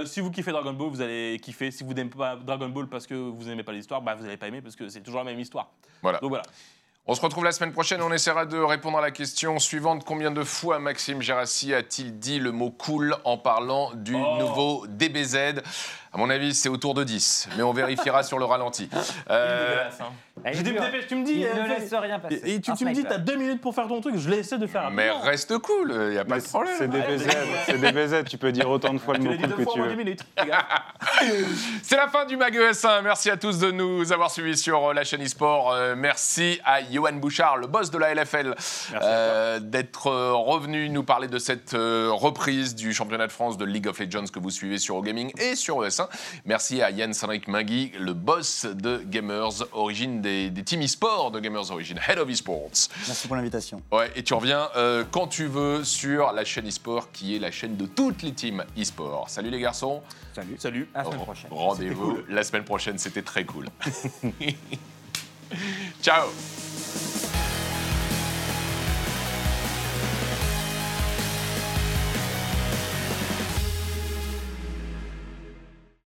Si 0.06 0.20
vous 0.22 0.32
kiffez 0.32 0.52
Dragon 0.52 0.74
Ball, 0.74 0.90
vous 0.90 1.02
allez 1.02 1.40
kiffer. 1.42 1.72
Si 1.72 1.84
vous 1.84 1.94
n'aimez 1.94 2.10
pas 2.10 2.36
Dragon 2.36 2.70
Ball 2.70 2.88
parce 2.88 3.08
que 3.08 3.14
vous 3.14 3.44
n'aimez 3.46 3.64
pas 3.64 3.72
l'histoire, 3.72 4.02
bah 4.02 4.16
vous 4.16 4.24
n'allez 4.24 4.38
pas 4.38 4.48
aimer 4.48 4.62
parce 4.62 4.76
que 4.76 4.90
c'est 4.90 5.02
toujours 5.02 5.20
la 5.20 5.26
même 5.26 5.40
histoire. 5.40 5.72
Voilà. 6.02 6.20
Donc 6.20 6.30
voilà. 6.30 6.44
On 7.10 7.16
se 7.16 7.22
retrouve 7.22 7.46
la 7.46 7.54
semaine 7.54 7.72
prochaine. 7.72 8.02
On 8.02 8.12
essaiera 8.12 8.46
de 8.46 8.58
répondre 8.58 8.98
à 8.98 9.02
la 9.02 9.12
question 9.12 9.60
suivante. 9.60 10.04
Combien 10.04 10.30
de 10.30 10.44
fois 10.44 10.78
Maxime 10.80 11.22
Gérassi 11.22 11.74
a-t-il 11.74 12.20
dit 12.20 12.38
le 12.38 12.52
mot 12.52 12.70
cool 12.70 13.16
en 13.24 13.38
parlant 13.38 13.92
du 13.94 14.14
Oh. 14.14 14.38
nouveau 14.40 14.86
DBZ 14.90 15.62
À 16.18 16.20
mon 16.20 16.32
avis, 16.32 16.56
c'est 16.56 16.68
autour 16.68 16.96
de 16.96 17.04
10, 17.04 17.50
mais 17.58 17.62
on 17.62 17.74
vérifiera 17.74 18.24
sur 18.24 18.40
le 18.40 18.46
ralenti. 18.46 18.90
Euh, 19.30 19.90
Je 20.54 20.62
dure. 20.62 20.82
dépêche, 20.82 21.08
tu 21.08 21.16
me 21.16 21.26
dis. 21.26 21.34
Il 21.34 21.46
euh, 21.46 21.54
ne 21.54 21.68
fais- 21.68 21.80
laisse 21.80 21.94
rien 21.94 22.20
passer. 22.20 22.42
Et 22.46 22.62
tu, 22.62 22.72
tu 22.74 22.86
me 22.86 22.94
dis, 22.94 23.04
t'as 23.04 23.18
deux 23.18 23.36
minutes 23.36 23.60
pour 23.60 23.74
faire 23.76 23.88
ton 23.88 24.00
truc, 24.00 24.16
je 24.18 24.30
l'essaie 24.30 24.58
de 24.58 24.68
faire. 24.68 24.90
mais 24.92 25.10
rapidement. 25.10 25.30
reste 25.32 25.58
cool, 25.58 25.92
il 25.92 26.10
n'y 26.12 26.18
a 26.18 26.24
pas 26.26 26.36
Mais 26.36 26.42
de 26.42 26.48
problème. 26.48 26.76
C'est 26.78 26.88
des 26.88 27.02
BZ, 27.02 27.28
c'est 27.66 27.78
des 27.80 27.92
BZ, 27.92 28.24
tu 28.30 28.38
peux 28.38 28.52
dire 28.52 28.70
autant 28.70 28.94
de 28.94 29.00
fois 29.00 29.16
le 29.16 29.24
mot 29.24 29.32
cool 29.32 29.48
deux 29.48 29.56
que 29.56 29.64
fois 29.64 29.74
tu 29.74 29.82
veux. 29.82 30.16
C'est 31.84 31.96
la 31.96 32.08
fin 32.08 32.26
du 32.26 32.38
Mag 32.38 32.56
ES1. 32.56 33.02
Merci 33.02 33.30
à 33.30 33.38
tous 33.38 33.60
de 33.60 33.72
nous 33.72 34.12
avoir 34.12 34.30
suivis 34.32 34.58
sur 34.58 34.90
euh, 34.90 34.94
la 34.94 35.04
chaîne 35.04 35.22
eSport. 35.22 35.72
Euh, 35.74 35.96
merci 35.98 36.60
à 36.64 36.84
Johan 36.84 37.14
Bouchard, 37.14 37.58
le 37.58 37.68
boss 37.68 37.90
de 37.92 37.98
la 37.98 38.14
LFL, 38.14 38.56
euh, 39.02 39.60
d'être 39.60 40.08
revenu 40.08 40.90
nous 40.90 41.04
parler 41.04 41.28
de 41.28 41.40
cette 41.40 41.72
reprise 41.74 42.76
du 42.76 42.94
championnat 42.94 43.28
de 43.28 43.32
France 43.32 43.58
de 43.58 43.66
League 43.66 43.88
of 43.88 44.00
Legends 44.00 44.26
que 44.32 44.40
vous 44.40 44.52
suivez 44.52 44.78
sur 44.78 44.96
OGaming 44.98 45.32
et 45.42 45.56
sur 45.56 45.82
ES1. 45.82 46.07
Merci 46.46 46.82
à 46.82 46.92
Yann 46.92 47.14
Henrik 47.22 47.48
Mingui, 47.48 47.92
le 48.00 48.14
boss 48.14 48.66
de 48.66 49.02
Gamers 49.06 49.64
Origin, 49.74 50.22
des, 50.22 50.50
des 50.50 50.64
teams 50.64 50.82
eSport 50.82 51.32
de 51.32 51.40
Gamers 51.40 51.72
Origin, 51.72 52.00
Head 52.08 52.20
of 52.20 52.30
eSports. 52.30 52.90
Merci 53.08 53.28
pour 53.28 53.36
l'invitation. 53.36 53.82
Ouais, 53.92 54.12
et 54.16 54.24
tu 54.24 54.34
reviens 54.34 54.70
euh, 54.76 55.04
quand 55.10 55.28
tu 55.28 55.46
veux 55.46 55.84
sur 55.84 56.32
la 56.32 56.46
chaîne 56.46 56.68
eSport 56.68 57.12
qui 57.12 57.36
est 57.36 57.40
la 57.40 57.52
chaîne 57.52 57.76
de 57.76 57.86
toutes 57.86 58.24
les 58.24 58.34
teams 58.34 58.64
eSport. 58.78 59.30
Salut 59.30 59.50
les 59.50 59.60
garçons. 59.60 60.02
Salut. 60.34 60.56
Salut. 60.58 60.90
À 60.94 61.00
la 61.00 61.06
semaine 61.06 61.22
prochaine. 61.22 61.50
Rendez-vous 61.52 62.20
la 62.30 62.44
semaine 62.44 62.64
prochaine, 62.64 62.98
c'était 62.98 63.22
très 63.22 63.46
cool. 63.46 63.68
Ciao 66.02 66.28